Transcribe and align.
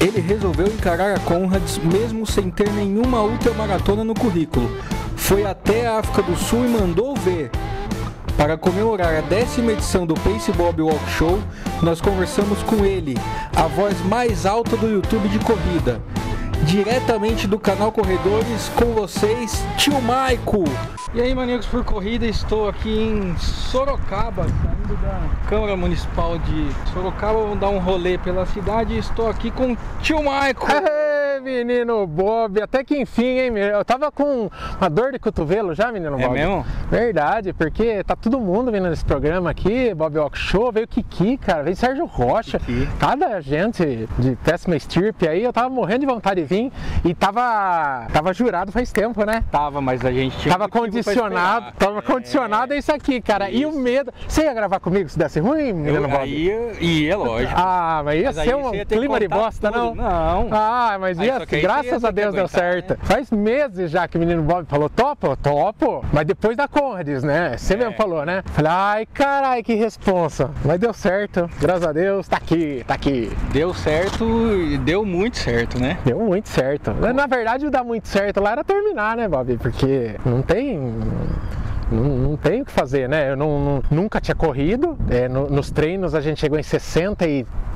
Ele 0.00 0.20
resolveu 0.20 0.68
encarar 0.68 1.16
a 1.16 1.20
Conrads 1.20 1.78
mesmo 1.78 2.24
sem 2.24 2.50
ter 2.50 2.70
nenhuma 2.72 3.20
ultramaratona 3.22 4.04
no 4.04 4.14
currículo. 4.14 4.70
Foi 5.16 5.44
até 5.44 5.88
a 5.88 5.98
África 5.98 6.22
do 6.22 6.36
Sul 6.36 6.64
e 6.64 6.68
mandou 6.68 7.16
ver. 7.16 7.50
Para 8.36 8.56
comemorar 8.56 9.16
a 9.16 9.20
décima 9.20 9.72
edição 9.72 10.06
do 10.06 10.14
Pace 10.14 10.52
Bob 10.52 10.80
Walk 10.80 11.10
Show, 11.10 11.40
nós 11.82 12.00
conversamos 12.00 12.62
com 12.62 12.84
ele, 12.84 13.16
a 13.56 13.66
voz 13.66 14.00
mais 14.06 14.46
alta 14.46 14.76
do 14.76 14.86
YouTube 14.86 15.28
de 15.28 15.40
corrida. 15.40 16.00
Diretamente 16.64 17.46
do 17.46 17.58
canal 17.58 17.90
Corredores, 17.90 18.70
com 18.76 18.92
vocês, 18.92 19.64
tio 19.76 20.00
Maico. 20.02 20.64
E 21.14 21.20
aí, 21.20 21.34
maníacos 21.34 21.66
por 21.66 21.82
corrida, 21.82 22.26
estou 22.26 22.68
aqui 22.68 22.90
em 22.90 23.36
Sorocaba, 23.38 24.42
saindo 24.44 24.96
da 25.00 25.20
Câmara 25.48 25.76
Municipal 25.76 26.38
de 26.38 26.68
Sorocaba. 26.92 27.40
Vamos 27.40 27.58
dar 27.58 27.70
um 27.70 27.78
rolê 27.78 28.18
pela 28.18 28.44
cidade 28.44 28.94
e 28.94 28.98
estou 28.98 29.28
aqui 29.28 29.50
com 29.50 29.72
o 29.72 29.78
tio 30.02 30.22
Maico. 30.22 30.66
Menino 31.48 32.06
Bob, 32.06 32.60
até 32.60 32.84
que 32.84 32.96
enfim, 33.00 33.38
hein? 33.38 33.56
Eu 33.56 33.82
tava 33.84 34.12
com 34.12 34.50
uma 34.78 34.90
dor 34.90 35.12
de 35.12 35.18
cotovelo 35.18 35.74
já, 35.74 35.90
menino 35.90 36.18
É 36.20 36.22
Bob. 36.26 36.34
mesmo? 36.34 36.64
Verdade, 36.90 37.52
porque 37.54 38.04
tá 38.04 38.14
todo 38.14 38.38
mundo 38.38 38.70
vindo 38.70 38.88
nesse 38.88 39.04
programa 39.04 39.50
aqui, 39.50 39.94
Bob 39.94 40.18
Walk 40.18 40.36
Show, 40.38 40.70
veio 40.70 40.86
Kiki, 40.86 41.38
cara, 41.38 41.62
veio 41.62 41.74
Sérgio 41.74 42.04
Rocha, 42.04 42.58
Kiki. 42.58 42.86
cada 42.98 43.40
gente 43.40 44.08
de 44.18 44.36
péssima 44.44 44.76
estirpe 44.76 45.26
aí, 45.26 45.42
eu 45.42 45.52
tava 45.52 45.68
morrendo 45.70 46.00
de 46.00 46.06
vontade 46.06 46.42
de 46.42 46.46
vir 46.46 46.70
e 47.04 47.14
tava, 47.14 48.06
tava 48.12 48.32
jurado 48.34 48.70
faz 48.70 48.92
tempo, 48.92 49.24
né? 49.24 49.42
Tava, 49.50 49.80
mas 49.80 50.04
a 50.04 50.12
gente 50.12 50.36
tinha 50.38 50.52
Tava 50.52 50.68
condicionado, 50.68 51.72
tava 51.78 51.98
É. 51.98 52.02
condicionado 52.02 52.72
a 52.74 52.76
isso 52.76 52.92
aqui, 52.92 53.20
cara. 53.20 53.50
E 53.50 53.64
o 53.64 53.70
Isso. 53.70 53.78
medo. 53.80 54.12
Você 54.26 54.42
ia 54.44 54.52
gravar 54.52 54.80
comigo 54.80 55.08
se 55.08 55.18
desse 55.18 55.40
ruim, 55.40 55.72
menino 55.72 55.96
Eu, 55.96 56.08
Bob? 56.08 56.16
aí 56.16 56.76
ia, 56.80 57.16
lógico. 57.16 57.52
Ah, 57.56 58.02
mas 58.04 58.20
ia 58.20 58.32
Mas 58.32 58.36
ser 58.36 58.54
um 58.56 58.70
clima 58.84 59.18
de 59.20 59.28
bosta, 59.28 59.70
tudo. 59.72 59.94
não? 59.94 59.94
Não. 59.94 60.48
Ah, 60.50 60.96
mas 61.00 61.18
ia, 61.18 61.37
que 61.46 61.60
graças 61.60 62.04
a 62.04 62.10
Deus 62.10 62.34
deu 62.34 62.48
certo. 62.48 62.90
né? 62.94 62.96
Faz 63.02 63.30
meses 63.30 63.90
já 63.90 64.06
que 64.08 64.16
o 64.16 64.20
menino 64.20 64.42
Bob 64.42 64.66
falou, 64.66 64.88
topo, 64.88 65.36
topo. 65.36 66.04
Mas 66.12 66.26
depois 66.26 66.56
da 66.56 66.66
Conrads, 66.68 67.22
né? 67.22 67.56
Você 67.56 67.74
É. 67.74 67.76
mesmo 67.76 67.92
falou, 67.94 68.24
né? 68.24 68.42
Falei, 68.46 68.70
ai, 68.72 69.06
carai, 69.06 69.62
que 69.62 69.74
responsa. 69.74 70.50
Mas 70.64 70.78
deu 70.78 70.92
certo, 70.92 71.48
graças 71.60 71.84
a 71.86 71.92
Deus, 71.92 72.26
tá 72.28 72.36
aqui, 72.36 72.82
tá 72.86 72.94
aqui. 72.94 73.30
Deu 73.52 73.72
certo 73.74 74.24
e 74.62 74.78
deu 74.78 75.04
muito 75.04 75.36
certo, 75.38 75.80
né? 75.80 75.98
Deu 76.04 76.18
muito 76.18 76.48
certo. 76.48 76.92
Na 77.14 77.26
verdade, 77.26 77.66
o 77.66 77.70
dar 77.70 77.84
muito 77.84 78.08
certo 78.08 78.40
lá 78.40 78.52
era 78.52 78.64
terminar, 78.64 79.16
né, 79.16 79.28
Bob? 79.28 79.56
Porque 79.58 80.16
não 80.24 80.42
tem. 80.42 80.78
Não, 81.90 82.04
não 82.04 82.36
tem 82.36 82.60
o 82.60 82.64
que 82.66 82.70
fazer, 82.72 83.08
né? 83.08 83.30
Eu 83.30 83.36
não, 83.36 83.58
não- 83.58 83.82
nunca 83.90 84.20
tinha 84.20 84.34
corrido. 84.34 84.98
É, 85.08 85.26
no- 85.26 85.48
nos 85.48 85.70
treinos 85.70 86.14
a 86.14 86.20
gente 86.20 86.38
chegou 86.38 86.58
em 86.58 86.62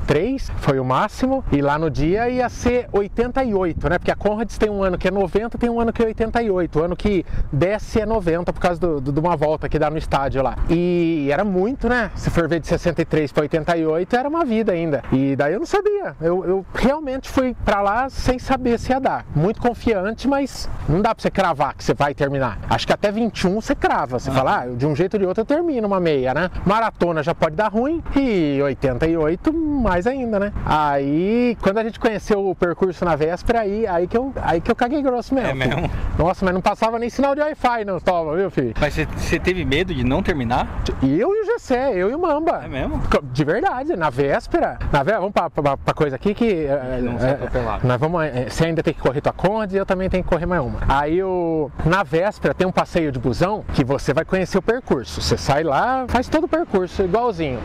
63, 0.07 0.51
foi 0.59 0.79
o 0.79 0.85
máximo. 0.85 1.45
E 1.53 1.61
lá 1.63 1.79
no 1.79 1.91
dia 1.91 2.29
ia 2.29 2.49
ser 2.49 2.89
88, 2.93 3.89
né? 3.89 3.99
Porque 3.99 4.11
a 4.11 4.17
Conrads 4.17 4.59
tem 4.59 4.69
um 4.71 4.83
ano 4.83 4.99
que 4.99 5.09
é 5.09 5.11
90, 5.11 5.57
tem 5.59 5.71
um 5.71 5.81
ano 5.81 5.93
que 5.93 6.03
é 6.03 6.07
88. 6.07 6.79
O 6.79 6.83
ano 6.85 6.97
que 6.97 7.25
desce 7.53 8.01
é 8.01 8.07
90 8.07 8.53
por 8.53 8.61
causa 8.61 8.81
do- 8.81 9.01
do- 9.01 9.13
de 9.13 9.21
uma 9.21 9.37
volta 9.37 9.69
que 9.69 9.79
dá 9.79 9.91
no 9.91 9.99
estádio 9.99 10.43
lá. 10.43 10.57
E 10.69 11.29
era 11.31 11.45
muito, 11.45 11.89
né? 11.89 12.11
Se 12.15 12.31
for 12.31 12.49
ver 12.49 12.61
de 12.61 12.67
63 12.67 13.33
para 13.33 13.43
88, 13.43 14.17
era 14.17 14.29
uma 14.29 14.45
vida 14.45 14.73
ainda. 14.73 15.03
E 15.13 15.37
daí 15.37 15.53
eu 15.55 15.61
não 15.61 15.67
sabia. 15.67 16.15
Eu, 16.21 16.45
eu 16.45 16.67
realmente 16.75 17.29
fui 17.29 17.55
pra 17.65 17.81
lá 17.81 18.09
sem 18.09 18.39
saber 18.39 18.79
se 18.79 18.91
ia 18.93 19.01
dar. 19.01 19.25
Muito 19.35 19.61
confiante, 19.61 20.27
mas 20.29 20.69
não 20.89 21.01
dá 21.01 21.15
pra 21.15 21.23
você 21.23 21.31
cravar 21.31 21.75
que 21.75 21.85
você 21.85 21.95
vai 21.95 22.15
terminar. 22.15 22.59
Acho 22.69 22.87
que 22.87 22.93
até 22.93 23.11
21 23.11 23.61
você 23.61 23.75
crava. 23.75 24.19
Você 24.19 24.31
fala, 24.31 24.63
ah, 24.63 24.67
de 24.67 24.87
um 24.87 24.95
jeito 24.95 25.15
ou 25.15 25.21
de 25.21 25.27
outro 25.27 25.43
eu 25.43 25.47
termino 25.47 25.87
uma 25.87 26.01
meia, 26.01 26.35
né? 26.35 26.51
Maratona 26.67 27.23
já 27.23 27.35
pode 27.35 27.55
dar 27.57 27.69
ruim 27.69 28.03
e 28.17 28.61
88 28.63 29.53
mais 29.53 29.92
ainda, 30.07 30.39
né? 30.39 30.53
Aí, 30.65 31.57
quando 31.63 31.79
a 31.79 31.85
gente 31.85 31.99
conheceu 32.01 32.47
o 32.49 32.55
percurso 32.55 33.05
na 33.05 33.15
véspera, 33.17 33.61
aí, 33.61 33.87
aí, 33.87 34.07
que, 34.07 34.17
eu, 34.17 34.33
aí 34.43 34.61
que 34.61 34.71
eu 34.71 34.77
caguei 34.77 35.03
grosso 35.03 35.35
mesmo. 35.35 35.51
É 35.51 35.55
mesmo? 35.55 35.91
Nossa, 36.19 36.45
mas 36.45 36.55
não 36.55 36.61
passava 36.61 36.99
nem 36.99 37.09
sinal 37.11 37.35
de 37.35 37.41
Wi-Fi, 37.41 37.85
não 37.85 37.99
toma, 38.01 38.37
viu, 38.37 38.51
filho? 38.51 38.75
Mas 38.81 38.95
você- 38.95 39.39
teve 39.39 39.65
medo 39.65 39.95
de 39.95 40.05
não 40.05 40.23
terminar? 40.23 40.67
Eu 41.03 41.35
e 41.35 41.43
o 41.43 41.45
Gessé, 41.45 41.93
eu 41.95 42.11
e 42.11 42.15
o 42.15 42.19
Mamba. 42.19 42.63
É 42.65 42.69
mesmo? 42.69 43.01
De 43.33 43.45
verdade, 43.45 43.97
na 43.97 44.09
véspera. 44.11 44.79
Na 44.93 44.99
véspera, 45.03 45.19
vamos 45.21 45.33
pra, 45.33 45.51
pra, 45.51 45.77
pra 45.77 45.95
coisa 45.95 46.17
aqui 46.17 46.35
que. 46.35 46.67
Não 47.03 47.19
eh, 47.19 47.33
atropelado. 47.33 47.87
nós 47.87 47.99
vamos. 48.01 48.23
eh, 48.25 48.47
Você 48.49 48.65
ainda 48.67 48.83
tem 48.83 48.95
que 48.95 49.01
correr 49.01 49.21
tua 49.21 49.33
Conde 49.33 49.75
e 49.77 49.79
eu 49.79 49.87
também 49.87 50.09
tenho 50.09 50.23
que 50.23 50.29
correr 50.31 50.47
mais 50.47 50.63
uma. 50.63 50.79
Aí 50.89 51.23
o. 51.23 51.71
Na 51.85 52.03
véspera 52.03 52.55
tem 52.55 52.67
um 52.67 52.73
passeio 52.73 53.11
de 53.11 53.19
busão 53.19 53.65
que 53.75 53.85
você 53.85 54.13
vai 54.15 54.25
conhecer 54.25 54.59
o 54.59 54.63
percurso. 54.63 55.21
Você 55.21 55.37
sai 55.37 55.63
lá, 55.65 56.05
faz 56.09 56.29
todo 56.29 56.45
o 56.45 56.49
percurso 56.49 57.03
igualzinho. 57.03 57.59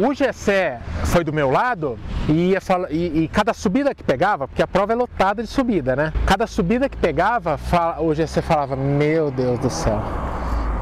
O 0.00 0.14
Gessé 0.14 0.78
foi 1.04 1.22
do 1.22 1.32
meu 1.32 1.50
lado 1.50 1.98
e, 2.28 2.50
ia 2.50 2.60
fala- 2.60 2.88
e- 2.90 3.24
e 3.24 3.28
cada 3.28 3.52
subida 3.52 3.94
que 3.94 4.02
pegava, 4.02 4.48
porque 4.48 4.62
a 4.62 4.66
prova 4.66 4.92
é 4.92 4.96
lotada 4.96 5.42
de 5.42 5.48
subida, 5.48 5.94
né? 5.94 6.12
Cada 6.26 6.46
subida 6.46 6.88
que 6.88 6.96
pegava, 6.96 7.58
fa- 7.58 7.96
o 8.00 8.14
Gessé 8.14 8.40
falava: 8.40 8.74
Meu 8.74 9.30
Deus 9.30 9.58
do 9.58 9.68
céu. 9.68 10.00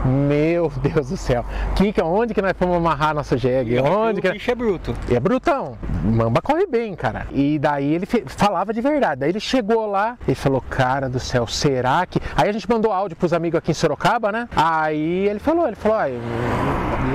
Meu 0.05 0.71
Deus 0.83 1.11
do 1.11 1.17
céu. 1.17 1.45
Kika, 1.77 2.05
onde 2.05 2.33
que 2.35 2.41
nós 2.41 2.53
fomos 2.59 2.77
amarrar 2.77 3.15
nosso 3.15 3.37
jegue? 3.37 3.79
Onde 3.79 4.21
o 4.21 4.23
que... 4.23 4.33
bicho 4.33 4.51
é 4.51 4.55
bruto. 4.55 4.95
É 5.11 5.21
brutão. 5.21 5.77
Mamba 6.03 6.41
corre 6.41 6.67
bem, 6.67 6.95
cara. 6.95 7.27
E 7.31 7.59
daí 7.59 7.95
ele 7.95 8.07
falava 8.07 8.73
de 8.73 8.81
verdade. 8.81 9.21
Daí 9.21 9.31
ele 9.31 9.41
chegou 9.41 9.87
lá 9.87 10.17
e 10.27 10.35
falou: 10.35 10.63
Cara 10.69 11.09
do 11.09 11.21
céu, 11.21 11.47
será 11.47 12.07
que. 12.07 12.21
Aí 12.37 12.49
a 12.49 12.53
gente 12.53 12.69
mandou 12.69 12.93
áudio 12.93 13.17
pros 13.17 13.33
amigos 13.33 13.59
aqui 13.59 13.71
em 13.71 13.75
Sorocaba, 13.75 14.33
né? 14.33 14.49
Aí 14.57 15.29
ele 15.29 15.39
falou: 15.39 15.67
Ele 15.67 15.77
falou, 15.77 15.99
"Ai, 15.99 16.19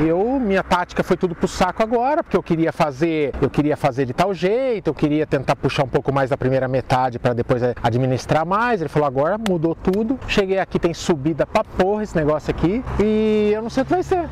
eu, 0.05 0.39
minha 0.39 0.63
tática 0.63 1.03
foi 1.03 1.15
tudo 1.15 1.33
pro 1.33 1.47
saco 1.47 1.81
agora, 1.81 2.23
porque 2.23 2.35
eu 2.35 2.43
queria 2.43 2.71
fazer, 2.71 3.33
eu 3.41 3.49
queria 3.49 3.77
fazer 3.77 4.05
de 4.05 4.13
tal 4.13 4.33
jeito, 4.33 4.89
eu 4.89 4.93
queria 4.93 5.25
tentar 5.25 5.55
puxar 5.55 5.83
um 5.83 5.87
pouco 5.87 6.11
mais 6.11 6.29
da 6.29 6.37
primeira 6.37 6.67
metade 6.67 7.17
para 7.17 7.33
depois 7.33 7.63
eh, 7.63 7.73
administrar 7.81 8.45
mais. 8.45 8.81
Ele 8.81 8.89
falou: 8.89 9.07
Agora 9.07 9.37
mudou 9.37 9.73
tudo. 9.73 10.19
Cheguei 10.27 10.59
aqui, 10.59 10.77
tem 10.77 10.93
subida 10.93 11.45
pra 11.45 11.63
porra 11.63 12.03
esse 12.03 12.15
negócio 12.15 12.51
aqui. 12.51 12.74
E 12.99 13.51
eu 13.53 13.61
não 13.61 13.69
sei 13.69 13.83
o 13.83 13.85
que 13.85 13.91
vai 13.91 14.03
ser. 14.03 14.29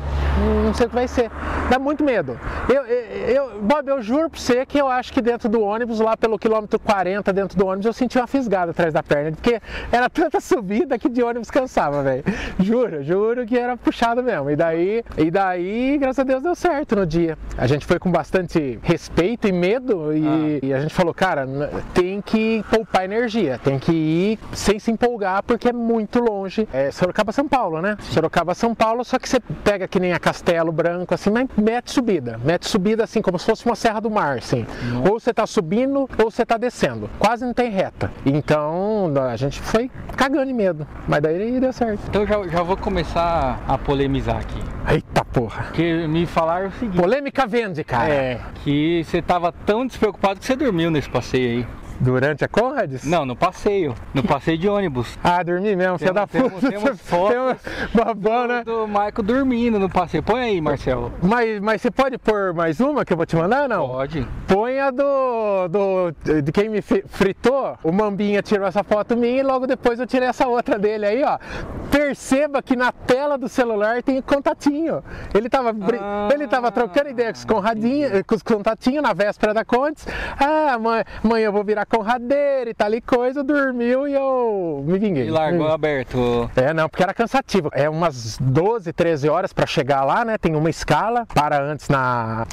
Não 0.64 0.74
sei 0.74 0.86
o 0.86 0.88
que 0.88 0.94
vai 0.94 1.08
ser. 1.08 1.30
Dá 1.70 1.78
muito 1.78 2.04
medo. 2.04 2.38
Eu, 2.68 2.84
eu, 2.84 3.62
Bob, 3.62 3.88
eu 3.88 4.02
juro 4.02 4.28
pra 4.28 4.40
você 4.40 4.66
que 4.66 4.78
eu 4.78 4.88
acho 4.88 5.12
que 5.12 5.20
dentro 5.20 5.48
do 5.48 5.60
ônibus, 5.60 6.00
lá 6.00 6.16
pelo 6.16 6.38
quilômetro 6.38 6.78
40, 6.78 7.32
dentro 7.32 7.56
do 7.56 7.66
ônibus, 7.66 7.86
eu 7.86 7.92
senti 7.92 8.18
uma 8.18 8.26
fisgada 8.26 8.72
atrás 8.72 8.92
da 8.92 9.02
perna. 9.02 9.32
Porque 9.32 9.60
era 9.92 10.08
tanta 10.10 10.40
subida 10.40 10.98
que 10.98 11.08
de 11.08 11.22
ônibus 11.22 11.50
cansava, 11.50 12.02
velho. 12.02 12.24
Juro, 12.58 13.02
juro 13.02 13.46
que 13.46 13.58
era 13.58 13.76
puxado 13.76 14.22
mesmo. 14.22 14.50
E 14.50 14.56
daí, 14.56 15.04
e 15.16 15.30
daí, 15.30 15.98
graças 15.98 16.18
a 16.18 16.24
Deus, 16.24 16.42
deu 16.42 16.54
certo 16.54 16.96
no 16.96 17.06
dia. 17.06 17.38
A 17.56 17.66
gente 17.66 17.86
foi 17.86 17.98
com 17.98 18.10
bastante 18.10 18.78
respeito 18.82 19.46
e 19.46 19.52
medo. 19.52 20.12
E, 20.12 20.60
e 20.62 20.74
a 20.74 20.80
gente 20.80 20.94
falou, 20.94 21.14
cara, 21.14 21.46
tem 21.92 22.20
que 22.20 22.64
poupar 22.70 23.04
energia. 23.04 23.58
Tem 23.62 23.78
que 23.78 23.92
ir 23.92 24.38
sem 24.52 24.78
se 24.78 24.90
empolgar, 24.90 25.42
porque 25.42 25.68
é 25.68 25.72
muito 25.72 26.20
longe. 26.20 26.68
É 26.72 26.90
Sorocaba, 26.90 27.32
São 27.32 27.48
Paulo, 27.48 27.80
né? 27.80 27.96
Sorocaba, 28.00 28.33
São 28.54 28.74
Paulo, 28.74 29.04
só 29.04 29.18
que 29.18 29.28
você 29.28 29.38
pega 29.62 29.86
que 29.86 30.00
nem 30.00 30.12
a 30.12 30.18
Castelo 30.18 30.72
Branco, 30.72 31.14
assim, 31.14 31.30
mas 31.30 31.48
mete 31.56 31.92
subida. 31.92 32.40
Mete 32.42 32.68
subida 32.68 33.04
assim, 33.04 33.22
como 33.22 33.38
se 33.38 33.46
fosse 33.46 33.64
uma 33.66 33.76
Serra 33.76 34.00
do 34.00 34.10
Mar, 34.10 34.38
assim. 34.38 34.66
Ou 35.08 35.20
você 35.20 35.32
tá 35.32 35.46
subindo, 35.46 36.08
ou 36.18 36.30
você 36.30 36.44
tá 36.44 36.56
descendo. 36.56 37.08
Quase 37.18 37.44
não 37.44 37.54
tem 37.54 37.70
reta. 37.70 38.10
Então, 38.24 39.12
a 39.30 39.36
gente 39.36 39.60
foi 39.60 39.90
cagando 40.16 40.46
de 40.46 40.52
medo. 40.52 40.86
Mas 41.06 41.22
daí 41.22 41.60
deu 41.60 41.72
certo. 41.72 42.00
Então 42.08 42.26
já, 42.26 42.42
já 42.48 42.62
vou 42.62 42.76
começar 42.76 43.62
a 43.66 43.78
polemizar 43.78 44.36
aqui. 44.36 44.60
Eita 44.90 45.24
porra. 45.24 45.64
Porque 45.64 46.06
me 46.06 46.26
falaram 46.26 46.68
o 46.68 46.72
seguinte. 46.72 47.00
Polêmica 47.00 47.46
vende, 47.46 47.84
cara. 47.84 48.08
É, 48.08 48.40
que 48.62 49.04
você 49.04 49.20
tava 49.22 49.52
tão 49.52 49.86
despreocupado 49.86 50.40
que 50.40 50.46
você 50.46 50.56
dormiu 50.56 50.90
nesse 50.90 51.08
passeio 51.08 51.58
aí. 51.58 51.66
Durante 52.00 52.44
a 52.44 52.48
Conrads? 52.48 53.04
Não, 53.04 53.24
no 53.24 53.36
passeio. 53.36 53.94
No 54.12 54.22
passeio 54.22 54.58
de 54.58 54.68
ônibus. 54.68 55.18
Ah, 55.22 55.42
dormi 55.42 55.74
mesmo, 55.76 55.98
filha 55.98 56.12
da 56.12 56.26
Temos- 56.26 56.52
puta. 56.52 56.68
temos 56.70 57.00
fotos 57.02 57.62
Tem 57.62 58.04
babão, 58.04 58.46
né? 58.46 58.64
Do 58.64 58.86
Maico 58.86 59.22
dormindo 59.22 59.78
no 59.78 59.88
passeio. 59.88 60.22
Põe 60.22 60.40
aí, 60.42 60.60
Marcelo. 60.60 61.12
Mas, 61.22 61.60
mas 61.60 61.80
você 61.82 61.90
pode 61.90 62.18
pôr 62.18 62.52
mais 62.52 62.80
uma 62.80 63.04
que 63.04 63.12
eu 63.12 63.16
vou 63.16 63.24
te 63.26 63.36
mandar, 63.36 63.68
não? 63.68 63.86
Pode. 63.88 64.26
Põe 64.46 64.78
a 64.80 64.90
do, 64.90 65.68
do. 65.68 66.40
de 66.42 66.52
quem 66.52 66.68
me 66.68 66.82
fritou. 66.82 67.78
O 67.82 67.92
Mambinha 67.92 68.42
tirou 68.42 68.66
essa 68.66 68.82
foto 68.82 69.16
minha 69.16 69.40
e 69.40 69.42
logo 69.42 69.66
depois 69.66 69.98
eu 70.00 70.06
tirei 70.06 70.28
essa 70.28 70.46
outra 70.46 70.78
dele 70.78 71.06
aí, 71.06 71.22
ó. 71.22 71.38
Perceba 71.90 72.60
que 72.62 72.74
na 72.74 72.90
tela 72.90 73.38
do 73.38 73.48
celular 73.48 74.02
tem 74.02 74.20
contatinho. 74.20 75.02
Ele 75.32 75.48
tava, 75.48 75.74
Ah, 76.00 76.28
ele 76.32 76.46
tava 76.48 76.70
trocando 76.72 77.08
ideia 77.10 77.32
com 77.32 77.38
os, 77.38 77.44
com 78.26 78.34
os 78.34 78.42
contatinhos 78.42 79.02
na 79.02 79.12
véspera 79.12 79.54
da 79.54 79.64
Contes. 79.64 80.06
Ah, 80.38 80.78
mãe, 80.78 81.04
mãe, 81.22 81.42
eu 81.42 81.52
vou 81.52 81.62
virar 81.62 81.83
virar 81.84 81.86
Conradeiro 81.86 82.70
e 82.70 82.74
tal 82.74 82.92
e 82.92 83.00
coisa, 83.00 83.44
dormiu 83.44 84.08
e 84.08 84.14
eu 84.14 84.82
me 84.86 84.98
vinguei. 84.98 85.26
E 85.26 85.30
largou 85.30 85.68
aberto. 85.68 86.50
É, 86.56 86.72
não, 86.72 86.88
porque 86.88 87.02
era 87.02 87.14
cansativo. 87.14 87.70
É 87.72 87.88
umas 87.88 88.38
12, 88.40 88.92
13 88.92 89.28
horas 89.28 89.52
para 89.52 89.66
chegar 89.66 90.04
lá, 90.04 90.24
né? 90.24 90.38
Tem 90.38 90.54
uma 90.54 90.70
escala, 90.70 91.26
para 91.26 91.62
antes 91.62 91.88
na 91.88 92.46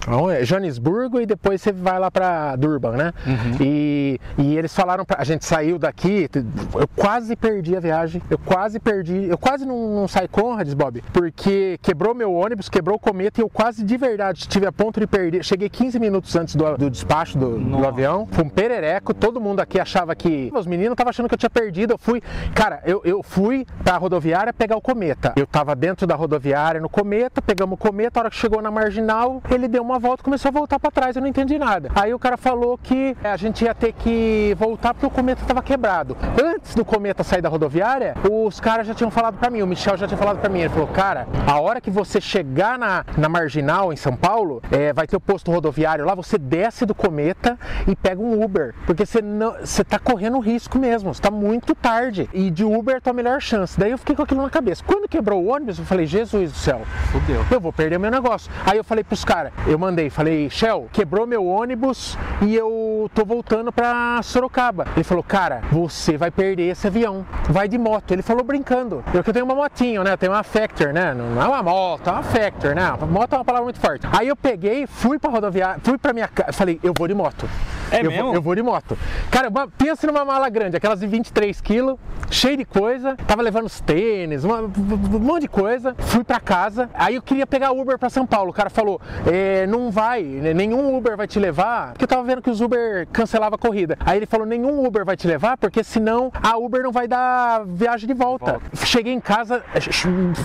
Joanesburgo 0.43 1.19
e 1.19 1.25
depois 1.25 1.61
você 1.61 1.71
vai 1.71 1.97
lá 1.99 2.11
para 2.11 2.55
Durban, 2.55 2.91
né? 2.91 3.13
Uhum. 3.25 3.57
E, 3.61 4.19
e 4.37 4.57
eles 4.57 4.73
falaram, 4.75 5.05
pra, 5.05 5.17
a 5.19 5.23
gente 5.23 5.45
saiu 5.45 5.79
daqui, 5.79 6.29
eu 6.75 6.87
quase 6.95 7.35
perdi 7.35 7.75
a 7.75 7.79
viagem, 7.79 8.21
eu 8.29 8.37
quase 8.37 8.79
perdi, 8.79 9.27
eu 9.29 9.37
quase 9.37 9.65
não, 9.65 9.95
não 9.95 10.07
saí 10.07 10.27
Conrads, 10.27 10.73
Bob, 10.73 11.03
porque 11.13 11.79
quebrou 11.81 12.13
meu 12.13 12.33
ônibus, 12.33 12.69
quebrou 12.69 12.97
o 12.97 12.99
cometa 12.99 13.39
e 13.39 13.43
eu 13.43 13.49
quase 13.49 13.83
de 13.83 13.97
verdade 13.97 14.39
estive 14.39 14.65
a 14.65 14.71
ponto 14.71 14.99
de 14.99 15.07
perder. 15.07 15.43
Cheguei 15.43 15.69
15 15.69 15.99
minutos 15.99 16.35
antes 16.35 16.55
do, 16.55 16.77
do 16.77 16.89
despacho 16.89 17.37
do, 17.37 17.57
do, 17.57 17.87
avião, 17.87 18.27
foi 18.31 18.43
um 18.43 18.49
perereco, 18.49 19.13
todo 19.21 19.39
mundo 19.39 19.59
aqui 19.59 19.79
achava 19.79 20.15
que. 20.15 20.51
Os 20.53 20.65
meninos 20.65 20.93
estavam 20.93 21.11
achando 21.11 21.29
que 21.29 21.35
eu 21.35 21.37
tinha 21.37 21.49
perdido. 21.49 21.93
Eu 21.93 21.97
fui. 21.97 22.21
Cara, 22.53 22.81
eu, 22.85 23.01
eu 23.05 23.21
fui 23.21 23.65
pra 23.83 23.95
rodoviária 23.97 24.51
pegar 24.51 24.75
o 24.75 24.81
cometa. 24.81 25.33
Eu 25.35 25.45
tava 25.45 25.75
dentro 25.75 26.07
da 26.07 26.15
rodoviária 26.15 26.81
no 26.81 26.89
cometa, 26.89 27.41
pegamos 27.41 27.75
o 27.75 27.77
cometa, 27.77 28.19
a 28.19 28.21
hora 28.21 28.29
que 28.29 28.35
chegou 28.35 28.61
na 28.61 28.71
marginal, 28.71 29.41
ele 29.49 29.67
deu 29.67 29.83
uma 29.83 29.99
volta 29.99 30.23
e 30.23 30.25
começou 30.25 30.49
a 30.49 30.51
voltar 30.51 30.79
para 30.79 30.89
trás, 30.89 31.15
eu 31.15 31.21
não 31.21 31.29
entendi 31.29 31.59
nada. 31.59 31.91
Aí 31.93 32.13
o 32.13 32.19
cara 32.19 32.35
falou 32.35 32.77
que 32.77 33.15
a 33.23 33.37
gente 33.37 33.63
ia 33.63 33.75
ter 33.75 33.93
que 33.93 34.55
voltar 34.57 34.93
porque 34.93 35.05
o 35.05 35.09
cometa 35.09 35.41
estava 35.43 35.61
quebrado. 35.61 36.17
Antes 36.43 36.73
do 36.73 36.83
cometa 36.83 37.23
sair 37.23 37.41
da 37.41 37.49
rodoviária, 37.49 38.15
os 38.29 38.59
caras 38.59 38.87
já 38.87 38.95
tinham 38.95 39.11
falado 39.11 39.37
para 39.37 39.51
mim, 39.51 39.61
o 39.61 39.67
Michel 39.67 39.97
já 39.97 40.07
tinha 40.07 40.17
falado 40.17 40.39
para 40.39 40.49
mim, 40.49 40.61
ele 40.61 40.69
falou, 40.69 40.87
cara, 40.87 41.27
a 41.45 41.59
hora 41.59 41.79
que 41.79 41.91
você 41.91 42.19
chegar 42.19 42.79
na, 42.79 43.05
na 43.17 43.29
marginal 43.29 43.93
em 43.93 43.95
São 43.95 44.15
Paulo, 44.15 44.63
é, 44.71 44.91
vai 44.91 45.05
ter 45.05 45.15
o 45.15 45.19
posto 45.19 45.51
rodoviário 45.51 46.05
lá, 46.05 46.15
você 46.15 46.37
desce 46.37 46.85
do 46.85 46.95
cometa 46.95 47.57
e 47.87 47.95
pega 47.95 48.21
um 48.21 48.43
Uber, 48.43 48.73
porque 48.87 49.05
você 49.11 49.21
não, 49.21 49.51
você 49.59 49.83
tá 49.83 49.99
correndo 49.99 50.39
risco 50.39 50.79
mesmo, 50.79 51.11
está 51.11 51.29
muito 51.29 51.75
tarde 51.75 52.29
e 52.33 52.49
de 52.49 52.63
Uber 52.63 52.95
é 52.95 52.97
a 52.97 53.01
tua 53.01 53.11
melhor 53.11 53.41
chance. 53.41 53.77
Daí 53.77 53.91
eu 53.91 53.97
fiquei 53.97 54.15
com 54.15 54.23
aquilo 54.23 54.41
na 54.41 54.49
cabeça. 54.49 54.81
Quando 54.85 55.07
quebrou 55.07 55.43
o 55.43 55.53
ônibus, 55.53 55.77
eu 55.79 55.83
falei, 55.83 56.05
Jesus 56.05 56.53
do 56.53 56.57
céu, 56.57 56.81
Fudeu. 57.11 57.45
eu 57.51 57.59
vou 57.59 57.73
perder 57.73 57.99
meu 57.99 58.09
negócio. 58.09 58.49
Aí 58.65 58.77
eu 58.77 58.83
falei 58.85 59.03
pros 59.03 59.25
caras, 59.25 59.51
eu 59.67 59.77
mandei, 59.77 60.09
falei, 60.09 60.49
Shell, 60.49 60.87
quebrou 60.93 61.27
meu 61.27 61.45
ônibus 61.45 62.17
e 62.41 62.55
eu 62.55 63.11
tô 63.13 63.25
voltando 63.25 63.69
pra 63.69 64.21
Sorocaba. 64.23 64.87
Ele 64.95 65.03
falou, 65.03 65.23
cara, 65.23 65.61
você 65.69 66.15
vai 66.15 66.31
perder 66.31 66.69
esse 66.69 66.87
avião, 66.87 67.25
vai 67.49 67.67
de 67.67 67.77
moto. 67.77 68.11
Ele 68.11 68.21
falou 68.21 68.45
brincando. 68.45 69.03
Eu 69.13 69.21
que 69.21 69.29
eu 69.29 69.33
tenho 69.33 69.45
uma 69.45 69.55
motinho, 69.55 70.03
né? 70.03 70.13
Eu 70.13 70.17
tenho 70.17 70.31
uma 70.31 70.43
Factor, 70.43 70.93
né? 70.93 71.13
Não 71.13 71.41
é 71.41 71.47
uma 71.47 71.61
moto, 71.61 72.07
é 72.07 72.13
uma 72.13 72.23
Factor, 72.23 72.73
né? 72.73 72.93
Moto 73.09 73.33
é 73.33 73.37
uma 73.37 73.45
palavra 73.45 73.65
muito 73.65 73.79
forte. 73.81 74.07
Aí 74.17 74.29
eu 74.29 74.37
peguei, 74.37 74.87
fui 74.87 75.19
pra 75.19 75.29
rodoviária, 75.29 75.81
fui 75.83 75.97
pra 75.97 76.13
minha 76.13 76.29
casa, 76.29 76.53
falei, 76.53 76.79
eu 76.81 76.93
vou 76.97 77.09
de 77.09 77.13
moto. 77.13 77.45
É 77.91 77.99
eu 77.99 78.09
mesmo? 78.09 78.25
Vou, 78.27 78.35
eu 78.35 78.41
vou 78.41 78.55
de 78.55 78.63
moto. 78.63 78.97
Cara, 79.29 79.49
uma, 79.49 79.67
pensa 79.67 80.07
numa 80.07 80.23
mala 80.23 80.49
grande, 80.49 80.77
aquelas 80.77 80.99
de 81.01 81.07
23 81.07 81.59
quilos, 81.59 81.97
cheia 82.29 82.55
de 82.55 82.65
coisa. 82.65 83.15
Tava 83.27 83.41
levando 83.41 83.65
os 83.65 83.81
tênis, 83.81 84.43
uma, 84.43 84.61
um 84.61 85.19
monte 85.19 85.41
de 85.41 85.47
coisa. 85.49 85.93
Fui 85.97 86.23
pra 86.23 86.39
casa. 86.39 86.89
Aí 86.93 87.15
eu 87.15 87.21
queria 87.21 87.45
pegar 87.45 87.71
Uber 87.71 87.99
pra 87.99 88.09
São 88.09 88.25
Paulo. 88.25 88.51
O 88.51 88.53
cara 88.53 88.69
falou: 88.69 89.01
é, 89.29 89.67
não 89.67 89.91
vai, 89.91 90.23
nenhum 90.23 90.95
Uber 90.95 91.17
vai 91.17 91.27
te 91.27 91.39
levar. 91.39 91.91
Porque 91.91 92.05
eu 92.05 92.07
tava 92.07 92.23
vendo 92.23 92.41
que 92.41 92.49
os 92.49 92.61
Uber 92.61 93.07
cancelava 93.11 93.55
a 93.55 93.59
corrida. 93.59 93.97
Aí 93.99 94.17
ele 94.17 94.25
falou: 94.25 94.45
nenhum 94.45 94.85
Uber 94.85 95.03
vai 95.03 95.17
te 95.17 95.27
levar, 95.27 95.57
porque 95.57 95.83
senão 95.83 96.31
a 96.41 96.57
Uber 96.57 96.83
não 96.83 96.91
vai 96.91 97.07
dar 97.07 97.65
viagem 97.65 98.07
de 98.07 98.13
volta. 98.13 98.53
volta. 98.53 98.85
Cheguei 98.85 99.13
em 99.13 99.19
casa, 99.19 99.63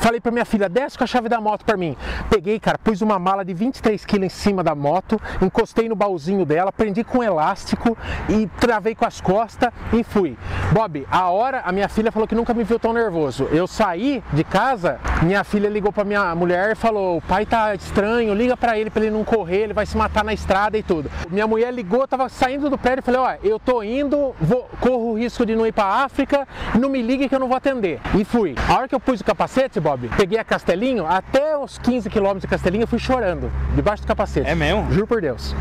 falei 0.01 0.21
pra 0.21 0.33
minha 0.33 0.45
filha: 0.45 0.69
desce 0.69 0.99
com 0.99 1.05
a 1.05 1.07
chave 1.07 1.29
da 1.29 1.41
moto 1.41 1.65
pra 1.65 1.77
mim. 1.77 1.97
Peguei, 2.29 2.59
cara, 2.59 2.79
pus 2.79 3.01
uma 3.01 3.19
mala 3.19 3.45
de 3.45 3.55
23 3.55 4.05
quilos 4.05 4.27
em 4.27 4.29
cima 4.29 4.65
da 4.65 4.75
moto, 4.75 5.21
encostei 5.41 5.89
no 5.89 5.95
baúzinho 5.95 6.45
dela, 6.45 6.73
prendi 6.73 7.05
com 7.05 7.23
ela 7.23 7.36
elástico 7.37 7.97
e 8.29 8.47
travei 8.59 8.95
com 8.95 9.05
as 9.05 9.21
costas 9.21 9.71
e 9.93 10.03
fui. 10.03 10.37
Bob, 10.73 11.07
a 11.11 11.29
hora 11.31 11.63
a 11.65 11.73
minha 11.73 11.89
filha 11.89 12.11
falou 12.11 12.27
que 12.27 12.35
nunca 12.35 12.55
me 12.55 12.65
viu 12.65 12.79
tão 12.79 12.93
nervoso. 12.93 13.49
Eu 13.53 13.67
saí 13.67 14.23
de 14.33 14.43
casa, 14.43 14.99
minha 15.23 15.45
filha 15.45 15.69
ligou 15.69 15.93
para 15.93 16.05
minha 16.05 16.35
mulher 16.35 16.73
e 16.73 16.75
falou: 16.75 17.19
"O 17.19 17.23
pai 17.23 17.47
tá 17.47 17.75
estranho, 17.75 18.35
liga 18.35 18.57
para 18.57 18.79
ele 18.79 18.91
para 18.91 19.05
ele 19.05 19.13
não 19.17 19.25
correr, 19.25 19.63
ele 19.65 19.75
vai 19.75 19.87
se 19.87 19.97
matar 19.97 20.25
na 20.25 20.33
estrada 20.33 20.77
e 20.79 20.83
tudo". 20.83 21.11
Minha 21.31 21.47
mulher 21.47 21.73
ligou, 21.73 22.07
tava 22.09 22.29
saindo 22.29 22.71
do 22.71 22.79
prédio 22.79 23.01
e 23.01 23.05
falei: 23.05 23.21
"Ó, 23.21 23.35
eu 23.43 23.59
tô 23.59 23.83
indo, 23.83 24.35
vou, 24.41 24.69
corro 24.81 25.13
o 25.13 25.19
risco 25.19 25.45
de 25.45 25.55
não 25.55 25.67
ir 25.67 25.73
para 25.73 26.05
África, 26.05 26.49
não 26.79 26.89
me 26.89 27.03
ligue 27.03 27.29
que 27.29 27.35
eu 27.35 27.41
não 27.41 27.49
vou 27.49 27.57
atender". 27.57 28.01
E 28.15 28.25
fui. 28.25 28.55
A 28.69 28.75
hora 28.75 28.89
que 28.89 28.95
eu 28.95 29.01
pus 29.01 29.21
o 29.21 29.25
capacete, 29.25 29.79
Bob, 29.79 30.09
peguei 30.17 30.39
a 30.39 30.45
Castelinho, 30.45 31.07
até 31.07 31.57
os 31.57 31.79
15 31.79 32.09
quilômetros 32.11 32.43
de 32.43 32.49
Castelinho 32.49 32.85
eu 32.85 32.89
fui 32.89 32.99
chorando 32.99 33.51
debaixo 33.75 34.03
do 34.03 34.07
capacete. 34.07 34.49
É 34.49 34.55
mesmo? 34.55 34.91
Juro 34.91 35.07
por 35.07 35.21
Deus. 35.21 35.55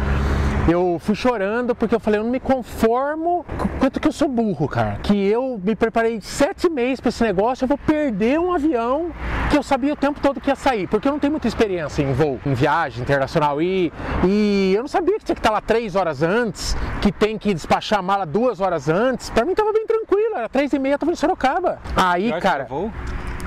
Eu 0.68 0.98
fui 1.00 1.14
chorando 1.14 1.76
porque 1.76 1.94
eu 1.94 2.00
falei, 2.00 2.20
eu 2.20 2.24
não 2.24 2.32
me 2.32 2.40
conformo 2.40 3.46
quanto 3.80 4.00
que 4.00 4.08
eu 4.08 4.12
sou 4.12 4.28
burro, 4.28 4.68
cara. 4.68 4.98
Que 5.04 5.28
eu 5.28 5.62
me 5.64 5.76
preparei 5.76 6.20
sete 6.22 6.68
meses 6.68 7.00
para 7.00 7.10
esse 7.10 7.24
negócio, 7.24 7.66
eu 7.66 7.68
vou 7.68 7.78
perder 7.78 8.40
um 8.40 8.52
avião 8.52 9.12
que 9.52 9.58
eu 9.58 9.62
sabia 9.62 9.94
o 9.94 9.96
tempo 9.96 10.20
todo 10.20 10.42
que 10.42 10.50
ia 10.50 10.56
sair, 10.56 10.88
porque 10.88 11.08
eu 11.08 11.12
não 11.12 11.20
tenho 11.20 11.32
muita 11.32 11.48
experiência 11.48 12.02
em 12.02 12.12
voo, 12.14 12.40
em 12.44 12.56
viagem 12.56 13.04
internacional 13.04 13.62
e, 13.62 13.94
e 14.24 14.74
eu 14.76 14.82
não 14.82 14.88
sabia 14.88 15.20
que 15.20 15.26
tinha 15.26 15.36
que 15.36 15.40
estar 15.40 15.52
lá 15.52 15.62
três 15.62 15.96
horas 15.96 16.24
antes, 16.24 16.76
que 17.00 17.12
tem 17.12 17.38
que 17.38 17.54
despachar 17.54 18.00
a 18.00 18.02
mala 18.02 18.26
duas 18.26 18.60
horas 18.60 18.90
antes. 18.90 19.30
Para 19.30 19.46
mim 19.46 19.54
tava 19.54 19.72
bem 19.72 19.86
tranquilo, 19.86 20.36
era 20.36 20.50
três 20.50 20.74
e 20.74 20.80
meia, 20.80 20.98
tava 20.98 21.12
em 21.12 21.16
Sorocaba. 21.16 21.78
Aí, 21.96 22.34
cara, 22.42 22.68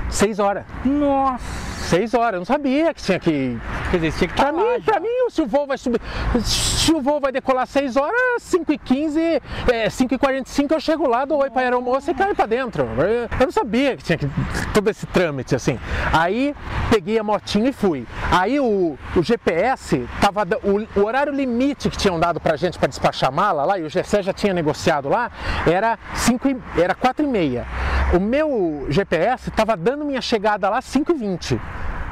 seis 0.09 0.39
horas. 0.39 0.63
Nossa. 0.83 1.69
Seis 1.89 2.13
horas, 2.13 2.33
eu 2.33 2.39
não 2.39 2.45
sabia 2.45 2.93
que 2.93 3.01
tinha 3.01 3.19
que. 3.19 3.57
Quer 3.89 3.97
dizer, 3.97 4.13
tinha 4.19 4.27
que 4.27 4.35
pra 4.35 4.51
mim, 4.51 4.61
lá, 4.61 4.79
pra 4.85 4.99
mim, 4.99 5.07
se 5.29 5.41
o 5.41 5.47
voo 5.47 5.65
vai 5.65 5.75
subir. 5.75 5.99
Se 6.43 6.93
o 6.93 7.01
voo 7.01 7.19
vai 7.19 7.31
decolar 7.31 7.65
6 7.65 7.95
horas, 7.95 8.41
5 8.41 8.73
e 8.73 8.77
15, 8.77 9.41
é, 9.71 9.89
5 9.89 10.13
e 10.13 10.17
45 10.17 10.73
eu 10.73 10.79
chego 10.79 11.07
lá, 11.07 11.25
dou 11.25 11.39
oi 11.39 11.49
pra 11.49 11.63
aeromoça 11.63 12.11
e 12.11 12.13
caio 12.13 12.35
pra 12.35 12.45
dentro. 12.45 12.87
Eu 13.39 13.45
não 13.45 13.51
sabia 13.51 13.97
que 13.97 14.03
tinha 14.03 14.17
que, 14.17 14.29
todo 14.73 14.87
esse 14.89 15.05
trâmite 15.07 15.55
assim. 15.55 15.79
Aí 16.13 16.55
peguei 16.91 17.17
a 17.17 17.23
motinha 17.23 17.69
e 17.69 17.73
fui. 17.73 18.05
Aí 18.31 18.59
o, 18.59 18.97
o 19.15 19.23
GPS 19.23 20.07
tava. 20.21 20.47
O, 20.63 20.99
o, 20.99 21.05
horário 21.05 21.33
limite 21.33 21.89
que 21.89 21.97
tinham 21.97 22.19
dado 22.19 22.39
pra 22.39 22.55
gente 22.55 22.77
pra 22.77 22.87
despachar 22.87 23.31
mala 23.31 23.65
lá, 23.65 23.79
e 23.79 23.83
o 23.83 23.89
GC 23.89 24.21
já 24.21 24.33
tinha 24.33 24.53
negociado 24.53 25.09
lá, 25.09 25.31
era 25.65 25.97
5 26.13 26.47
e, 26.47 26.57
era 26.77 26.93
4 26.93 27.25
e 27.25 27.27
meia. 27.27 27.65
O 28.13 28.19
meu 28.19 28.85
GPS 28.89 29.51
tava 29.51 29.77
dando 29.77 29.98
minha 30.05 30.21
chegada 30.21 30.69
lá 30.69 30.81
5 30.81 31.11
e 31.11 31.15
20 31.15 31.61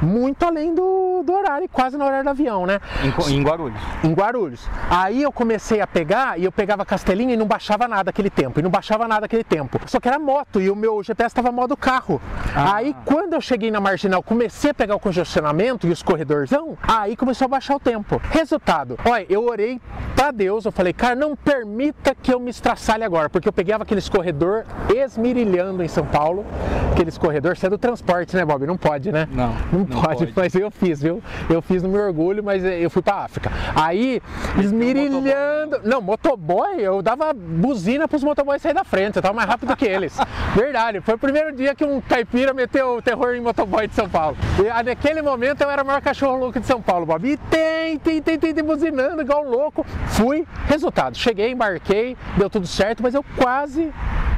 muito 0.02 0.44
além 0.44 0.74
do, 0.74 1.22
do 1.24 1.32
horário, 1.32 1.68
quase 1.68 1.96
no 1.96 2.04
horário 2.04 2.24
do 2.24 2.30
avião, 2.30 2.66
né? 2.66 2.80
Em, 3.02 3.34
em, 3.34 3.42
Guarulhos. 3.42 3.80
Em 4.02 4.12
Guarulhos. 4.12 4.68
Aí 4.90 5.22
eu 5.22 5.32
comecei 5.32 5.80
a 5.80 5.86
pegar 5.86 6.38
e 6.38 6.44
eu 6.44 6.52
pegava 6.52 6.84
Castelinho 6.84 7.32
e 7.32 7.36
não 7.36 7.46
baixava 7.46 7.88
nada 7.88 8.10
aquele 8.10 8.30
tempo. 8.30 8.60
E 8.60 8.62
não 8.62 8.70
baixava 8.70 9.06
nada 9.08 9.26
aquele 9.26 9.44
tempo. 9.44 9.80
Só 9.86 10.00
que 10.00 10.08
era 10.08 10.18
moto 10.18 10.60
e 10.60 10.70
o 10.70 10.76
meu 10.76 11.02
GPS 11.02 11.28
estava 11.28 11.50
modo 11.50 11.76
carro. 11.76 12.20
Ah. 12.54 12.76
Aí 12.76 12.94
quando 13.04 13.34
eu 13.34 13.40
cheguei 13.40 13.70
na 13.70 13.80
marginal, 13.80 14.22
comecei 14.22 14.70
a 14.70 14.74
pegar 14.74 14.94
o 14.96 15.00
congestionamento 15.00 15.86
e 15.86 15.90
os 15.90 16.02
corredorzão, 16.02 16.76
aí 16.82 17.16
começou 17.16 17.46
a 17.46 17.48
baixar 17.48 17.76
o 17.76 17.80
tempo. 17.80 18.20
Resultado, 18.30 18.98
olha, 19.04 19.26
eu 19.28 19.44
orei 19.44 19.80
para 20.14 20.30
Deus, 20.30 20.64
eu 20.64 20.72
falei, 20.72 20.92
cara, 20.92 21.14
não 21.14 21.36
permita 21.36 22.14
que 22.14 22.32
eu 22.32 22.40
me 22.40 22.50
estraçalhe 22.50 23.04
agora, 23.04 23.28
porque 23.28 23.48
eu 23.48 23.52
pegava 23.52 23.82
aqueles 23.82 24.08
corredor 24.08 24.64
esmirilhando 24.94 25.82
em 25.82 25.88
São 25.88 26.04
Paulo, 26.04 26.44
aqueles 26.92 27.16
corredor, 27.16 27.56
você 27.56 27.66
é 27.66 27.70
do 27.70 27.78
transporte, 27.78 28.36
né, 28.36 28.44
Bob? 28.44 28.66
Não 28.66 28.76
pode, 28.76 29.12
né? 29.12 29.28
Não. 29.30 29.54
Não 29.72 29.84
pode, 29.88 30.26
pode, 30.26 30.32
mas 30.36 30.54
eu 30.54 30.70
fiz, 30.70 31.02
viu? 31.02 31.22
Eu 31.48 31.62
fiz 31.62 31.82
no 31.82 31.88
meu 31.88 32.02
orgulho, 32.02 32.42
mas 32.42 32.64
eu 32.64 32.90
fui 32.90 33.02
pra 33.02 33.24
África. 33.24 33.50
Aí, 33.74 34.20
esmirilhando. 34.58 35.80
Não, 35.84 36.00
motoboy, 36.00 36.80
eu 36.80 37.02
dava 37.02 37.32
buzina 37.32 38.08
pros 38.08 38.22
motoboys 38.22 38.62
sair 38.62 38.74
da 38.74 38.84
frente, 38.84 39.16
eu 39.16 39.22
tava 39.22 39.34
mais 39.34 39.48
rápido 39.48 39.76
que 39.76 39.84
eles. 39.84 40.16
Verdade, 40.54 41.00
foi 41.00 41.14
o 41.14 41.18
primeiro 41.18 41.54
dia 41.54 41.74
que 41.74 41.84
um 41.84 42.00
caipira 42.00 42.52
meteu 42.52 42.96
o 42.96 43.02
terror 43.02 43.34
em 43.34 43.40
motoboy 43.40 43.86
de 43.86 43.94
São 43.94 44.08
Paulo. 44.08 44.36
E 44.58 44.82
naquele 44.82 45.22
momento 45.22 45.62
eu 45.62 45.70
era 45.70 45.82
o 45.82 45.86
maior 45.86 46.00
cachorro 46.00 46.38
louco 46.38 46.60
de 46.60 46.66
São 46.66 46.80
Paulo, 46.80 47.06
Bob. 47.06 47.28
E 47.28 47.36
tem, 47.36 47.98
tem, 47.98 48.22
tem, 48.22 48.38
tem, 48.38 48.54
tem 48.54 48.64
buzinando 48.64 49.22
igual 49.22 49.44
louco. 49.44 49.84
Fui, 50.08 50.46
resultado. 50.66 51.16
Cheguei, 51.16 51.52
embarquei, 51.52 52.16
deu 52.36 52.50
tudo 52.50 52.66
certo, 52.66 53.02
mas 53.02 53.14
eu 53.14 53.24
quase. 53.36 53.92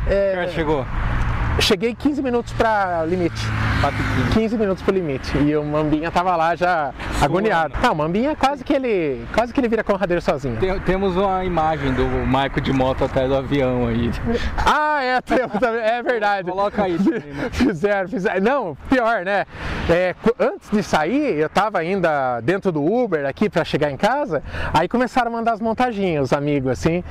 É... 0.06 0.48
chegou? 0.48 0.84
Cheguei 1.60 1.94
15 1.94 2.22
minutos 2.22 2.52
para 2.52 3.04
limite. 3.04 3.40
15 4.34 4.56
minutos 4.56 4.82
pro 4.82 4.94
limite. 4.94 5.36
E 5.38 5.56
o 5.56 5.64
Mambinha 5.64 6.10
tava 6.10 6.36
lá 6.36 6.54
já 6.54 6.92
agoniado. 7.20 7.74
Não, 7.82 7.92
o 7.92 7.96
Mambinha 7.96 8.36
quase 8.36 8.64
que 8.64 8.72
ele. 8.72 9.24
Quase 9.34 9.52
que 9.52 9.60
ele 9.60 9.68
vira 9.68 9.84
conradeiro 9.84 10.20
sozinho. 10.20 10.56
Tem, 10.56 10.78
temos 10.80 11.16
uma 11.16 11.44
imagem 11.44 11.92
do 11.92 12.04
Maico 12.26 12.60
de 12.60 12.72
moto 12.72 13.04
atrás 13.04 13.28
do 13.28 13.36
avião 13.36 13.86
aí. 13.86 14.10
Ah, 14.58 15.02
é, 15.02 15.18
é 15.98 16.02
verdade. 16.02 16.50
Coloca 16.50 16.82
aí. 16.82 16.98
Fizeram, 17.52 18.08
fizeram. 18.08 18.40
Não, 18.40 18.76
pior, 18.88 19.24
né? 19.24 19.46
É, 19.90 20.14
antes 20.38 20.70
de 20.70 20.84
sair, 20.84 21.36
eu 21.36 21.48
tava 21.48 21.78
ainda 21.78 22.40
dentro 22.40 22.70
do 22.70 22.80
Uber 22.80 23.26
aqui 23.26 23.50
para 23.50 23.64
chegar 23.64 23.90
em 23.90 23.96
casa, 23.96 24.40
aí 24.72 24.88
começaram 24.88 25.32
a 25.32 25.32
mandar 25.32 25.52
as 25.52 25.60
montaginhas, 25.60 26.26
os 26.26 26.32
amigos, 26.32 26.70
assim, 26.70 27.02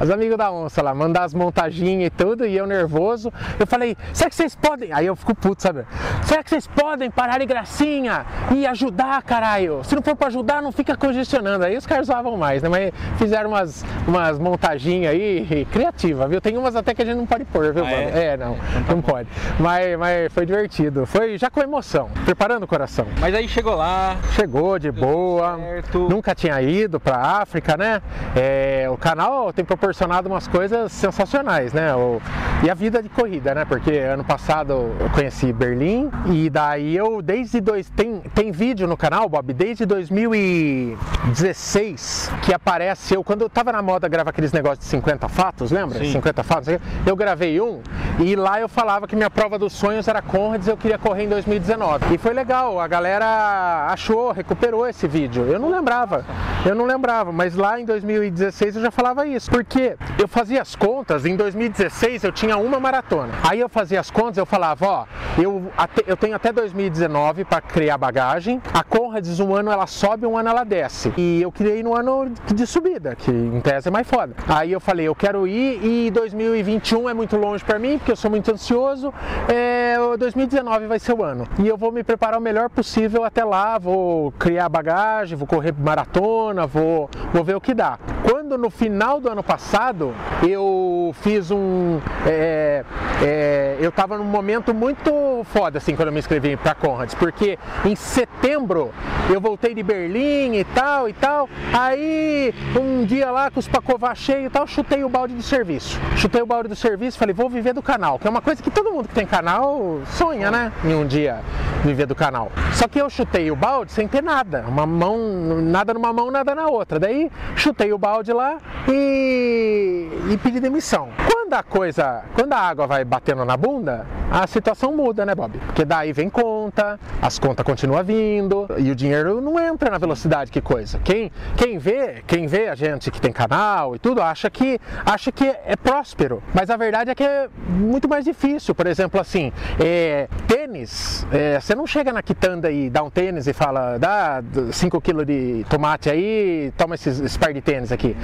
os 0.00 0.10
amigos 0.10 0.36
da 0.36 0.50
onça 0.50 0.82
lá, 0.82 0.92
mandar 0.92 1.22
as 1.22 1.32
montaginhas 1.32 2.08
e 2.08 2.10
tudo, 2.10 2.44
e 2.44 2.56
eu 2.56 2.66
nervoso. 2.66 3.32
Eu 3.58 3.66
falei, 3.68 3.96
será 4.12 4.28
que 4.28 4.34
vocês 4.34 4.56
podem? 4.56 4.92
Aí 4.92 5.06
eu 5.06 5.14
fico 5.14 5.32
puto, 5.34 5.62
sabe? 5.62 5.84
será 6.24 6.42
que 6.42 6.50
vocês 6.50 6.66
podem 6.66 7.10
parar 7.10 7.38
de 7.38 7.46
gracinha 7.46 8.26
e 8.52 8.66
ajudar, 8.66 9.22
caralho? 9.22 9.84
Se 9.84 9.94
não 9.94 10.02
for 10.02 10.16
pra 10.16 10.26
ajudar, 10.26 10.60
não 10.60 10.72
fica 10.72 10.96
congestionando. 10.96 11.64
Aí 11.64 11.76
os 11.76 11.86
caras 11.86 12.08
usavam 12.08 12.36
mais, 12.36 12.62
né? 12.62 12.68
Mas 12.68 12.92
fizeram 13.16 13.50
umas, 13.50 13.84
umas 14.08 14.38
montaginhas 14.40 15.12
aí 15.12 15.66
criativas, 15.70 16.28
viu? 16.28 16.40
Tem 16.40 16.56
umas 16.56 16.74
até 16.74 16.92
que 16.94 17.02
a 17.02 17.04
gente 17.04 17.16
não 17.16 17.26
pode 17.26 17.44
pôr, 17.44 17.72
viu, 17.72 17.84
ah, 17.84 17.92
é? 17.92 18.26
é? 18.32 18.36
não, 18.36 18.54
então 18.54 18.82
tá 18.86 18.94
não 18.94 19.02
pode. 19.02 19.28
Mas, 19.60 19.96
mas 19.96 20.32
foi 20.32 20.44
divertido. 20.44 21.06
Foi 21.06 21.38
já 21.38 21.48
com 21.48 21.60
emoção, 21.60 22.10
preparando 22.24 22.64
o 22.64 22.66
coração. 22.66 23.06
Mas 23.20 23.34
aí 23.34 23.48
chegou 23.48 23.74
lá. 23.74 24.16
Chegou 24.32 24.78
de 24.78 24.90
boa. 24.90 25.58
Certo. 25.58 26.08
Nunca 26.08 26.34
tinha 26.34 26.60
ido 26.62 26.98
pra 26.98 27.16
África, 27.16 27.76
né? 27.76 28.00
É, 28.34 28.88
o 28.90 28.96
canal 28.96 29.52
tem 29.52 29.64
proporcionado 29.64 30.28
umas 30.28 30.48
coisas 30.48 30.90
sensacionais, 30.92 31.72
né? 31.72 31.94
O, 31.94 32.20
e 32.62 32.70
a 32.70 32.74
vida 32.74 33.02
de 33.02 33.08
corrida, 33.08 33.54
né? 33.54 33.64
Porque 33.64 33.98
ano 33.98 34.24
passado 34.24 34.94
eu 34.98 35.10
conheci 35.10 35.52
Berlim 35.52 36.10
e 36.26 36.48
daí 36.48 36.96
eu 36.96 37.20
desde 37.20 37.60
dois 37.60 37.90
tem 37.90 38.22
tem 38.34 38.50
vídeo 38.50 38.86
no 38.86 38.96
canal, 38.96 39.28
Bob, 39.28 39.52
desde 39.52 39.84
2016 39.84 42.30
que 42.42 42.54
aparece 42.54 43.14
eu 43.14 43.22
quando 43.22 43.42
eu 43.42 43.50
tava 43.50 43.70
na 43.72 43.82
moda 43.82 44.08
gravar 44.08 44.30
aqueles 44.30 44.52
negócios 44.52 44.80
de 44.80 44.86
50 44.86 45.28
fatos, 45.28 45.70
lembra? 45.70 45.98
Sim. 45.98 46.12
50 46.12 46.42
fatos. 46.42 46.68
Eu 47.06 47.16
gravei 47.16 47.60
um 47.60 47.80
e 48.18 48.34
lá 48.34 48.60
eu 48.60 48.68
falava 48.68 49.06
que 49.06 49.14
minha 49.14 49.30
prova 49.30 49.58
dos 49.58 49.72
sonhos 49.72 50.08
era 50.08 50.22
Conrads, 50.22 50.68
eu 50.68 50.76
queria 50.76 50.98
correr 50.98 51.24
em 51.24 51.28
2019. 51.28 52.13
E 52.14 52.18
foi 52.18 52.32
legal, 52.32 52.78
a 52.78 52.86
galera 52.86 53.88
achou, 53.88 54.30
recuperou 54.30 54.86
esse 54.86 55.08
vídeo. 55.08 55.46
Eu 55.46 55.58
não 55.58 55.68
lembrava. 55.68 56.24
Eu 56.64 56.72
não 56.72 56.84
lembrava, 56.86 57.32
mas 57.32 57.56
lá 57.56 57.78
em 57.78 57.84
2016 57.84 58.76
eu 58.76 58.82
já 58.82 58.90
falava 58.92 59.26
isso, 59.26 59.50
porque 59.50 59.96
eu 60.18 60.28
fazia 60.28 60.62
as 60.62 60.76
contas, 60.76 61.26
em 61.26 61.36
2016 61.36 62.22
eu 62.24 62.32
tinha 62.32 62.56
uma 62.56 62.78
maratona. 62.78 63.34
Aí 63.42 63.58
eu 63.58 63.68
fazia 63.68 63.98
as 63.98 64.10
contas, 64.12 64.38
eu 64.38 64.46
falava, 64.46 64.86
ó, 64.86 65.06
eu, 65.36 65.70
eu 66.06 66.16
tenho 66.16 66.36
até 66.36 66.52
2019 66.52 67.44
para 67.44 67.60
criar 67.60 67.98
bagagem. 67.98 68.62
A 68.72 68.84
Conrads 68.84 69.40
um 69.40 69.54
ano 69.54 69.70
ela 69.70 69.86
sobe, 69.86 70.24
um 70.24 70.38
ano 70.38 70.48
ela 70.48 70.64
desce. 70.64 71.12
E 71.18 71.42
eu 71.42 71.50
criei 71.50 71.82
no 71.82 71.94
ano 71.94 72.32
de 72.54 72.66
subida, 72.66 73.16
que 73.16 73.30
em 73.30 73.60
tese 73.60 73.88
é 73.88 73.90
mais 73.90 74.08
foda. 74.08 74.34
Aí 74.48 74.70
eu 74.70 74.80
falei, 74.80 75.08
eu 75.08 75.14
quero 75.14 75.46
ir 75.48 75.84
e 75.84 76.10
2021 76.12 77.10
é 77.10 77.12
muito 77.12 77.36
longe 77.36 77.64
para 77.64 77.78
mim, 77.78 77.98
porque 77.98 78.12
eu 78.12 78.16
sou 78.16 78.30
muito 78.30 78.52
ansioso. 78.52 79.12
É, 79.52 79.96
2019 80.16 80.86
vai 80.86 80.98
ser 80.98 81.12
o 81.12 81.22
ano. 81.22 81.46
E 81.58 81.66
eu 81.66 81.76
vou 81.76 81.90
me 81.90 82.02
preparar 82.02 82.38
o 82.38 82.42
melhor 82.42 82.68
possível 82.70 83.24
até 83.24 83.44
lá, 83.44 83.78
vou 83.78 84.32
criar 84.32 84.68
bagagem, 84.68 85.36
vou 85.36 85.46
correr 85.46 85.74
maratona, 85.76 86.66
vou, 86.66 87.08
vou 87.32 87.44
ver 87.44 87.56
o 87.56 87.60
que 87.60 87.74
dá. 87.74 87.98
Quando 88.28 88.56
no 88.56 88.70
final 88.70 89.20
do 89.20 89.28
ano 89.28 89.42
passado 89.42 90.14
eu 90.42 91.14
fiz 91.20 91.50
um. 91.50 92.00
É, 92.26 92.84
é, 93.22 93.76
eu 93.80 93.88
estava 93.88 94.18
num 94.18 94.24
momento 94.24 94.72
muito 94.72 95.33
foda 95.44 95.78
assim 95.78 95.94
quando 95.94 96.08
eu 96.08 96.12
me 96.12 96.18
inscrevi 96.18 96.56
para 96.56 96.74
Conrads, 96.74 97.14
porque 97.14 97.58
em 97.84 97.94
setembro 97.94 98.92
eu 99.30 99.40
voltei 99.40 99.74
de 99.74 99.82
Berlim 99.82 100.56
e 100.56 100.64
tal 100.64 101.08
e 101.08 101.12
tal. 101.12 101.48
Aí 101.72 102.54
um 102.78 103.04
dia 103.04 103.30
lá 103.30 103.50
com 103.50 103.60
os 103.60 103.68
pacová 103.68 104.14
cheios 104.14 104.46
e 104.46 104.50
tal, 104.50 104.66
chutei 104.66 105.04
o 105.04 105.08
balde 105.08 105.34
do 105.34 105.42
serviço. 105.42 105.98
Chutei 106.16 106.42
o 106.42 106.46
balde 106.46 106.68
do 106.68 106.76
serviço 106.76 107.18
falei, 107.18 107.34
vou 107.34 107.48
viver 107.48 107.72
do 107.72 107.82
canal, 107.82 108.18
que 108.18 108.26
é 108.26 108.30
uma 108.30 108.42
coisa 108.42 108.62
que 108.62 108.70
todo 108.70 108.92
mundo 108.92 109.08
que 109.08 109.14
tem 109.14 109.26
canal 109.26 110.00
sonha, 110.06 110.50
né? 110.50 110.72
Em 110.84 110.94
um 110.94 111.06
dia 111.06 111.40
viver 111.84 112.06
do 112.06 112.14
canal. 112.14 112.50
Só 112.72 112.88
que 112.88 112.98
eu 112.98 113.10
chutei 113.10 113.50
o 113.50 113.56
balde 113.56 113.92
sem 113.92 114.08
ter 114.08 114.22
nada, 114.22 114.64
uma 114.66 114.86
mão, 114.86 115.60
nada 115.60 115.92
numa 115.92 116.12
mão, 116.12 116.30
nada 116.30 116.54
na 116.54 116.66
outra. 116.66 116.98
Daí 116.98 117.30
chutei 117.56 117.92
o 117.92 117.98
balde 117.98 118.32
lá 118.32 118.58
e, 118.88 120.08
e 120.30 120.36
pedi 120.42 120.60
demissão. 120.60 121.08
Quando 121.30 121.43
a 121.52 121.62
coisa, 121.62 122.24
quando 122.34 122.52
a 122.52 122.58
água 122.58 122.86
vai 122.86 123.04
batendo 123.04 123.44
na 123.44 123.56
bunda, 123.56 124.06
a 124.30 124.46
situação 124.46 124.92
muda, 124.92 125.24
né, 125.24 125.34
Bob? 125.34 125.58
Porque 125.58 125.84
daí 125.84 126.12
vem 126.12 126.28
conta, 126.28 126.98
as 127.20 127.38
contas 127.38 127.64
continuam 127.64 128.02
vindo 128.02 128.66
e 128.78 128.90
o 128.90 128.94
dinheiro 128.94 129.40
não 129.40 129.60
entra 129.60 129.90
na 129.90 129.98
velocidade 129.98 130.50
que 130.50 130.60
coisa. 130.60 130.98
Quem, 131.04 131.30
quem 131.56 131.78
vê, 131.78 132.22
quem 132.26 132.46
vê 132.46 132.68
a 132.68 132.74
gente 132.74 133.10
que 133.10 133.20
tem 133.20 133.32
canal 133.32 133.94
e 133.94 133.98
tudo, 133.98 134.20
acha 134.20 134.50
que 134.50 134.80
acha 135.04 135.30
que 135.30 135.44
é 135.44 135.76
próspero, 135.76 136.42
mas 136.52 136.70
a 136.70 136.76
verdade 136.76 137.10
é 137.10 137.14
que 137.14 137.22
é 137.22 137.48
muito 137.68 138.08
mais 138.08 138.24
difícil. 138.24 138.74
Por 138.74 138.86
exemplo, 138.86 139.20
assim, 139.20 139.52
é, 139.78 140.28
tênis, 140.48 141.26
é, 141.30 141.60
você 141.60 141.74
não 141.74 141.86
chega 141.86 142.12
na 142.12 142.22
quitanda 142.22 142.70
e 142.70 142.90
dá 142.90 143.02
um 143.02 143.10
tênis 143.10 143.46
e 143.46 143.52
fala, 143.52 143.98
dá 143.98 144.42
5 144.72 145.00
kg 145.00 145.24
de 145.24 145.64
tomate 145.68 146.10
aí, 146.10 146.72
toma 146.76 146.94
esses, 146.96 147.20
esse 147.20 147.38
par 147.38 147.52
de 147.52 147.60
tênis 147.60 147.92
aqui. 147.92 148.16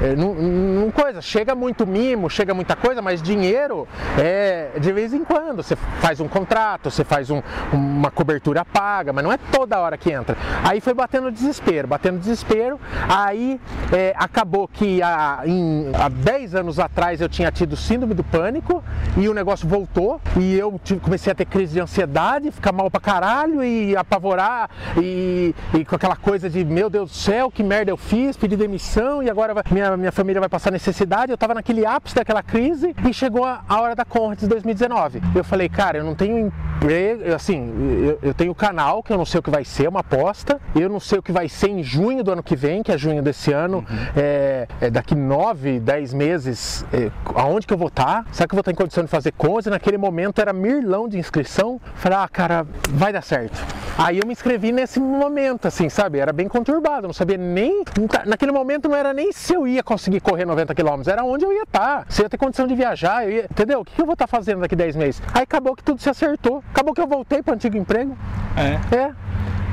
É, 0.00 0.14
não, 0.16 0.34
não 0.34 0.90
coisa, 0.90 1.20
chega 1.20 1.54
muito 1.54 1.86
mimo, 1.86 2.30
chega 2.30 2.54
muita 2.54 2.77
coisa, 2.78 3.02
mas 3.02 3.22
dinheiro 3.22 3.86
é 4.18 4.70
de 4.78 4.92
vez 4.92 5.12
em 5.12 5.24
quando. 5.24 5.62
Você 5.62 5.76
faz 6.00 6.20
um 6.20 6.28
contrato, 6.28 6.90
você 6.90 7.04
faz 7.04 7.30
um, 7.30 7.42
uma 7.72 8.10
cobertura 8.10 8.64
paga, 8.64 9.12
mas 9.12 9.24
não 9.24 9.32
é 9.32 9.38
toda 9.50 9.78
hora 9.78 9.96
que 9.96 10.10
entra. 10.10 10.36
Aí 10.64 10.80
foi 10.80 10.94
batendo 10.94 11.30
desespero, 11.30 11.88
batendo 11.88 12.18
desespero. 12.18 12.78
Aí 13.08 13.60
é, 13.92 14.14
acabou 14.16 14.68
que 14.68 15.02
há, 15.02 15.42
em, 15.44 15.90
há 15.94 16.08
10 16.08 16.54
anos 16.54 16.78
atrás 16.78 17.20
eu 17.20 17.28
tinha 17.28 17.50
tido 17.50 17.76
síndrome 17.76 18.14
do 18.14 18.24
pânico 18.24 18.82
e 19.16 19.28
o 19.28 19.34
negócio 19.34 19.68
voltou 19.68 20.20
e 20.36 20.54
eu 20.56 20.80
comecei 21.02 21.32
a 21.32 21.34
ter 21.34 21.46
crise 21.46 21.74
de 21.74 21.80
ansiedade, 21.80 22.50
ficar 22.50 22.72
mal 22.72 22.90
pra 22.90 23.00
caralho 23.00 23.62
e 23.64 23.96
apavorar 23.96 24.70
e, 24.96 25.54
e 25.74 25.84
com 25.84 25.96
aquela 25.96 26.16
coisa 26.16 26.48
de 26.48 26.64
meu 26.64 26.90
Deus 26.90 27.10
do 27.10 27.16
céu, 27.16 27.50
que 27.50 27.62
merda 27.62 27.90
eu 27.90 27.96
fiz, 27.96 28.36
pedi 28.36 28.56
demissão 28.56 29.22
e 29.22 29.30
agora 29.30 29.54
vai, 29.54 29.64
minha, 29.70 29.96
minha 29.96 30.12
família 30.12 30.40
vai 30.40 30.48
passar 30.48 30.70
necessidade. 30.70 31.32
Eu 31.32 31.38
tava 31.38 31.54
naquele 31.54 31.84
ápice 31.84 32.14
daquela 32.14 32.42
crise 32.42 32.57
e 32.58 33.12
chegou 33.14 33.44
a, 33.44 33.62
a 33.68 33.80
hora 33.80 33.94
da 33.94 34.04
Conrads 34.04 34.46
2019. 34.48 35.20
Eu 35.34 35.44
falei, 35.44 35.68
cara, 35.68 35.98
eu 35.98 36.04
não 36.04 36.14
tenho 36.14 36.52
emprego, 36.78 37.34
assim, 37.34 37.72
eu, 38.06 38.18
eu 38.22 38.34
tenho 38.34 38.54
canal 38.54 39.02
que 39.02 39.12
eu 39.12 39.18
não 39.18 39.24
sei 39.24 39.40
o 39.40 39.42
que 39.42 39.50
vai 39.50 39.64
ser, 39.64 39.88
uma 39.88 40.00
aposta, 40.00 40.60
eu 40.74 40.88
não 40.88 41.00
sei 41.00 41.18
o 41.18 41.22
que 41.22 41.32
vai 41.32 41.48
ser 41.48 41.68
em 41.68 41.82
junho 41.82 42.22
do 42.22 42.32
ano 42.32 42.42
que 42.42 42.56
vem, 42.56 42.82
que 42.82 42.92
é 42.92 42.98
junho 42.98 43.22
desse 43.22 43.52
ano, 43.52 43.78
uhum. 43.78 43.96
é, 44.16 44.68
é, 44.80 44.90
daqui 44.90 45.14
nove, 45.14 45.80
dez 45.80 46.12
meses, 46.14 46.84
é, 46.92 47.10
aonde 47.34 47.66
que 47.66 47.72
eu 47.72 47.78
vou 47.78 47.88
estar? 47.88 48.24
Tá? 48.24 48.24
Será 48.32 48.48
que 48.48 48.54
eu 48.54 48.56
vou 48.56 48.60
estar 48.60 48.72
em 48.72 48.76
condição 48.76 49.04
de 49.04 49.10
fazer 49.10 49.32
coisa? 49.32 49.70
Naquele 49.70 49.98
momento 49.98 50.40
era 50.40 50.52
mirlão 50.52 51.08
de 51.08 51.18
inscrição, 51.18 51.80
falei, 51.96 52.18
ah, 52.18 52.28
cara, 52.28 52.66
vai 52.90 53.12
dar 53.12 53.22
certo. 53.22 53.58
Aí 53.98 54.18
eu 54.18 54.26
me 54.26 54.32
inscrevi 54.32 54.70
nesse 54.70 55.00
momento, 55.00 55.66
assim, 55.66 55.88
sabe? 55.88 56.20
Era 56.20 56.32
bem 56.32 56.46
conturbado, 56.46 57.08
não 57.08 57.12
sabia 57.12 57.36
nem. 57.36 57.82
Naquele 58.26 58.52
momento 58.52 58.88
não 58.88 58.94
era 58.94 59.12
nem 59.12 59.32
se 59.32 59.52
eu 59.52 59.66
ia 59.66 59.82
conseguir 59.82 60.20
correr 60.20 60.44
90 60.44 60.72
km, 60.72 61.02
era 61.08 61.24
onde 61.24 61.44
eu 61.44 61.52
ia 61.52 61.64
estar. 61.64 62.04
Tá. 62.04 62.06
Se 62.08 62.22
eu 62.22 62.26
ia 62.26 62.30
ter 62.30 62.38
condição 62.48 62.66
de 62.66 62.74
viajar, 62.74 63.28
ia, 63.28 63.44
entendeu? 63.44 63.80
O 63.80 63.84
que 63.84 64.00
eu 64.00 64.06
vou 64.06 64.14
estar 64.14 64.26
tá 64.26 64.36
fazendo 64.36 64.60
daqui 64.60 64.74
10 64.74 64.96
meses? 64.96 65.22
Aí 65.34 65.42
acabou 65.42 65.76
que 65.76 65.82
tudo 65.82 66.00
se 66.00 66.08
acertou. 66.08 66.64
Acabou 66.70 66.94
que 66.94 67.00
eu 67.00 67.06
voltei 67.06 67.42
para 67.42 67.52
o 67.52 67.54
antigo 67.54 67.76
emprego. 67.76 68.16
É. 68.56 68.96
É. 68.96 69.12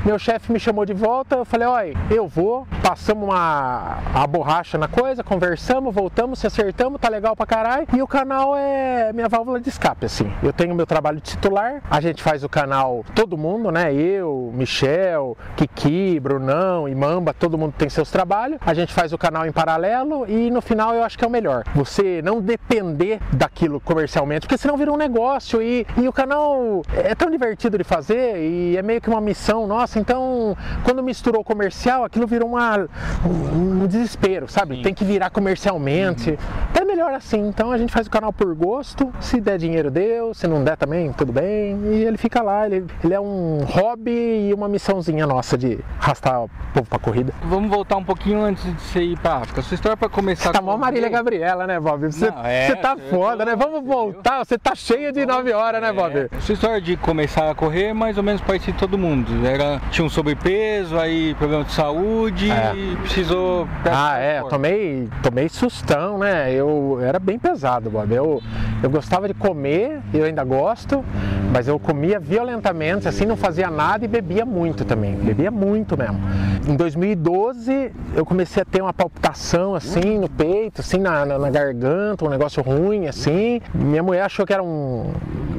Meu 0.04 0.18
chefe 0.18 0.52
me 0.52 0.60
chamou 0.60 0.84
de 0.84 0.92
volta, 0.92 1.36
eu 1.36 1.44
falei, 1.44 1.66
olha, 1.66 1.94
eu 2.10 2.28
vou, 2.28 2.66
passamos 2.82 3.24
uma 3.24 3.98
a 4.14 4.26
borracha 4.26 4.78
na 4.78 4.86
coisa, 4.86 5.24
conversamos, 5.24 5.92
voltamos, 5.92 6.38
se 6.38 6.46
acertamos, 6.46 7.00
tá 7.00 7.08
legal 7.08 7.34
pra 7.34 7.44
caralho. 7.44 7.86
E 7.92 8.00
o 8.00 8.06
canal 8.06 8.56
é 8.56 9.12
minha 9.12 9.28
válvula 9.28 9.60
de 9.60 9.68
escape, 9.68 10.06
assim. 10.06 10.32
Eu 10.42 10.52
tenho 10.52 10.74
meu 10.74 10.86
trabalho 10.86 11.20
titular, 11.20 11.82
a 11.90 12.00
gente 12.00 12.22
faz 12.22 12.44
o 12.44 12.48
canal, 12.48 13.04
todo 13.14 13.36
mundo, 13.36 13.72
né? 13.72 13.92
Eu, 13.92 14.52
Michel, 14.54 15.36
Kiki, 15.56 16.20
Brunão, 16.20 16.88
Imamba, 16.88 17.34
todo 17.34 17.58
mundo 17.58 17.74
tem 17.76 17.88
seus 17.88 18.10
trabalhos. 18.10 18.58
A 18.64 18.74
gente 18.74 18.92
faz 18.92 19.12
o 19.12 19.18
canal 19.18 19.46
em 19.46 19.52
paralelo 19.52 20.24
e 20.28 20.50
no 20.50 20.62
final 20.62 20.94
eu 20.94 21.02
acho 21.02 21.18
que 21.18 21.24
é 21.24 21.28
o 21.28 21.30
melhor. 21.30 21.64
Você 21.74 22.22
não 22.22 22.40
depender 22.40 23.18
daquilo 23.32 23.80
comercialmente, 23.80 24.46
porque 24.46 24.58
senão 24.58 24.76
vira 24.76 24.92
um 24.92 24.96
negócio 24.96 25.60
e, 25.60 25.86
e 25.96 26.06
o 26.06 26.12
canal 26.12 26.82
é 26.94 27.14
tão 27.14 27.30
divertido 27.30 27.76
de 27.76 27.84
fazer 27.84 28.38
e 28.38 28.76
é 28.76 28.82
meio 28.82 29.00
que 29.00 29.10
uma 29.10 29.20
missão 29.20 29.66
nossa 29.66 29.85
então, 29.94 30.56
quando 30.82 31.02
misturou 31.02 31.44
comercial, 31.44 32.04
aquilo 32.04 32.26
virou 32.26 32.48
uma, 32.48 32.88
um 33.24 33.86
desespero, 33.86 34.48
sabe? 34.48 34.76
Sim. 34.76 34.82
Tem 34.82 34.94
que 34.94 35.04
virar 35.04 35.30
comercialmente. 35.30 36.30
Uhum. 36.30 36.36
É 36.74 36.84
melhor 36.84 37.12
assim. 37.12 37.46
Então 37.46 37.70
a 37.70 37.78
gente 37.78 37.92
faz 37.92 38.06
o 38.06 38.10
canal 38.10 38.32
por 38.32 38.54
gosto. 38.54 39.12
Se 39.20 39.40
der 39.40 39.58
dinheiro, 39.58 39.90
deu. 39.90 40.32
Se 40.34 40.46
não 40.46 40.62
der 40.64 40.76
também, 40.76 41.12
tudo 41.12 41.32
bem. 41.32 41.78
E 41.84 42.04
ele 42.04 42.16
fica 42.16 42.42
lá. 42.42 42.66
Ele, 42.66 42.84
ele 43.04 43.14
é 43.14 43.20
um 43.20 43.58
hobby 43.64 44.48
e 44.48 44.54
uma 44.54 44.68
missãozinha 44.68 45.26
nossa 45.26 45.56
de 45.56 45.78
arrastar 46.00 46.44
o 46.44 46.50
povo 46.72 46.88
pra 46.88 46.98
corrida. 46.98 47.32
Vamos 47.44 47.70
voltar 47.70 47.96
um 47.96 48.04
pouquinho 48.04 48.42
antes 48.42 48.64
de 48.64 48.80
você 48.80 49.02
ir 49.02 49.18
pra 49.18 49.36
África. 49.36 49.62
Sua 49.62 49.74
história 49.74 49.96
pra 49.96 50.08
começar. 50.08 50.50
Você 50.50 50.52
tá 50.52 50.62
mó 50.62 50.76
Marília 50.76 51.08
Gabriela, 51.08 51.66
né, 51.66 51.78
Bob? 51.78 52.06
Você, 52.06 52.30
não, 52.30 52.44
é, 52.44 52.66
você 52.68 52.76
tá 52.76 52.96
foda, 53.10 53.44
tô... 53.44 53.50
né? 53.50 53.56
Vamos 53.56 53.84
voltar. 53.84 54.44
Você 54.44 54.58
tá 54.58 54.74
cheia 54.74 55.12
de 55.12 55.24
9 55.26 55.52
horas, 55.52 55.80
né, 55.80 55.92
Bob? 55.92 56.28
É. 56.30 56.40
Sua 56.40 56.54
história 56.54 56.80
de 56.80 56.96
começar 56.96 57.50
a 57.50 57.54
correr 57.54 57.92
mais 57.92 58.16
ou 58.16 58.22
menos 58.22 58.40
parecido 58.40 58.72
de 58.72 58.78
todo 58.78 58.96
mundo. 58.98 59.46
Era 59.46 59.75
tinha 59.90 60.04
um 60.04 60.08
sobrepeso, 60.08 60.98
aí 60.98 61.34
problema 61.34 61.64
de 61.64 61.72
saúde 61.72 62.50
é. 62.50 62.74
e 62.74 62.96
precisou. 62.96 63.68
Ah, 63.84 64.18
é, 64.18 64.42
tomei, 64.42 65.08
tomei 65.22 65.48
sustão, 65.48 66.18
né? 66.18 66.52
Eu 66.52 66.98
era 67.02 67.18
bem 67.18 67.38
pesado, 67.38 67.90
Bob. 67.90 68.12
Eu, 68.12 68.42
eu 68.82 68.90
gostava 68.90 69.28
de 69.28 69.34
comer, 69.34 70.00
eu 70.12 70.24
ainda 70.24 70.44
gosto, 70.44 71.04
mas 71.52 71.68
eu 71.68 71.78
comia 71.78 72.18
violentamente, 72.18 73.08
assim, 73.08 73.24
não 73.24 73.36
fazia 73.36 73.70
nada 73.70 74.04
e 74.04 74.08
bebia 74.08 74.44
muito 74.44 74.84
também. 74.84 75.14
Bebia 75.14 75.50
muito 75.50 75.96
mesmo. 75.96 76.20
em 76.66 76.76
2012 76.76 77.92
eu 78.14 78.24
comecei 78.24 78.62
a 78.62 78.66
ter 78.66 78.82
uma 78.82 78.92
palpitação 78.92 79.74
assim 79.74 80.18
no 80.18 80.28
peito, 80.28 80.80
assim 80.80 80.98
na, 80.98 81.24
na, 81.24 81.38
na 81.38 81.50
garganta, 81.50 82.24
um 82.24 82.28
negócio 82.28 82.62
ruim 82.62 83.06
assim. 83.06 83.60
Minha 83.74 84.02
mulher 84.02 84.22
achou 84.22 84.46
que 84.46 84.52
era 84.52 84.62
um, 84.62 85.12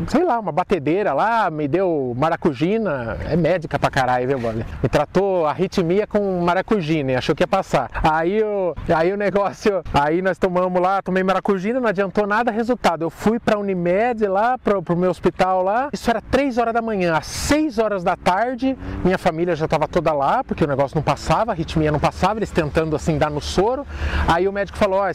sei 0.07 0.23
lá, 0.23 0.39
uma 0.39 0.51
batedeira 0.51 1.13
lá, 1.13 1.49
me 1.49 1.67
deu 1.67 2.13
maracujina, 2.17 3.17
é 3.29 3.35
médica 3.35 3.77
pra 3.77 3.89
caralho, 3.89 4.06
viu, 4.25 4.39
mano? 4.39 4.65
Me 4.81 4.89
tratou 4.89 5.45
arritmia 5.45 6.07
com 6.07 6.39
maracujina 6.41 7.11
e 7.11 7.15
achou 7.15 7.35
que 7.35 7.43
ia 7.43 7.47
passar. 7.47 7.89
Aí 8.03 8.41
o, 8.41 8.75
aí 8.93 9.11
o 9.11 9.17
negócio, 9.17 9.83
aí 9.93 10.21
nós 10.21 10.37
tomamos 10.37 10.81
lá, 10.81 11.01
tomei 11.01 11.23
maracujina, 11.23 11.79
não 11.79 11.89
adiantou 11.89 12.25
nada, 12.25 12.51
resultado, 12.51 13.03
eu 13.03 13.09
fui 13.09 13.39
pra 13.39 13.57
Unimed 13.57 14.25
lá, 14.27 14.57
pro, 14.57 14.81
pro 14.81 14.95
meu 14.95 15.09
hospital 15.09 15.63
lá, 15.63 15.89
isso 15.91 16.09
era 16.09 16.21
3 16.21 16.57
horas 16.57 16.73
da 16.73 16.81
manhã, 16.81 17.15
às 17.15 17.25
6 17.25 17.79
horas 17.79 18.03
da 18.03 18.15
tarde, 18.15 18.77
minha 19.03 19.17
família 19.17 19.55
já 19.55 19.67
tava 19.67 19.87
toda 19.87 20.13
lá, 20.13 20.43
porque 20.43 20.63
o 20.63 20.67
negócio 20.67 20.95
não 20.95 21.03
passava, 21.03 21.51
a 21.51 21.53
arritmia 21.53 21.91
não 21.91 21.99
passava, 21.99 22.39
eles 22.39 22.51
tentando 22.51 22.95
assim 22.95 23.17
dar 23.17 23.29
no 23.29 23.41
soro. 23.41 23.85
Aí 24.27 24.47
o 24.47 24.53
médico 24.53 24.77
falou: 24.77 24.99
Ó, 24.99 25.07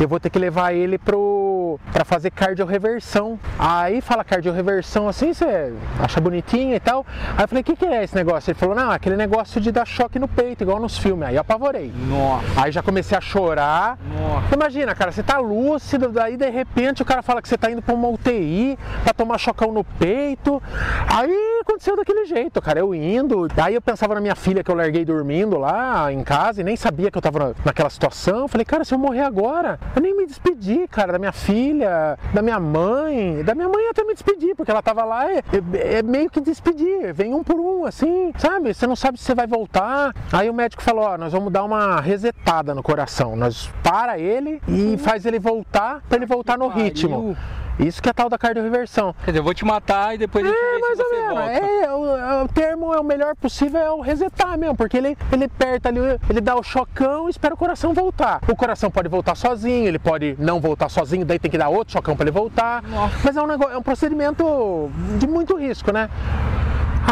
eu 0.00 0.08
vou 0.08 0.20
ter 0.20 0.30
que 0.30 0.38
levar 0.38 0.72
ele 0.72 0.98
pro 0.98 1.78
para 1.92 2.04
fazer 2.04 2.30
cardioreversão. 2.30 3.38
Aí 3.58 4.00
fala 4.00 4.24
cardioreversão 4.24 5.08
assim, 5.08 5.32
você 5.32 5.72
acha 5.98 6.20
bonitinho 6.20 6.74
e 6.74 6.80
tal. 6.80 7.06
Aí 7.36 7.44
eu 7.44 7.48
falei: 7.48 7.62
O 7.62 7.64
que, 7.64 7.76
que 7.76 7.86
é 7.86 8.04
esse 8.04 8.14
negócio? 8.24 8.50
Ele 8.50 8.58
falou: 8.58 8.74
Não, 8.74 8.90
aquele 8.90 9.16
negócio 9.16 9.60
de 9.60 9.70
dar 9.70 9.86
choque 9.86 10.18
no 10.18 10.28
peito, 10.28 10.62
igual 10.62 10.80
nos 10.80 10.96
filmes. 10.96 11.28
Aí 11.28 11.36
eu 11.36 11.40
apavorei. 11.40 11.92
Nossa. 12.08 12.62
Aí 12.62 12.72
já 12.72 12.82
comecei 12.82 13.16
a 13.16 13.20
chorar. 13.20 13.98
Nossa. 14.08 14.54
Imagina, 14.54 14.94
cara, 14.94 15.12
você 15.12 15.22
tá 15.22 15.38
lúcido, 15.38 16.08
daí 16.08 16.36
de 16.36 16.48
repente 16.50 17.02
o 17.02 17.04
cara 17.04 17.22
fala 17.22 17.42
que 17.42 17.48
você 17.48 17.58
tá 17.58 17.70
indo 17.70 17.82
pra 17.82 17.94
uma 17.94 18.08
UTI 18.08 18.78
pra 19.02 19.12
tomar 19.12 19.38
chocão 19.38 19.72
no 19.72 19.84
peito. 19.84 20.62
Aí 21.08 21.51
aconteceu 21.62 21.96
daquele 21.96 22.26
jeito, 22.26 22.60
cara. 22.60 22.78
Eu 22.80 22.94
indo, 22.94 23.48
aí 23.56 23.74
eu 23.74 23.80
pensava 23.82 24.14
na 24.14 24.20
minha 24.20 24.34
filha 24.36 24.62
que 24.62 24.70
eu 24.70 24.74
larguei 24.74 25.04
dormindo 25.04 25.58
lá 25.58 26.12
em 26.12 26.22
casa 26.22 26.60
e 26.60 26.64
nem 26.64 26.76
sabia 26.76 27.10
que 27.10 27.18
eu 27.18 27.22
tava 27.22 27.54
naquela 27.64 27.90
situação. 27.90 28.40
Eu 28.40 28.48
falei, 28.48 28.64
cara, 28.64 28.84
se 28.84 28.94
eu 28.94 28.98
morrer 28.98 29.22
agora, 29.22 29.78
eu 29.96 30.02
nem 30.02 30.16
me 30.16 30.26
despedi, 30.26 30.86
cara, 30.88 31.12
da 31.12 31.18
minha 31.18 31.32
filha, 31.32 32.18
da 32.32 32.42
minha 32.42 32.60
mãe. 32.60 33.42
Da 33.42 33.54
minha 33.54 33.68
mãe 33.68 33.88
até 33.88 34.04
me 34.04 34.12
despedi, 34.12 34.54
porque 34.54 34.70
ela 34.70 34.82
tava 34.82 35.04
lá, 35.04 35.30
é, 35.30 35.38
é, 35.38 35.94
é 35.98 36.02
meio 36.02 36.30
que 36.30 36.40
despedir, 36.40 37.12
vem 37.12 37.34
um 37.34 37.42
por 37.42 37.58
um, 37.58 37.84
assim, 37.84 38.32
sabe? 38.38 38.74
Você 38.74 38.86
não 38.86 38.96
sabe 38.96 39.18
se 39.18 39.24
você 39.24 39.34
vai 39.34 39.46
voltar. 39.46 40.14
Aí 40.32 40.50
o 40.50 40.54
médico 40.54 40.82
falou, 40.82 41.04
ó, 41.04 41.18
nós 41.18 41.32
vamos 41.32 41.52
dar 41.52 41.64
uma 41.64 42.00
resetada 42.00 42.74
no 42.74 42.82
coração. 42.82 43.36
Nós 43.36 43.70
para 43.82 44.18
ele 44.18 44.60
e 44.68 44.96
faz 44.98 45.24
ele 45.24 45.38
voltar 45.38 46.02
para 46.08 46.16
ele 46.16 46.26
voltar 46.26 46.58
no 46.58 46.68
ritmo. 46.68 47.36
Isso 47.78 48.02
que 48.02 48.08
é 48.08 48.12
tal 48.12 48.28
da 48.28 48.36
cardioreversão. 48.38 49.14
Quer 49.24 49.30
dizer, 49.32 49.38
eu 49.40 49.44
vou 49.44 49.54
te 49.54 49.64
matar 49.64 50.14
e 50.14 50.18
depois 50.18 50.44
a 50.44 50.48
gente 50.48 50.56
É, 50.58 50.74
vê 50.74 50.78
mais 50.80 50.96
se 50.96 51.02
ou 51.02 51.08
você 51.08 51.16
menos. 51.16 51.34
volta. 51.34 51.52
É, 51.52 51.92
o, 51.92 52.44
o 52.44 52.48
termo 52.48 52.94
é 52.94 53.00
o 53.00 53.04
melhor 53.04 53.34
possível 53.34 53.80
é 53.80 53.90
o 53.90 54.00
resetar 54.00 54.58
mesmo, 54.58 54.76
porque 54.76 54.96
ele, 54.96 55.16
ele 55.32 55.44
aperta 55.44 55.88
ali, 55.88 55.98
ele 56.28 56.40
dá 56.40 56.54
o 56.54 56.62
chocão 56.62 57.26
e 57.28 57.30
espera 57.30 57.54
o 57.54 57.56
coração 57.56 57.92
voltar. 57.94 58.40
O 58.48 58.54
coração 58.54 58.90
pode 58.90 59.08
voltar 59.08 59.34
sozinho, 59.34 59.86
ele 59.88 59.98
pode 59.98 60.36
não 60.38 60.60
voltar 60.60 60.88
sozinho, 60.88 61.24
daí 61.24 61.38
tem 61.38 61.50
que 61.50 61.58
dar 61.58 61.68
outro 61.70 61.92
chocão 61.92 62.14
para 62.14 62.24
ele 62.24 62.30
voltar. 62.30 62.82
Nossa. 62.82 63.14
Mas 63.24 63.36
é 63.36 63.42
um, 63.42 63.46
negócio, 63.46 63.74
é 63.74 63.78
um 63.78 63.82
procedimento 63.82 64.90
de 65.18 65.26
muito 65.26 65.56
risco, 65.56 65.90
né? 65.92 66.08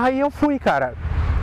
Aí 0.00 0.21
eu 0.21 0.31
fui, 0.31 0.59
cara. 0.59 0.95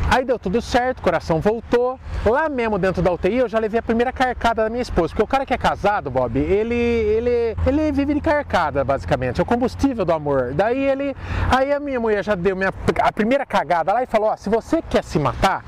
Aí 0.10 0.24
deu 0.24 0.40
tudo 0.40 0.62
certo, 0.62 1.00
o 1.00 1.02
coração 1.02 1.42
voltou. 1.42 2.00
Lá 2.26 2.48
mesmo 2.50 2.78
dentro 2.78 3.02
da 3.02 3.12
UTI 3.12 3.38
eu 3.38 3.50
já 3.50 3.60
levei 3.60 3.80
a 3.80 3.84
primeira 3.84 4.12
carcada 4.12 4.64
da 4.64 4.70
minha 4.70 4.82
esposa. 4.82 5.10
Porque 5.10 5.24
o 5.24 5.28
cara 5.28 5.46
que 5.46 5.54
é 5.54 5.58
casado, 5.58 6.10
Bob, 6.10 6.40
ele, 6.40 6.76
ele, 6.76 7.56
ele 7.66 7.92
vive 7.92 8.14
de 8.14 8.22
carcada, 8.22 8.84
basicamente. 8.84 9.40
É 9.40 9.44
o 9.44 9.46
combustível 9.46 10.06
do 10.06 10.14
amor. 10.14 10.54
Daí 10.54 10.82
ele. 10.82 11.16
Aí 11.50 11.72
a 11.74 11.80
minha 11.80 12.00
mulher 12.00 12.24
já 12.24 12.36
deu 12.36 12.56
minha, 12.56 12.74
a 13.02 13.12
primeira 13.12 13.46
cagada 13.46 13.94
lá 13.94 14.02
e 14.02 14.06
falou: 14.06 14.30
ó, 14.30 14.38
se 14.38 14.50
você 14.50 14.82
quer 14.82 15.04
se 15.04 15.20
matar, 15.20 15.64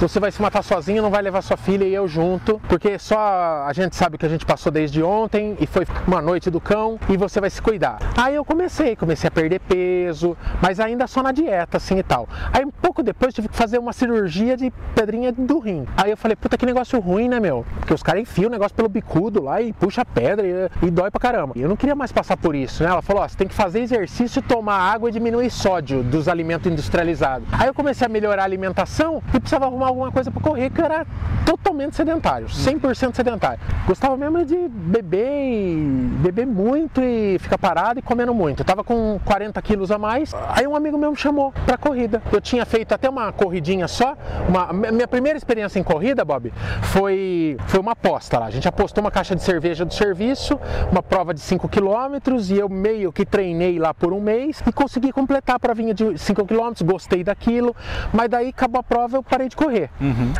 você 0.00 0.18
vai 0.18 0.30
se 0.32 0.42
matar 0.42 0.62
sozinho, 0.62 1.02
não 1.02 1.10
vai 1.10 1.22
levar 1.22 1.40
sua 1.42 1.56
filha 1.56 1.84
e 1.84 1.94
eu 1.94 2.06
junto, 2.08 2.60
porque 2.68 2.98
só 2.98 3.64
a 3.66 3.72
gente 3.72 3.94
sabe 3.94 4.16
o 4.16 4.18
que 4.18 4.26
a 4.26 4.28
gente 4.28 4.44
passou 4.44 4.70
desde 4.70 5.02
ontem 5.02 5.56
e 5.60 5.66
foi 5.66 5.86
uma 6.06 6.20
noite 6.20 6.50
do 6.50 6.60
cão 6.60 6.98
e 7.08 7.16
você 7.16 7.40
vai 7.40 7.48
se 7.48 7.62
cuidar. 7.62 7.98
Aí 8.16 8.34
eu 8.34 8.44
comecei, 8.44 8.96
comecei 8.96 9.28
a 9.28 9.30
perder 9.30 9.60
peso, 9.60 10.36
mas 10.60 10.80
ainda 10.80 11.06
só 11.06 11.22
na 11.22 11.32
dieta 11.32 11.76
assim 11.76 11.98
e 11.98 12.02
tal. 12.02 12.28
Aí 12.52 12.64
um 12.64 12.70
pouco 12.70 13.02
depois 13.02 13.32
tive 13.32 13.48
que 13.48 13.56
fazer 13.56 13.78
uma 13.78 13.92
cirurgia 13.92 14.56
de 14.56 14.72
pedrinha 14.94 15.32
do 15.32 15.58
rim. 15.58 15.86
Aí 15.96 16.10
eu 16.10 16.16
falei, 16.16 16.36
puta 16.36 16.58
que 16.58 16.66
negócio 16.66 16.98
ruim, 17.00 17.28
né, 17.28 17.38
meu? 17.38 17.64
Porque 17.78 17.94
os 17.94 18.02
caras 18.02 18.22
enfiam 18.22 18.48
o 18.48 18.52
negócio 18.52 18.74
pelo 18.74 18.88
bicudo 18.88 19.42
lá 19.42 19.62
e 19.62 19.72
puxa 19.72 20.02
a 20.02 20.04
pedra 20.04 20.46
e, 20.46 20.86
e 20.86 20.90
dói 20.90 21.10
pra 21.10 21.20
caramba. 21.20 21.54
E 21.56 21.62
eu 21.62 21.68
não 21.68 21.76
queria 21.76 21.94
mais 21.94 22.10
passar 22.10 22.36
por 22.36 22.54
isso, 22.54 22.82
né? 22.82 22.90
Ela 22.90 23.02
falou, 23.02 23.22
ó, 23.22 23.28
você 23.28 23.36
tem 23.36 23.48
que 23.48 23.54
fazer 23.54 23.80
exercício, 23.80 24.42
tomar 24.42 24.76
água 24.76 25.08
e 25.08 25.12
diminuir 25.12 25.50
sódio 25.50 26.02
dos 26.02 26.28
alimentos 26.28 26.70
industrializados. 26.70 27.46
Aí 27.52 27.68
eu 27.68 27.74
comecei 27.74 28.06
a 28.06 28.08
melhorar 28.08 28.42
a 28.42 28.44
alimentação 28.44 29.22
e 29.32 29.40
precisava 29.40 29.66
arrumar 29.66 29.83
alguma 29.86 30.10
coisa 30.10 30.30
pra 30.30 30.40
correr, 30.40 30.70
que 30.70 30.80
era 30.80 31.06
totalmente 31.44 31.96
sedentário, 31.96 32.46
100% 32.46 33.14
sedentário. 33.14 33.60
Gostava 33.86 34.16
mesmo 34.16 34.44
de 34.44 34.68
beber 34.68 35.28
e 35.28 35.76
beber 36.20 36.46
muito 36.46 37.00
e 37.02 37.38
ficar 37.38 37.58
parado 37.58 37.98
e 37.98 38.02
comendo 38.02 38.34
muito. 38.34 38.60
Eu 38.60 38.64
tava 38.64 38.82
com 38.82 39.20
40 39.24 39.60
quilos 39.62 39.90
a 39.90 39.98
mais, 39.98 40.32
aí 40.48 40.66
um 40.66 40.74
amigo 40.74 40.96
meu 40.96 41.10
me 41.10 41.16
chamou 41.16 41.52
pra 41.66 41.76
corrida. 41.76 42.22
Eu 42.32 42.40
tinha 42.40 42.64
feito 42.64 42.92
até 42.92 43.08
uma 43.08 43.32
corridinha 43.32 43.86
só, 43.88 44.16
uma, 44.48 44.72
minha 44.72 45.08
primeira 45.08 45.36
experiência 45.36 45.78
em 45.78 45.82
corrida, 45.82 46.24
Bob, 46.24 46.52
foi, 46.82 47.56
foi 47.66 47.80
uma 47.80 47.92
aposta 47.92 48.38
lá. 48.38 48.46
A 48.46 48.50
gente 48.50 48.66
apostou 48.66 49.02
uma 49.02 49.10
caixa 49.10 49.34
de 49.34 49.42
cerveja 49.42 49.84
do 49.84 49.92
serviço, 49.92 50.58
uma 50.90 51.02
prova 51.02 51.34
de 51.34 51.40
5 51.40 51.68
quilômetros 51.68 52.50
e 52.50 52.58
eu 52.58 52.68
meio 52.68 53.12
que 53.12 53.24
treinei 53.26 53.78
lá 53.78 53.92
por 53.92 54.12
um 54.12 54.20
mês 54.20 54.62
e 54.66 54.72
consegui 54.72 55.12
completar 55.12 55.56
a 55.56 55.58
provinha 55.58 55.92
de 55.92 56.16
5 56.16 56.46
quilômetros, 56.46 56.82
gostei 56.82 57.22
daquilo, 57.22 57.74
mas 58.12 58.28
daí 58.28 58.48
acabou 58.48 58.80
a 58.80 58.82
prova 58.82 59.16
eu 59.16 59.22
parei 59.22 59.48
de 59.48 59.56
correr. 59.56 59.73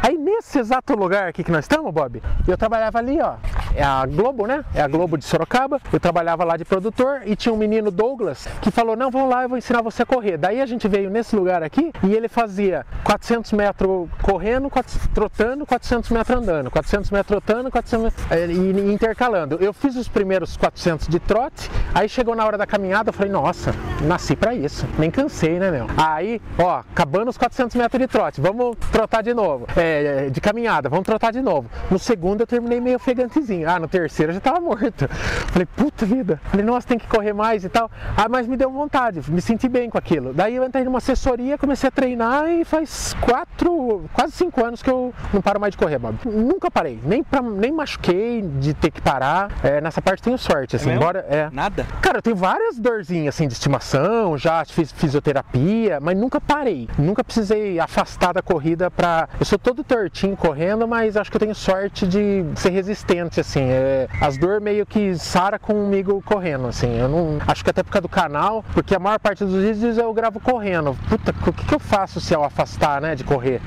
Aí 0.03 0.16
nesse 0.16 0.59
exato 0.59 0.94
lugar 0.94 1.29
aqui 1.29 1.42
que 1.42 1.51
nós 1.51 1.64
estamos, 1.64 1.92
Bob, 1.92 2.23
eu 2.47 2.57
trabalhava 2.57 2.99
ali, 2.99 3.20
ó, 3.20 3.35
é 3.77 3.83
a 3.83 4.07
Globo, 4.07 4.47
né? 4.47 4.64
É 4.73 4.81
a 4.81 4.87
Globo 4.88 5.18
de 5.18 5.25
Sorocaba. 5.25 5.81
Eu 5.92 5.99
trabalhava 5.99 6.44
lá 6.44 6.57
de 6.57 6.64
produtor 6.64 7.23
e 7.25 7.35
tinha 7.35 7.53
um 7.53 7.57
menino 7.57 7.90
Douglas 7.90 8.47
que 8.62 8.70
falou: 8.70 8.97
Não, 8.97 9.11
vamos 9.11 9.29
lá, 9.29 9.42
eu 9.42 9.49
vou 9.49 9.59
ensinar 9.59 9.83
você 9.83 10.03
a 10.03 10.07
correr. 10.07 10.37
Daí 10.37 10.61
a 10.61 10.66
gente 10.66 10.87
veio 10.87 11.11
nesse 11.11 11.35
lugar 11.35 11.62
aqui 11.62 11.92
e 12.03 12.14
ele 12.14 12.29
fazia 12.29 12.87
400 13.03 13.53
metros 13.53 14.09
correndo, 14.23 14.70
400 14.70 15.09
trotando, 15.09 15.66
400 15.66 16.11
metros 16.11 16.38
andando, 16.38 16.70
400 16.70 17.11
metros 17.11 17.27
trotando, 17.27 17.70
400 17.70 18.05
metros, 18.05 18.31
eh, 18.31 18.47
e, 18.47 18.92
intercalando. 18.92 19.57
Eu 19.61 19.73
fiz 19.73 19.97
os 19.97 20.09
primeiros 20.09 20.57
400 20.57 21.09
de 21.09 21.18
trote, 21.18 21.68
aí 21.92 22.09
chegou 22.09 22.37
na 22.37 22.47
hora 22.47 22.57
da 22.57 22.66
caminhada, 22.66 23.09
eu 23.09 23.12
falei: 23.12 23.33
Nossa, 23.33 23.75
nasci 24.03 24.37
pra 24.37 24.55
isso. 24.55 24.87
Nem 24.99 25.11
cansei, 25.11 25.59
né, 25.59 25.70
meu? 25.73 25.87
Aí, 25.97 26.40
ó, 26.59 26.79
acabando 26.79 27.29
os 27.29 27.37
400 27.37 27.75
metros 27.75 28.01
de 28.01 28.07
trote, 28.07 28.40
vamos 28.40 28.77
trotar 28.92 29.23
de 29.24 29.34
novo. 29.34 29.66
É, 29.76 30.28
de 30.30 30.40
caminhada, 30.40 30.88
vamos 30.88 31.04
trotar 31.04 31.32
de 31.32 31.40
novo. 31.40 31.68
No 31.90 31.98
segundo 31.98 32.42
eu 32.42 32.46
terminei 32.46 32.80
meio 32.80 32.96
ofegantezinho. 32.96 33.68
Ah, 33.68 33.78
no 33.80 33.88
terceiro 33.88 34.30
eu 34.30 34.34
já 34.34 34.40
tava 34.40 34.60
morto. 34.60 35.08
Falei, 35.08 35.66
puta 35.66 36.06
vida. 36.06 36.40
Falei, 36.44 36.64
nossa, 36.64 36.87
tem 36.87 36.98
que 36.98 37.06
correr 37.08 37.32
mais 37.32 37.64
e 37.64 37.68
tal. 37.68 37.90
Ah, 38.16 38.28
mas 38.28 38.46
me 38.46 38.56
deu 38.56 38.70
vontade, 38.70 39.20
me 39.30 39.40
senti 39.40 39.68
bem 39.68 39.90
com 39.90 39.98
aquilo. 39.98 40.32
Daí 40.32 40.56
eu 40.56 40.64
entrei 40.64 40.84
numa 40.84 40.98
assessoria, 40.98 41.58
comecei 41.58 41.88
a 41.88 41.90
treinar 41.90 42.48
e 42.50 42.64
faz 42.64 43.14
quatro, 43.20 44.04
quase 44.12 44.32
cinco 44.32 44.64
anos 44.64 44.82
que 44.82 44.90
eu 44.90 45.12
não 45.32 45.40
paro 45.40 45.58
mais 45.58 45.72
de 45.72 45.78
correr, 45.78 45.98
Bob. 45.98 46.16
Nunca 46.24 46.70
parei, 46.70 47.00
nem, 47.02 47.22
pra, 47.22 47.40
nem 47.40 47.72
machuquei 47.72 48.42
de 48.42 48.74
ter 48.74 48.90
que 48.90 49.00
parar. 49.00 49.50
É, 49.62 49.80
nessa 49.80 50.02
parte 50.02 50.22
tenho 50.22 50.37
sorte, 50.38 50.76
assim, 50.76 50.87
mesmo? 50.87 51.02
embora. 51.02 51.24
É. 51.28 51.48
Nada? 51.52 51.87
Cara, 52.02 52.18
eu 52.18 52.22
tenho 52.22 52.37
várias 52.37 52.78
dorzinhas 52.78 53.34
assim 53.34 53.46
de 53.48 53.54
estimação, 53.54 54.37
já 54.37 54.64
fiz 54.64 54.92
fisioterapia, 54.92 55.98
mas 56.00 56.16
nunca 56.16 56.40
parei. 56.40 56.88
Nunca 56.98 57.24
precisei 57.24 57.78
afastar 57.80 58.32
da 58.32 58.42
corrida 58.42 58.90
pra. 58.90 59.13
Eu 59.38 59.44
sou 59.44 59.59
todo 59.59 59.85
tortinho 59.85 60.37
correndo, 60.37 60.87
mas 60.87 61.16
acho 61.16 61.31
que 61.31 61.37
eu 61.37 61.40
tenho 61.40 61.55
sorte 61.55 62.07
de 62.07 62.44
ser 62.57 62.70
resistente, 62.70 63.40
assim. 63.40 63.62
É, 63.62 64.09
as 64.20 64.37
dores 64.37 64.62
meio 64.62 64.85
que 64.87 65.16
sara 65.16 65.59
comigo 65.59 66.22
correndo, 66.24 66.66
assim. 66.66 66.98
Eu 66.98 67.09
não. 67.09 67.38
Acho 67.46 67.64
que 67.64 67.70
até 67.70 67.83
por 67.83 67.90
causa 67.90 68.03
do 68.03 68.09
canal, 68.09 68.64
porque 68.72 68.94
a 68.94 68.98
maior 68.98 69.18
parte 69.18 69.44
dos 69.44 69.62
vídeos 69.62 69.98
eu 69.98 70.12
gravo 70.12 70.40
correndo. 70.40 70.96
Puta, 71.09 71.35
o 71.46 71.53
que, 71.53 71.64
que 71.64 71.74
eu 71.74 71.81
faço 71.81 72.20
se 72.20 72.35
eu 72.35 72.44
afastar, 72.44 73.00
né, 73.00 73.14
de 73.14 73.24
correr? 73.24 73.61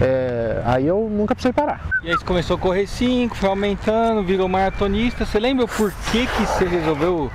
É, 0.00 0.62
aí 0.64 0.86
eu 0.86 1.08
nunca 1.10 1.34
precisei 1.34 1.52
parar. 1.52 1.80
E 2.02 2.10
aí 2.10 2.16
você 2.16 2.24
começou 2.24 2.56
a 2.56 2.58
correr 2.58 2.86
5, 2.86 3.36
foi 3.36 3.48
aumentando, 3.48 4.22
virou 4.22 4.48
maratonista. 4.48 5.24
Você 5.24 5.40
lembra 5.40 5.66
por 5.66 5.92
que, 6.12 6.26
que 6.26 6.46
você 6.46 6.64
resolveu 6.64 7.30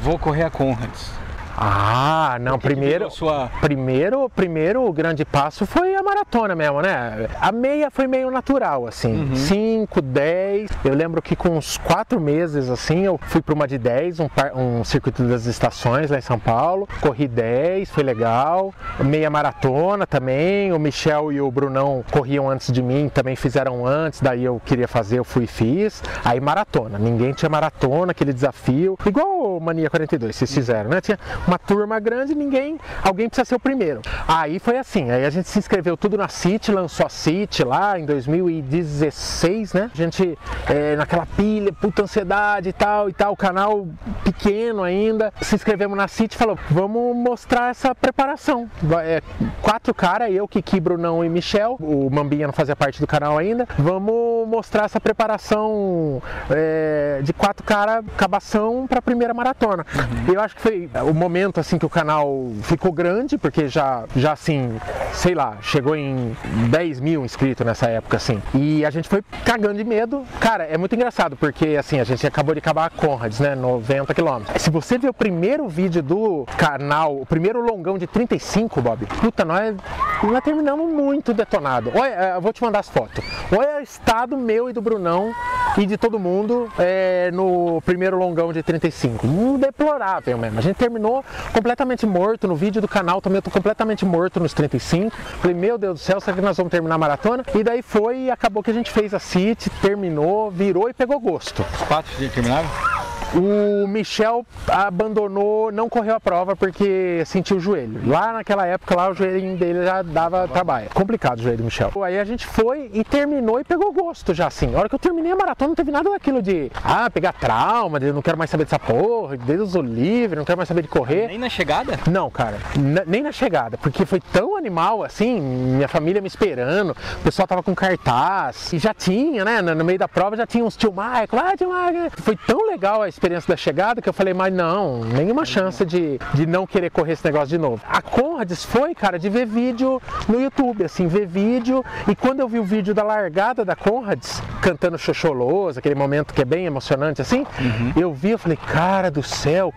vou 0.00 0.18
correr 0.18 0.42
a 0.42 0.50
Conrads? 0.50 1.21
Ah, 1.56 2.38
não, 2.40 2.58
primeiro. 2.58 3.10
Sua... 3.10 3.50
Primeiro, 3.60 4.28
primeiro 4.30 4.86
o 4.86 4.92
grande 4.92 5.24
passo 5.24 5.66
foi 5.66 5.94
a 5.94 6.02
maratona 6.02 6.54
mesmo, 6.54 6.80
né? 6.80 7.28
A 7.40 7.52
meia 7.52 7.90
foi 7.90 8.06
meio 8.06 8.30
natural, 8.30 8.86
assim. 8.86 9.34
5, 9.34 10.00
10. 10.00 10.70
Eu 10.84 10.94
lembro 10.94 11.20
que 11.20 11.36
com 11.36 11.50
uns 11.50 11.76
quatro 11.78 12.20
meses, 12.20 12.68
assim, 12.68 13.04
eu 13.04 13.18
fui 13.22 13.40
para 13.40 13.54
uma 13.54 13.68
de 13.68 13.78
10, 13.78 14.20
um, 14.20 14.28
um 14.54 14.84
circuito 14.84 15.22
das 15.24 15.46
estações 15.46 16.10
lá 16.10 16.18
em 16.18 16.22
São 16.22 16.38
Paulo. 16.38 16.88
Corri 17.00 17.28
10, 17.28 17.90
foi 17.90 18.02
legal. 18.02 18.72
Meia 19.00 19.30
maratona 19.30 20.06
também. 20.06 20.72
O 20.72 20.78
Michel 20.78 21.32
e 21.32 21.40
o 21.40 21.50
Brunão 21.50 22.04
corriam 22.10 22.48
antes 22.48 22.72
de 22.72 22.82
mim, 22.82 23.08
também 23.08 23.36
fizeram 23.36 23.86
antes. 23.86 24.20
Daí 24.20 24.44
eu 24.44 24.60
queria 24.64 24.88
fazer, 24.88 25.18
eu 25.18 25.24
fui 25.24 25.44
e 25.44 25.46
fiz. 25.46 26.02
Aí 26.24 26.40
maratona. 26.40 26.98
Ninguém 26.98 27.32
tinha 27.32 27.48
maratona, 27.48 28.12
aquele 28.12 28.32
desafio. 28.32 28.98
Igual 29.04 29.56
o 29.56 29.60
Mania 29.60 29.90
42, 29.90 30.34
vocês 30.34 30.52
fizeram, 30.52 30.90
né? 30.90 31.00
Tinha 31.00 31.18
uma 31.46 31.58
turma 31.58 31.98
grande, 31.98 32.34
ninguém, 32.34 32.78
alguém 33.02 33.28
precisa 33.28 33.44
ser 33.44 33.54
o 33.54 33.60
primeiro. 33.60 34.00
Aí 34.26 34.58
foi 34.58 34.78
assim, 34.78 35.10
aí 35.10 35.24
a 35.24 35.30
gente 35.30 35.48
se 35.48 35.58
inscreveu 35.58 35.96
tudo 35.96 36.16
na 36.16 36.28
City, 36.28 36.70
lançou 36.70 37.06
a 37.06 37.08
City 37.08 37.64
lá 37.64 37.98
em 37.98 38.06
2016, 38.06 39.72
né? 39.72 39.90
A 39.92 39.96
gente 39.96 40.38
é, 40.68 40.96
naquela 40.96 41.26
pilha, 41.26 41.72
puta 41.72 42.02
ansiedade 42.02 42.68
e 42.68 42.72
tal 42.72 43.08
e 43.08 43.12
tal, 43.12 43.36
canal 43.36 43.88
pequeno 44.24 44.82
ainda. 44.82 45.32
Se 45.40 45.54
inscrevemos 45.54 45.96
na 45.96 46.08
City 46.08 46.36
e 46.36 46.38
falou, 46.38 46.58
vamos 46.70 47.16
mostrar 47.16 47.70
essa 47.70 47.94
preparação. 47.94 48.70
É, 49.02 49.20
quatro 49.60 49.92
caras, 49.94 50.32
eu, 50.32 50.46
Kiki, 50.46 50.80
Brunão 50.80 51.24
e 51.24 51.28
Michel, 51.28 51.76
o 51.80 52.08
Mambinha 52.10 52.46
não 52.46 52.54
fazia 52.54 52.76
parte 52.76 53.00
do 53.00 53.06
canal 53.06 53.36
ainda, 53.36 53.66
vamos 53.78 54.48
mostrar 54.48 54.84
essa 54.84 55.00
preparação 55.00 56.22
é, 56.50 57.20
de 57.22 57.32
quatro 57.32 57.64
caras, 57.64 58.04
cabação 58.16 58.86
para 58.86 59.00
a 59.00 59.02
primeira 59.02 59.34
maratona. 59.34 59.84
Uhum. 59.94 60.34
Eu 60.34 60.40
acho 60.40 60.54
que 60.54 60.62
foi 60.62 60.90
o 61.04 61.12
momento 61.12 61.31
assim 61.60 61.78
que 61.78 61.86
o 61.86 61.90
canal 61.90 62.50
ficou 62.62 62.92
grande, 62.92 63.38
porque 63.38 63.68
já, 63.68 64.04
já 64.14 64.32
assim, 64.32 64.78
sei 65.12 65.34
lá, 65.34 65.56
chegou 65.62 65.96
em 65.96 66.36
10 66.70 67.00
mil 67.00 67.24
inscritos 67.24 67.64
nessa 67.64 67.88
época, 67.88 68.16
assim. 68.16 68.42
E 68.54 68.84
a 68.84 68.90
gente 68.90 69.08
foi 69.08 69.22
cagando 69.44 69.74
de 69.74 69.84
medo. 69.84 70.24
Cara, 70.40 70.64
é 70.64 70.76
muito 70.76 70.94
engraçado, 70.94 71.36
porque 71.36 71.76
assim, 71.78 72.00
a 72.00 72.04
gente 72.04 72.26
acabou 72.26 72.54
de 72.54 72.58
acabar 72.58 72.86
a 72.86 72.90
Conrads, 72.90 73.40
né? 73.40 73.54
90 73.54 74.14
quilômetros. 74.14 74.62
Se 74.62 74.70
você 74.70 74.98
ver 74.98 75.08
o 75.08 75.14
primeiro 75.14 75.68
vídeo 75.68 76.02
do 76.02 76.46
canal, 76.56 77.20
o 77.20 77.26
primeiro 77.26 77.60
longão 77.60 77.98
de 77.98 78.06
35, 78.06 78.80
Bob, 78.80 79.06
puta, 79.06 79.44
nós, 79.44 79.76
nós 80.22 80.44
terminamos 80.44 80.92
muito 80.92 81.32
detonado. 81.32 81.92
Olha, 81.94 82.34
eu 82.34 82.40
vou 82.40 82.52
te 82.52 82.62
mandar 82.62 82.80
as 82.80 82.88
fotos. 82.88 83.24
Olha 83.50 83.78
o 83.78 83.80
estado 83.80 84.36
meu 84.36 84.68
e 84.68 84.72
do 84.72 84.80
Brunão 84.82 85.32
e 85.78 85.86
de 85.86 85.96
todo 85.96 86.18
mundo 86.18 86.70
é, 86.78 87.30
no 87.32 87.80
primeiro 87.82 88.18
longão 88.18 88.52
de 88.52 88.62
35. 88.62 89.26
Um 89.26 89.58
deplorável 89.58 90.36
mesmo. 90.36 90.58
A 90.58 90.62
gente 90.62 90.76
terminou 90.76 91.21
completamente 91.52 92.06
morto. 92.06 92.46
No 92.46 92.54
vídeo 92.54 92.80
do 92.80 92.88
canal 92.88 93.20
também 93.20 93.36
eu 93.36 93.42
tô 93.42 93.50
completamente 93.50 94.04
morto 94.04 94.40
nos 94.40 94.52
35. 94.52 95.16
Falei, 95.40 95.56
meu 95.56 95.78
Deus 95.78 96.00
do 96.00 96.02
céu, 96.02 96.20
será 96.20 96.36
que 96.36 96.42
nós 96.42 96.56
vamos 96.56 96.70
terminar 96.70 96.94
a 96.94 96.98
maratona? 96.98 97.44
E 97.54 97.62
daí 97.62 97.82
foi 97.82 98.22
e 98.22 98.30
acabou 98.30 98.62
que 98.62 98.70
a 98.70 98.74
gente 98.74 98.90
fez 98.90 99.14
a 99.14 99.18
City, 99.18 99.70
terminou, 99.80 100.50
virou 100.50 100.88
e 100.88 100.92
pegou 100.92 101.18
gosto. 101.18 101.64
Os 101.74 101.82
quatro 101.82 102.12
terminaram? 102.16 102.91
O 103.34 103.86
Michel 103.86 104.44
abandonou, 104.68 105.72
não 105.72 105.88
correu 105.88 106.14
a 106.14 106.20
prova 106.20 106.54
porque 106.54 107.22
sentiu 107.24 107.56
o 107.56 107.60
joelho. 107.60 108.02
Lá 108.06 108.32
naquela 108.34 108.66
época, 108.66 108.94
lá 108.94 109.08
o 109.08 109.14
joelho 109.14 109.56
dele 109.56 109.84
já 109.84 110.02
dava 110.02 110.46
trabalho. 110.46 110.90
Complicado 110.92 111.38
o 111.38 111.42
joelho 111.42 111.58
do 111.58 111.64
Michel. 111.64 111.90
Aí 112.04 112.18
a 112.18 112.24
gente 112.24 112.46
foi 112.46 112.90
e 112.92 113.02
terminou 113.02 113.58
e 113.58 113.64
pegou 113.64 113.90
gosto 113.92 114.34
já 114.34 114.48
assim. 114.48 114.74
A 114.74 114.78
hora 114.78 114.88
que 114.88 114.94
eu 114.94 114.98
terminei 114.98 115.32
a 115.32 115.36
maratona, 115.36 115.68
não 115.68 115.74
teve 115.74 115.90
nada 115.90 116.10
daquilo 116.10 116.42
de 116.42 116.70
ah, 116.84 117.08
pegar 117.10 117.32
trauma, 117.32 117.98
de 117.98 118.12
não 118.12 118.20
quero 118.20 118.36
mais 118.36 118.50
saber 118.50 118.64
dessa 118.64 118.78
porra, 118.78 119.38
de 119.38 119.44
Deus 119.44 119.74
o 119.74 119.80
livre, 119.80 120.36
não 120.36 120.44
quero 120.44 120.58
mais 120.58 120.68
saber 120.68 120.82
de 120.82 120.88
correr. 120.88 121.28
Nem 121.28 121.38
na 121.38 121.48
chegada? 121.48 121.98
Não, 122.10 122.30
cara, 122.30 122.58
nem 123.06 123.22
na 123.22 123.32
chegada, 123.32 123.78
porque 123.78 124.04
foi 124.04 124.20
tão 124.20 124.56
animal 124.56 125.02
assim, 125.02 125.40
minha 125.40 125.88
família 125.88 126.20
me 126.20 126.28
esperando, 126.28 126.90
o 126.90 127.24
pessoal 127.24 127.48
tava 127.48 127.62
com 127.62 127.74
cartaz 127.74 128.72
e 128.74 128.78
já 128.78 128.92
tinha, 128.92 129.44
né, 129.44 129.62
no 129.62 129.84
meio 129.84 129.98
da 129.98 130.08
prova 130.08 130.36
já 130.36 130.46
tinha 130.46 130.64
uns 130.64 130.76
tio 130.76 130.92
Michael, 130.92 131.28
ah, 131.32 131.56
tio 131.56 131.68
Michael. 131.68 132.10
Foi 132.18 132.36
tão 132.36 132.66
legal 132.66 133.02
a 133.02 133.08
experiência 133.08 133.21
experiência 133.22 133.48
da 133.48 133.56
chegada 133.56 134.02
que 134.02 134.08
eu 134.08 134.12
falei, 134.12 134.34
mas 134.34 134.52
não, 134.52 135.04
nenhuma 135.04 135.44
chance 135.44 135.84
de, 135.84 136.18
de 136.34 136.44
não 136.44 136.66
querer 136.66 136.90
correr 136.90 137.12
esse 137.12 137.24
negócio 137.24 137.48
de 137.48 137.58
novo. 137.58 137.80
A 137.88 138.02
Conrads 138.02 138.64
foi, 138.64 138.94
cara, 138.96 139.16
de 139.16 139.28
ver 139.28 139.46
vídeo 139.46 140.02
no 140.28 140.40
YouTube, 140.40 140.84
assim, 140.84 141.06
ver 141.06 141.26
vídeo. 141.26 141.84
E 142.08 142.16
quando 142.16 142.40
eu 142.40 142.48
vi 142.48 142.58
o 142.58 142.64
vídeo 142.64 142.92
da 142.92 143.04
largada 143.04 143.64
da 143.64 143.76
Conrads, 143.76 144.42
cantando 144.60 144.98
Xoxoloso, 144.98 145.78
aquele 145.78 145.94
momento 145.94 146.34
que 146.34 146.42
é 146.42 146.44
bem 146.44 146.66
emocionante, 146.66 147.22
assim, 147.22 147.46
uhum. 147.60 147.92
eu 147.94 148.12
vi, 148.12 148.30
eu 148.30 148.38
falei, 148.38 148.56
cara 148.56 149.08
do 149.08 149.22
céu, 149.22 149.72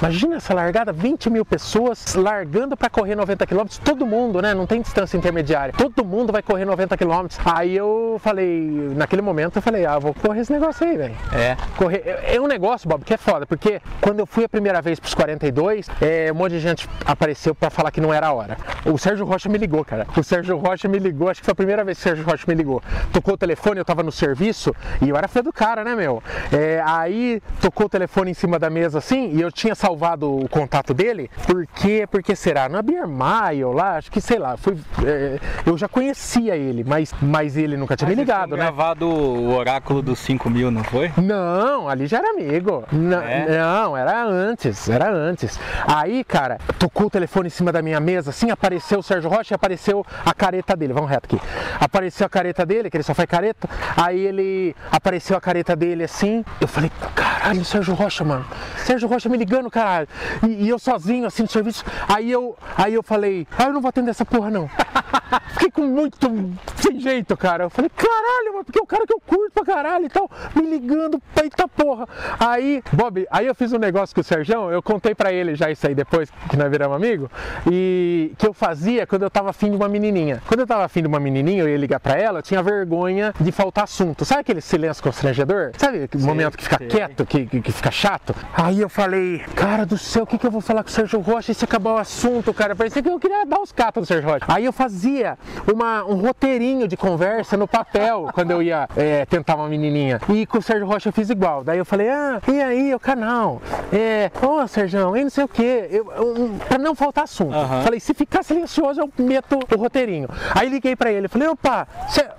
imagina 0.00 0.36
essa 0.36 0.54
largada, 0.54 0.90
20 0.90 1.28
mil 1.28 1.44
pessoas 1.44 2.14
largando 2.14 2.76
para 2.78 2.88
correr 2.88 3.14
90 3.14 3.46
km, 3.46 3.64
todo 3.84 4.06
mundo, 4.06 4.40
né? 4.40 4.54
Não 4.54 4.66
tem 4.66 4.80
distância 4.80 5.18
intermediária, 5.18 5.74
todo 5.76 6.02
mundo 6.02 6.32
vai 6.32 6.40
correr 6.40 6.64
90 6.64 6.96
km. 6.96 7.26
Aí 7.44 7.76
eu 7.76 8.18
falei, 8.22 8.90
naquele 8.96 9.20
momento, 9.20 9.56
eu 9.56 9.62
falei, 9.62 9.84
ah, 9.84 9.98
vou 9.98 10.14
correr 10.14 10.40
esse 10.40 10.52
negócio 10.52 10.86
aí, 10.86 10.96
velho. 10.96 11.14
É. 11.34 11.56
Correr. 11.76 12.02
É, 12.06 12.36
é 12.36 12.40
um 12.40 12.46
negócio, 12.46 12.85
Bob, 12.86 13.04
que 13.04 13.14
é 13.14 13.16
foda, 13.16 13.46
porque 13.46 13.80
quando 14.00 14.20
eu 14.20 14.26
fui 14.26 14.44
a 14.44 14.48
primeira 14.48 14.80
vez 14.80 15.00
pros 15.00 15.14
42, 15.14 15.88
é, 16.00 16.30
um 16.32 16.36
monte 16.36 16.52
de 16.52 16.60
gente 16.60 16.88
apareceu 17.04 17.54
para 17.54 17.70
falar 17.70 17.90
que 17.90 18.00
não 18.00 18.12
era 18.12 18.28
a 18.28 18.32
hora. 18.32 18.56
O 18.84 18.96
Sérgio 18.98 19.24
Rocha 19.26 19.48
me 19.48 19.58
ligou, 19.58 19.84
cara. 19.84 20.06
O 20.16 20.22
Sérgio 20.22 20.56
Rocha 20.56 20.88
me 20.88 20.98
ligou, 20.98 21.28
acho 21.28 21.40
que 21.40 21.44
foi 21.44 21.52
a 21.52 21.56
primeira 21.56 21.84
vez 21.84 21.98
que 21.98 22.02
o 22.02 22.04
Sérgio 22.04 22.24
Rocha 22.24 22.44
me 22.46 22.54
ligou. 22.54 22.82
Tocou 23.12 23.34
o 23.34 23.36
telefone, 23.36 23.78
eu 23.78 23.84
tava 23.84 24.02
no 24.02 24.12
serviço 24.12 24.74
e 25.02 25.08
eu 25.08 25.16
era 25.16 25.28
fã 25.28 25.42
do 25.42 25.52
cara, 25.52 25.84
né, 25.84 25.94
meu? 25.94 26.22
É, 26.52 26.82
aí 26.84 27.42
tocou 27.60 27.86
o 27.86 27.88
telefone 27.88 28.30
em 28.30 28.34
cima 28.34 28.58
da 28.58 28.70
mesa 28.70 28.98
assim 28.98 29.32
e 29.34 29.40
eu 29.40 29.50
tinha 29.50 29.74
salvado 29.74 30.30
o 30.30 30.48
contato 30.48 30.94
dele. 30.94 31.30
Por 31.46 31.66
quê? 31.66 32.06
Porque 32.10 32.36
será? 32.36 32.68
Na 32.68 32.82
Beer 32.82 33.06
Mile 33.06 33.64
lá, 33.74 33.96
acho 33.96 34.10
que 34.10 34.20
sei 34.20 34.38
lá, 34.38 34.56
foi, 34.56 34.76
é, 35.04 35.38
eu 35.64 35.76
já 35.76 35.88
conhecia 35.88 36.56
ele, 36.56 36.84
mas, 36.84 37.12
mas 37.20 37.56
ele 37.56 37.76
nunca 37.76 37.96
tinha 37.96 38.08
me 38.08 38.14
ligado, 38.14 38.50
né? 38.50 38.56
gravado 38.56 39.08
o 39.08 39.54
oráculo 39.54 40.02
dos 40.02 40.18
5 40.18 40.48
mil, 40.50 40.70
não 40.70 40.84
foi? 40.84 41.10
Não, 41.16 41.88
ali 41.88 42.06
já 42.06 42.18
era 42.18 42.30
amigo. 42.30 42.65
Não, 42.92 43.20
é? 43.20 43.58
não, 43.58 43.96
era 43.96 44.24
antes, 44.24 44.88
era 44.88 45.10
antes. 45.10 45.58
Aí, 45.86 46.24
cara, 46.24 46.58
tocou 46.78 47.06
o 47.06 47.10
telefone 47.10 47.46
em 47.46 47.50
cima 47.50 47.72
da 47.72 47.82
minha 47.82 48.00
mesa, 48.00 48.30
assim, 48.30 48.50
apareceu 48.50 48.98
o 48.98 49.02
Sérgio 49.02 49.30
Rocha 49.30 49.54
e 49.54 49.56
apareceu 49.56 50.04
a 50.24 50.34
careta 50.34 50.76
dele. 50.76 50.92
Vamos 50.92 51.10
reto 51.10 51.26
aqui. 51.26 51.46
Apareceu 51.80 52.26
a 52.26 52.28
careta 52.28 52.64
dele, 52.66 52.90
que 52.90 52.96
ele 52.96 53.04
só 53.04 53.14
faz 53.14 53.28
careta. 53.28 53.68
Aí 53.96 54.20
ele 54.20 54.74
apareceu 54.90 55.36
a 55.36 55.40
careta 55.40 55.76
dele 55.76 56.04
assim. 56.04 56.44
Eu 56.60 56.68
falei, 56.68 56.90
caralho, 57.14 57.64
Sérgio 57.64 57.94
Rocha, 57.94 58.24
mano. 58.24 58.44
Sérgio 58.78 59.08
Rocha 59.08 59.28
me 59.28 59.36
ligando, 59.36 59.70
caralho. 59.70 60.08
E, 60.46 60.64
e 60.64 60.68
eu 60.68 60.78
sozinho, 60.78 61.26
assim, 61.26 61.42
no 61.42 61.48
serviço. 61.48 61.84
Aí 62.08 62.30
eu, 62.30 62.56
aí 62.76 62.94
eu 62.94 63.02
falei, 63.02 63.46
ah, 63.58 63.64
eu 63.64 63.72
não 63.72 63.80
vou 63.80 63.88
atender 63.88 64.10
essa 64.10 64.24
porra, 64.24 64.50
não. 64.50 64.68
Fiquei 65.52 65.70
com 65.70 65.82
muito 65.82 66.28
sem 66.76 67.00
jeito, 67.00 67.36
cara. 67.36 67.64
Eu 67.64 67.70
falei, 67.70 67.90
caralho, 67.90 68.52
mano, 68.52 68.64
porque 68.64 68.78
é 68.78 68.82
o 68.82 68.86
cara 68.86 69.06
que 69.06 69.12
eu 69.12 69.20
curto 69.20 69.52
pra 69.52 69.64
caralho 69.64 70.06
e 70.06 70.08
tal, 70.08 70.30
me 70.54 70.66
ligando, 70.66 71.20
eita 71.42 71.66
porra. 71.68 72.06
Aí, 72.38 72.55
Bob, 72.92 73.26
aí 73.30 73.46
eu 73.46 73.54
fiz 73.54 73.72
um 73.72 73.78
negócio 73.78 74.14
com 74.14 74.20
o 74.20 74.24
Sérgio, 74.24 74.70
eu 74.70 74.82
contei 74.82 75.14
pra 75.14 75.32
ele 75.32 75.54
já 75.54 75.70
isso 75.70 75.86
aí 75.86 75.94
depois 75.94 76.30
que 76.48 76.56
nós 76.56 76.70
viramos 76.70 76.96
amigo, 76.96 77.30
e 77.70 78.32
que 78.38 78.46
eu 78.46 78.52
fazia 78.52 79.06
quando 79.06 79.22
eu 79.22 79.30
tava 79.30 79.50
afim 79.50 79.70
de 79.70 79.76
uma 79.76 79.88
menininha. 79.88 80.42
Quando 80.46 80.60
eu 80.60 80.66
tava 80.66 80.84
afim 80.84 81.02
de 81.02 81.08
uma 81.08 81.20
menininha, 81.20 81.62
eu 81.62 81.68
ia 81.68 81.76
ligar 81.76 82.00
pra 82.00 82.14
ela, 82.14 82.38
eu 82.38 82.42
tinha 82.42 82.62
vergonha 82.62 83.34
de 83.40 83.52
faltar 83.52 83.84
assunto. 83.84 84.24
Sabe 84.24 84.40
aquele 84.40 84.60
silêncio 84.60 85.02
constrangedor? 85.02 85.70
Sabe 85.78 86.04
aquele 86.04 86.24
momento 86.24 86.56
que 86.56 86.64
fica 86.64 86.78
sei. 86.78 86.88
quieto, 86.88 87.24
que, 87.24 87.46
que, 87.46 87.60
que, 87.62 87.72
fica 87.72 87.90
chato? 87.90 88.34
Aí 88.52 88.80
eu 88.80 88.88
falei, 88.88 89.38
cara 89.54 89.86
do 89.86 89.96
céu, 89.96 90.24
o 90.24 90.26
que, 90.26 90.36
que 90.36 90.46
eu 90.46 90.50
vou 90.50 90.60
falar 90.60 90.82
com 90.82 90.88
o 90.88 90.92
Sérgio 90.92 91.20
Rocha 91.20 91.52
e 91.52 91.54
se 91.54 91.64
acabar 91.64 91.94
o 91.94 91.98
assunto, 91.98 92.52
cara? 92.52 92.74
Parecia 92.74 93.02
que 93.02 93.08
eu 93.08 93.18
queria 93.18 93.46
dar 93.46 93.60
os 93.60 93.72
catos 93.72 94.02
do 94.02 94.06
Sérgio 94.06 94.28
Rocha. 94.28 94.44
Aí 94.48 94.64
eu 94.64 94.72
fazia 94.72 95.38
uma, 95.72 96.04
um 96.04 96.14
roteirinho 96.14 96.88
de 96.88 96.96
conversa 96.96 97.56
no 97.56 97.68
papel 97.68 98.28
quando 98.34 98.50
eu 98.50 98.62
ia 98.62 98.88
é, 98.96 99.24
tentar 99.24 99.54
uma 99.54 99.68
menininha. 99.68 100.20
E 100.28 100.46
com 100.46 100.58
o 100.58 100.62
Sérgio 100.62 100.86
Rocha 100.86 101.08
eu 101.08 101.12
fiz 101.12 101.30
igual. 101.30 101.62
Daí 101.62 101.78
eu 101.78 101.84
falei, 101.84 102.08
ah, 102.10 102.40
e 102.48 102.62
aí, 102.62 102.94
o 102.94 103.00
canal? 103.00 103.60
É, 103.92 104.30
ô 104.42 104.62
oh, 104.62 104.68
Sérgio, 104.68 105.16
e 105.16 105.22
não 105.22 105.30
sei 105.30 105.44
o 105.44 105.48
que. 105.48 105.62
Eu, 105.62 106.12
eu, 106.12 106.50
pra 106.68 106.78
não 106.78 106.94
faltar 106.94 107.24
assunto. 107.24 107.56
Uhum. 107.56 107.82
Falei, 107.82 108.00
se 108.00 108.14
ficar 108.14 108.42
silencioso, 108.42 109.00
eu 109.00 109.10
meto 109.18 109.58
o 109.58 109.76
roteirinho. 109.78 110.28
Aí 110.54 110.68
liguei 110.68 110.94
pra 110.94 111.10
ele, 111.10 111.28
falei, 111.28 111.48
opa, 111.48 111.86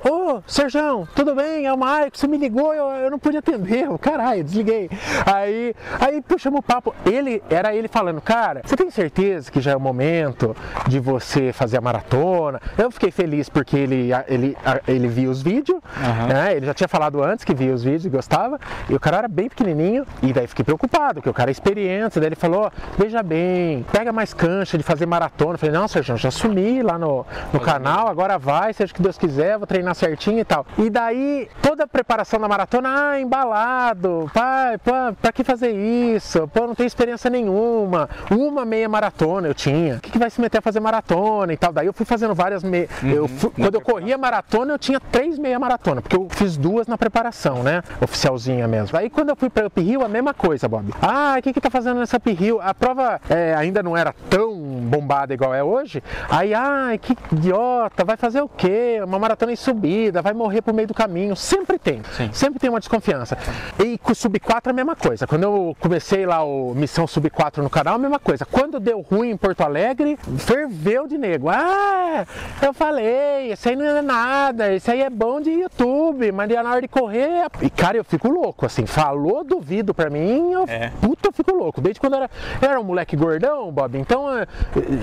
ô 0.04 0.17
oh, 0.28 0.42
Sérgio, 0.46 1.08
tudo 1.16 1.34
bem? 1.34 1.66
É 1.66 1.74
o 1.74 1.78
Maico, 1.78 2.18
você 2.18 2.28
me 2.28 2.38
ligou, 2.38 2.74
eu, 2.74 2.86
eu 2.86 3.12
não 3.12 3.18
podia 3.18 3.40
atender. 3.40 3.88
Caralho, 4.00 4.44
desliguei. 4.44 4.90
Aí, 5.26 5.74
aí 6.00 6.22
puxamos 6.22 6.60
o 6.60 6.64
papo. 6.64 6.94
Ele, 7.06 7.42
era 7.50 7.74
ele 7.74 7.88
falando, 7.88 8.22
cara, 8.22 8.62
você 8.66 8.76
tem 8.76 8.92
certeza 8.92 9.52
que 9.52 9.62
já 9.62 9.72
é 9.72 9.76
o 9.76 9.80
momento 9.80 10.56
de 10.88 11.00
você 11.00 11.54
fazer 11.54 11.78
a 11.78 11.82
maratona? 11.82 12.62
Eu 12.78 12.92
fiquei 12.92 13.12
feliz 13.12 13.48
porque 13.50 13.78
ele, 13.78 14.10
ele, 14.28 14.58
ele 14.88 15.08
viu 15.08 15.32
os 15.32 15.42
vídeos, 15.42 15.80
uhum. 15.80 16.28
né? 16.28 16.56
Ele 16.56 16.66
já 16.66 16.74
tinha 16.74 16.88
falado 16.88 17.24
antes 17.24 17.46
que 17.46 17.54
via 17.54 17.74
os 17.74 17.84
vídeos 17.84 18.06
e 18.06 18.10
gostava. 18.10 18.60
E 18.90 18.96
o 18.96 19.00
cara 19.00 19.18
era 19.18 19.28
bem 19.28 19.48
pequenininho. 19.48 20.06
E 20.22 20.34
daí 20.34 20.48
fiquei 20.48 20.66
preocupado, 20.66 21.22
que 21.22 21.30
o 21.30 21.34
cara 21.34 21.50
é 21.50 21.54
experiente. 21.54 22.20
Daí 22.20 22.30
ele 22.30 22.36
falou: 22.36 22.72
veja 22.98 23.24
bem, 23.24 23.86
pega 23.92 24.12
mais 24.12 24.34
cancha 24.34 24.78
de 24.78 24.84
fazer 24.84 25.06
maratona. 25.06 25.54
Eu 25.54 25.58
falei: 25.58 25.74
não, 25.74 25.88
Sérgio, 25.88 26.18
já 26.18 26.30
assumi 26.30 26.82
lá 26.82 26.98
no, 26.98 27.26
no 27.54 27.60
canal, 27.60 28.08
agora 28.08 28.38
vai, 28.38 28.74
seja 28.74 28.92
o 28.92 28.96
que 28.96 29.02
Deus 29.02 29.18
quiser, 29.18 29.58
vou 29.58 29.66
treinar 29.66 29.96
certinho 29.96 30.17
e 30.26 30.44
tal. 30.44 30.66
E 30.78 30.90
daí, 30.90 31.48
toda 31.62 31.84
a 31.84 31.88
preparação 31.88 32.40
da 32.40 32.48
maratona, 32.48 33.12
ah, 33.12 33.20
embalado, 33.20 34.30
pai, 34.34 34.78
pô, 34.80 34.92
pra 35.22 35.32
que 35.32 35.44
fazer 35.44 35.72
isso? 35.72 36.48
Pô, 36.48 36.68
não 36.68 36.76
tem 36.76 36.86
experiência 36.88 37.30
nenhuma. 37.30 38.10
Uma 38.32 38.66
meia 38.66 38.90
maratona 38.90 39.48
eu 39.48 39.54
tinha. 39.54 39.96
O 39.96 40.00
que, 40.00 40.12
que 40.12 40.20
vai 40.20 40.30
se 40.30 40.42
meter 40.42 40.58
a 40.58 40.62
fazer 40.62 40.80
maratona 40.80 41.54
e 41.54 41.58
tal? 41.58 41.72
Daí 41.72 41.88
eu 41.88 41.94
fui 41.94 42.06
fazendo 42.06 42.34
várias 42.34 42.64
meias. 42.64 42.90
Uhum, 43.04 43.52
quando 43.52 43.76
eu 43.76 43.82
corria 43.82 44.18
maratona, 44.18 44.74
eu 44.74 44.80
tinha 44.80 45.00
três 45.00 45.38
meia 45.38 45.60
maratona, 45.60 46.02
porque 46.02 46.16
eu 46.16 46.28
fiz 46.30 46.58
duas 46.58 46.88
na 46.88 46.98
preparação, 46.98 47.64
né? 47.64 47.84
Oficialzinha 48.02 48.68
mesmo. 48.68 48.98
Aí 48.98 49.10
quando 49.10 49.30
eu 49.30 49.36
fui 49.36 49.50
pra 49.50 49.68
Up 49.68 49.82
Rio, 49.82 50.04
a 50.04 50.10
mesma 50.10 50.34
coisa, 50.34 50.68
Bob. 50.68 50.94
Ah, 51.02 51.36
o 51.38 51.42
que 51.42 51.54
que 51.54 51.62
tá 51.62 51.70
fazendo 51.70 52.00
nessa 52.00 52.18
Up 52.18 52.30
Hill? 52.30 52.60
A 52.62 52.74
prova 52.74 53.20
é, 53.30 53.54
ainda 53.56 53.84
não 53.84 53.96
era 53.96 54.14
tão 54.30 54.56
bombada 54.56 55.34
igual 55.34 55.54
é 55.54 55.64
hoje, 55.64 56.02
aí, 56.30 56.54
ai, 56.54 56.98
que 56.98 57.16
idiota, 57.32 58.04
vai 58.04 58.18
fazer 58.18 58.42
o 58.42 58.50
quê? 58.50 59.00
Uma 59.04 59.20
maratona 59.20 59.52
em 59.52 59.56
subida, 59.56 60.07
vai 60.12 60.34
morrer 60.34 60.62
por 60.62 60.74
meio 60.74 60.88
do 60.88 60.94
caminho. 60.94 61.36
Sempre 61.36 61.78
tem, 61.80 62.02
Sim. 62.16 62.30
sempre 62.34 62.60
tem 62.60 62.70
uma 62.70 62.80
desconfiança. 62.80 63.38
E 63.84 63.98
com 63.98 64.12
o 64.12 64.16
Sub 64.16 64.40
4 64.40 64.70
é 64.70 64.72
a 64.72 64.76
mesma 64.76 64.96
coisa. 64.96 65.26
Quando 65.28 65.44
eu 65.44 65.76
comecei 65.80 66.26
lá 66.26 66.44
o 66.44 66.74
Missão 66.76 67.06
Sub 67.08 67.30
4 67.30 67.62
no 67.64 67.70
canal, 67.70 67.96
a 67.96 68.00
mesma 68.00 68.20
coisa. 68.20 68.46
Quando 68.46 68.80
deu 68.80 69.02
ruim 69.02 69.30
em 69.32 69.38
Porto 69.38 69.62
Alegre, 69.62 70.18
ferveu 70.38 71.08
de 71.08 71.18
nego. 71.18 71.50
Ah, 71.50 72.26
eu 72.62 72.74
falei, 72.74 73.52
isso 73.52 73.68
aí 73.70 73.76
não 73.76 73.86
é 73.86 74.02
nada, 74.02 74.74
isso 74.74 74.90
aí 74.90 75.02
é 75.02 75.10
bom 75.10 75.40
de 75.42 75.52
YouTube, 75.52 76.32
mas 76.32 76.48
na 76.50 76.72
hora 76.72 76.82
de 76.82 76.88
correr. 76.88 77.48
E 77.62 77.70
cara, 77.70 77.98
eu 77.98 78.04
fico 78.04 78.30
louco, 78.30 78.66
assim, 78.66 78.86
falou 78.86 79.44
duvido 79.44 79.94
pra 79.94 80.10
mim, 80.10 80.52
eu, 80.54 80.66
É. 80.68 80.92
puta, 81.02 81.30
eu 81.30 81.34
fico 81.34 81.54
louco. 81.54 81.82
Desde 81.82 82.00
quando 82.00 82.14
eu 82.14 82.18
era, 82.24 82.32
eu 82.62 82.70
era 82.70 82.80
um 82.80 82.84
moleque 82.84 83.16
gordão, 83.16 83.72
Bob, 83.72 83.98
então 83.98 84.36
é, 84.38 84.48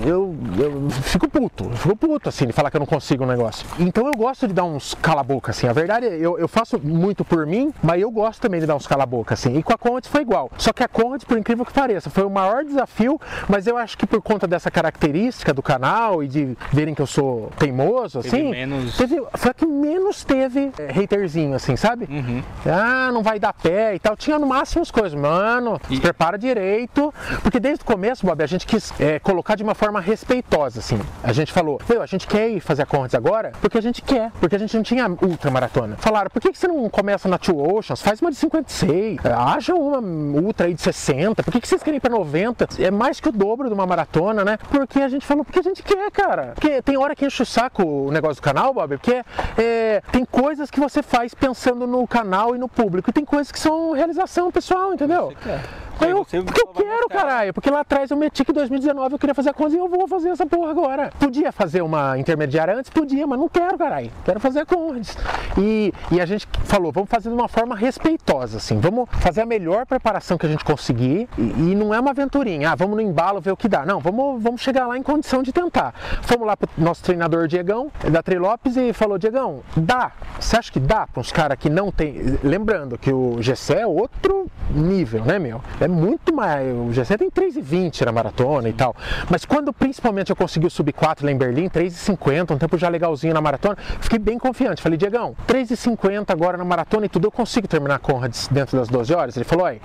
eu, 0.05 0.35
eu 0.59 0.89
fico 0.89 1.27
puto, 1.29 1.65
eu 1.65 1.77
fico 1.77 1.95
puto, 1.95 2.29
assim, 2.29 2.45
de 2.47 2.53
falar 2.53 2.71
que 2.71 2.77
eu 2.77 2.79
não 2.79 2.87
consigo 2.87 3.23
um 3.23 3.27
negócio. 3.27 3.65
Então 3.79 4.07
eu 4.07 4.13
gosto 4.13 4.47
de 4.47 4.53
dar 4.53 4.63
uns 4.63 4.94
cala-boca, 5.01 5.51
assim. 5.51 5.67
A 5.67 5.73
verdade 5.73 6.05
é, 6.07 6.15
eu, 6.17 6.37
eu 6.39 6.47
faço 6.47 6.79
muito 6.81 7.23
por 7.23 7.45
mim, 7.45 7.73
mas 7.83 8.01
eu 8.01 8.09
gosto 8.11 8.41
também 8.41 8.59
de 8.59 8.65
dar 8.65 8.75
uns 8.75 8.87
cala-boca, 8.87 9.33
assim. 9.33 9.57
E 9.57 9.63
com 9.63 9.73
a 9.73 9.77
Conrad 9.77 10.05
foi 10.05 10.21
igual. 10.21 10.49
Só 10.57 10.71
que 10.73 10.83
a 10.83 10.87
Conrad, 10.87 11.23
por 11.23 11.37
incrível 11.37 11.65
que 11.65 11.73
pareça, 11.73 12.09
foi 12.09 12.23
o 12.23 12.29
maior 12.29 12.63
desafio, 12.63 13.19
mas 13.47 13.67
eu 13.67 13.77
acho 13.77 13.97
que 13.97 14.05
por 14.05 14.21
conta 14.21 14.47
dessa 14.47 14.69
característica 14.71 15.53
do 15.53 15.61
canal 15.61 16.23
e 16.23 16.27
de 16.27 16.57
verem 16.71 16.93
que 16.95 17.01
eu 17.01 17.07
sou 17.07 17.49
teimoso, 17.57 18.21
Teve 18.21 18.35
assim, 18.37 18.51
menos- 18.51 18.97
teve, 18.97 19.21
foi 19.35 19.51
a 19.51 19.53
que 19.53 19.65
menos 19.65 20.23
teve 20.23 20.71
é, 20.77 21.03
haterzinho, 21.03 21.55
assim, 21.55 21.75
sabe? 21.75 22.05
Uhum. 22.09 22.41
Ah, 22.65 23.09
não 23.11 23.21
vai 23.23 23.39
dar 23.39 23.53
pé 23.53 23.95
e 23.95 23.99
tal. 23.99 24.15
Tinha 24.15 24.39
no 24.39 24.47
máximo 24.47 24.81
as 24.81 24.91
coisas, 24.91 25.13
mano, 25.13 25.79
E- 25.89 25.95
se 25.95 26.01
prepara 26.01 26.37
direito. 26.37 27.13
Porque 27.41 27.59
desde 27.59 27.83
o 27.83 27.85
começo, 27.85 28.25
Bob, 28.25 28.41
a 28.43 28.47
gente 28.47 28.65
quis 28.65 28.93
é, 28.99 29.19
colocar 29.19 29.55
de 29.55 29.63
uma 29.63 29.75
forma 29.75 29.99
respeitosa, 29.99 30.79
assim. 30.79 30.99
A 31.23 31.31
gente 31.33 31.51
falou, 31.51 31.79
meu, 31.87 32.01
a 32.01 32.05
gente 32.05 32.27
quer 32.27 32.49
ir 32.49 32.59
fazer 32.59 32.83
a 32.83 32.85
Conrads 32.85 33.15
agora 33.15 33.51
porque 33.61 33.77
a 33.77 33.81
gente 33.81 34.01
quer, 34.01 34.31
porque 34.39 34.55
a 34.55 34.59
gente 34.59 34.75
não 34.75 34.83
tinha 34.85 35.07
ultramaratona. 35.09 35.97
Falaram, 35.97 36.29
por 36.29 36.41
que, 36.41 36.51
que 36.51 36.57
você 36.57 36.67
não 36.67 36.89
começa 36.89 37.27
na 37.27 37.37
Two 37.37 37.59
Oceans? 37.59 38.01
Faz 38.01 38.21
uma 38.21 38.29
de 38.29 38.37
56, 38.37 39.19
haja 39.25 39.73
uma 39.73 39.99
ultra 39.99 40.67
aí 40.67 40.73
de 40.73 40.81
60, 40.81 41.43
por 41.43 41.51
que, 41.51 41.59
que 41.59 41.67
vocês 41.67 41.81
querem 41.81 41.97
ir 41.97 41.99
pra 41.99 42.09
90? 42.09 42.67
É 42.79 42.91
mais 42.91 43.19
que 43.19 43.27
o 43.27 43.31
dobro 43.31 43.67
de 43.67 43.73
uma 43.73 43.85
maratona, 43.85 44.45
né? 44.45 44.57
Porque 44.69 45.01
a 45.01 45.09
gente 45.09 45.25
falou, 45.25 45.43
porque 45.43 45.59
a 45.59 45.63
gente 45.63 45.81
quer, 45.81 46.09
cara. 46.11 46.53
Porque 46.53 46.81
tem 46.81 46.97
hora 46.97 47.15
que 47.15 47.25
enche 47.25 47.41
o 47.41 47.45
saco 47.45 47.83
o 47.83 48.11
negócio 48.11 48.35
do 48.35 48.41
canal, 48.41 48.73
Bob, 48.73 48.97
porque 48.97 49.23
é, 49.57 50.01
tem 50.11 50.23
coisas 50.23 50.69
que 50.69 50.79
você 50.79 51.01
faz 51.01 51.33
pensando 51.33 51.87
no 51.87 52.07
canal 52.07 52.55
e 52.55 52.59
no 52.59 52.69
público, 52.69 53.09
e 53.09 53.13
tem 53.13 53.25
coisas 53.25 53.51
que 53.51 53.59
são 53.59 53.93
realização 53.93 54.51
pessoal, 54.51 54.93
entendeu? 54.93 55.29
Você 55.29 55.49
quer. 55.49 55.61
Aí 55.99 56.11
eu, 56.11 56.23
você 56.23 56.41
porque 56.41 56.61
eu 56.61 56.67
quero, 56.67 57.07
caralho. 57.09 57.53
Porque 57.53 57.69
lá 57.69 57.81
atrás 57.81 58.11
eu 58.11 58.17
meti 58.17 58.43
que 58.43 58.51
em 58.51 58.55
2019 58.55 59.15
eu 59.15 59.19
queria 59.19 59.35
fazer 59.35 59.49
a 59.49 59.53
Condes 59.53 59.75
e 59.75 59.77
eu 59.77 59.87
vou 59.87 60.07
fazer 60.07 60.29
essa 60.29 60.45
porra 60.45 60.71
agora. 60.71 61.11
Podia 61.19 61.51
fazer 61.51 61.81
uma 61.81 62.17
intermediária 62.17 62.75
antes? 62.75 62.89
Podia, 62.89 63.25
mas 63.25 63.39
não 63.39 63.47
quero, 63.47 63.77
caralho. 63.77 64.11
Quero 64.23 64.39
fazer 64.39 64.59
a 64.59 64.65
Condes. 64.65 65.17
E, 65.57 65.93
e 66.11 66.19
a 66.19 66.25
gente 66.25 66.47
falou, 66.65 66.91
vamos 66.91 67.09
fazer 67.09 67.29
de 67.29 67.35
uma 67.35 67.47
forma 67.47 67.75
respeitosa, 67.75 68.57
assim. 68.57 68.79
Vamos 68.79 69.09
fazer 69.11 69.41
a 69.41 69.45
melhor 69.45 69.85
preparação 69.85 70.37
que 70.37 70.45
a 70.45 70.49
gente 70.49 70.63
conseguir. 70.63 71.29
E, 71.37 71.41
e 71.41 71.75
não 71.75 71.93
é 71.93 71.99
uma 71.99 72.11
aventurinha, 72.11 72.71
ah, 72.71 72.75
vamos 72.75 72.95
no 72.95 73.01
embalo 73.01 73.39
ver 73.39 73.51
o 73.51 73.57
que 73.57 73.67
dá. 73.67 73.85
Não, 73.85 73.99
vamos, 73.99 74.41
vamos 74.41 74.61
chegar 74.61 74.87
lá 74.87 74.97
em 74.97 75.03
condição 75.03 75.41
de 75.41 75.51
tentar. 75.51 75.93
Fomos 76.21 76.45
lá 76.45 76.57
pro 76.57 76.69
nosso 76.77 77.03
treinador 77.03 77.47
Diegão, 77.47 77.91
da 78.11 78.21
Trilopes, 78.21 78.75
e 78.77 78.93
falou, 78.93 79.17
Diegão, 79.17 79.61
dá. 79.75 80.11
Você 80.39 80.57
acha 80.57 80.71
que 80.71 80.79
dá 80.79 81.07
para 81.07 81.21
uns 81.21 81.31
caras 81.31 81.57
que 81.57 81.69
não 81.69 81.91
tem... 81.91 82.37
Lembrando 82.43 82.97
que 82.97 83.11
o 83.11 83.41
GC 83.41 83.73
é 83.73 83.87
outro 83.87 84.47
nível, 84.69 85.23
né, 85.23 85.39
meu? 85.39 85.61
É 85.79 85.84
muito 85.87 86.33
mais. 86.33 86.67
O 86.75 86.91
GC 86.91 87.17
tem 87.17 87.29
3,20 87.29 88.05
na 88.05 88.11
maratona 88.11 88.69
e 88.69 88.73
tal. 88.73 88.95
Mas 89.29 89.45
quando 89.45 89.73
principalmente 89.73 90.29
eu 90.29 90.35
consegui 90.35 90.67
o 90.67 90.69
sub 90.69 90.91
4 90.91 91.25
lá 91.25 91.31
em 91.31 91.37
Berlim, 91.37 91.69
3,50, 91.69 92.55
um 92.55 92.57
tempo 92.57 92.77
já 92.77 92.89
legalzinho 92.89 93.33
na 93.33 93.41
maratona, 93.41 93.77
fiquei 93.99 94.19
bem 94.19 94.37
confiante. 94.37 94.81
Falei, 94.81 94.97
Diegão, 94.97 95.35
3,50 95.47 96.31
agora 96.31 96.57
na 96.57 96.65
maratona 96.65 97.05
e 97.05 97.09
tudo, 97.09 97.27
eu 97.27 97.31
consigo 97.31 97.67
terminar 97.67 97.95
a 97.95 97.99
Conrads 97.99 98.47
dentro 98.49 98.77
das 98.77 98.87
12 98.89 99.13
horas? 99.13 99.35
Ele 99.35 99.45
falou, 99.45 99.65
olha. 99.65 99.79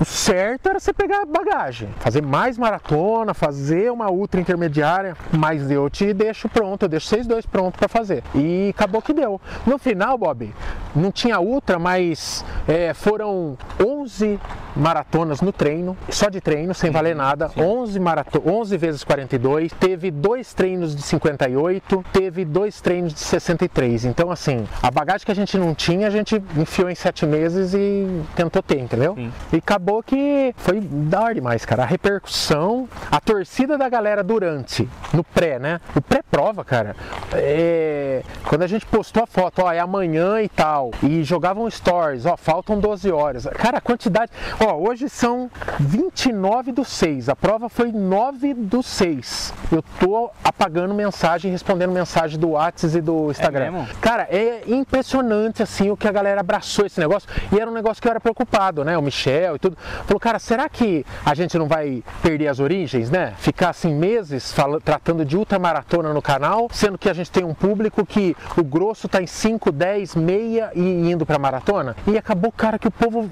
O 0.00 0.04
certo 0.06 0.66
era 0.66 0.80
você 0.80 0.94
pegar 0.94 1.26
bagagem, 1.26 1.90
fazer 1.98 2.22
mais 2.22 2.56
maratona, 2.56 3.34
fazer 3.34 3.92
uma 3.92 4.10
ultra 4.10 4.40
intermediária, 4.40 5.14
mas 5.30 5.70
eu 5.70 5.90
te 5.90 6.14
deixo 6.14 6.48
pronto, 6.48 6.84
eu 6.84 6.88
deixo 6.88 7.06
vocês 7.06 7.26
dois 7.26 7.44
prontos 7.44 7.78
para 7.78 7.86
fazer. 7.86 8.24
E 8.34 8.70
acabou 8.74 9.02
que 9.02 9.12
deu. 9.12 9.38
No 9.66 9.76
final, 9.76 10.16
Bob, 10.16 10.54
não 10.96 11.12
tinha 11.12 11.38
ultra, 11.38 11.78
mas 11.78 12.42
é, 12.66 12.94
foram 12.94 13.58
11 13.78 14.40
maratonas 14.74 15.42
no 15.42 15.52
treino, 15.52 15.94
só 16.08 16.30
de 16.30 16.40
treino, 16.40 16.72
sem 16.72 16.90
valer 16.90 17.14
nada, 17.14 17.50
11, 17.54 18.00
marato 18.00 18.42
11 18.46 18.76
vezes 18.78 19.04
42, 19.04 19.72
teve 19.72 20.10
dois 20.10 20.54
treinos 20.54 20.96
de 20.96 21.02
58, 21.02 22.04
teve 22.10 22.44
dois 22.46 22.80
treinos 22.80 23.12
de 23.12 23.20
63. 23.20 24.06
Então, 24.06 24.30
assim, 24.30 24.66
a 24.82 24.90
bagagem 24.90 25.26
que 25.26 25.32
a 25.32 25.34
gente 25.34 25.58
não 25.58 25.74
tinha, 25.74 26.06
a 26.06 26.10
gente 26.10 26.42
enfiou 26.56 26.88
em 26.88 26.94
sete 26.94 27.26
meses 27.26 27.74
e 27.74 28.22
tentou 28.34 28.62
ter, 28.62 28.78
entendeu? 28.78 29.14
Sim. 29.14 29.30
E 29.52 29.56
acabou 29.56 29.89
que 30.02 30.54
foi 30.56 30.80
da 30.80 31.22
hora 31.22 31.34
demais, 31.34 31.64
cara. 31.64 31.82
A 31.82 31.86
repercussão, 31.86 32.88
a 33.10 33.20
torcida 33.20 33.76
da 33.76 33.88
galera 33.88 34.22
durante, 34.22 34.88
no 35.12 35.24
pré, 35.24 35.58
né? 35.58 35.80
O 35.96 36.00
pré-prova, 36.00 36.64
cara. 36.64 36.94
é, 37.32 38.22
Quando 38.44 38.62
a 38.62 38.66
gente 38.66 38.86
postou 38.86 39.22
a 39.24 39.26
foto, 39.26 39.62
ó, 39.62 39.72
é 39.72 39.80
amanhã 39.80 40.40
e 40.40 40.48
tal, 40.48 40.90
e 41.02 41.22
jogavam 41.24 41.68
stories, 41.70 42.26
ó, 42.26 42.36
faltam 42.36 42.78
12 42.78 43.10
horas. 43.10 43.46
Cara, 43.54 43.78
a 43.78 43.80
quantidade. 43.80 44.30
Ó, 44.64 44.74
hoje 44.88 45.08
são 45.08 45.50
29 45.80 46.72
do 46.72 46.84
6. 46.84 47.28
A 47.28 47.36
prova 47.36 47.68
foi 47.68 47.90
9 47.92 48.54
do 48.54 48.82
6. 48.82 49.52
Eu 49.72 49.82
tô 49.98 50.30
apagando 50.44 50.94
mensagem, 50.94 51.50
respondendo 51.50 51.90
mensagem 51.92 52.38
do 52.38 52.50
WhatsApp 52.50 52.96
e 52.96 53.00
do 53.00 53.30
Instagram. 53.30 53.72
mesmo? 53.72 53.88
Cara, 54.00 54.28
é 54.30 54.62
impressionante 54.66 55.62
assim 55.62 55.90
o 55.90 55.96
que 55.96 56.06
a 56.08 56.12
galera 56.12 56.40
abraçou 56.40 56.86
esse 56.86 57.00
negócio. 57.00 57.28
E 57.52 57.58
era 57.58 57.70
um 57.70 57.74
negócio 57.74 58.00
que 58.00 58.08
eu 58.08 58.10
era 58.10 58.20
preocupado, 58.20 58.84
né? 58.84 58.96
O 58.96 59.02
Michel 59.02 59.56
e 59.56 59.58
tudo. 59.58 59.76
Falou, 60.06 60.20
cara, 60.20 60.38
será 60.38 60.68
que 60.68 61.04
a 61.24 61.34
gente 61.34 61.58
não 61.58 61.66
vai 61.66 62.02
perder 62.22 62.48
as 62.48 62.60
origens, 62.60 63.10
né? 63.10 63.34
Ficar 63.38 63.70
assim 63.70 63.94
meses 63.94 64.52
fala- 64.52 64.80
tratando 64.80 65.24
de 65.24 65.36
ultramaratona 65.36 66.12
no 66.12 66.22
canal, 66.22 66.68
sendo 66.72 66.98
que 66.98 67.08
a 67.08 67.12
gente 67.12 67.30
tem 67.30 67.44
um 67.44 67.54
público 67.54 68.04
que 68.04 68.36
o 68.56 68.62
grosso 68.64 69.08
tá 69.08 69.22
em 69.22 69.26
5, 69.26 69.70
10, 69.72 70.14
meia 70.14 70.70
e 70.74 71.10
indo 71.10 71.24
pra 71.26 71.38
maratona. 71.38 71.96
E 72.06 72.16
acabou, 72.18 72.52
cara, 72.52 72.78
que 72.78 72.88
o 72.88 72.90
povo 72.90 73.30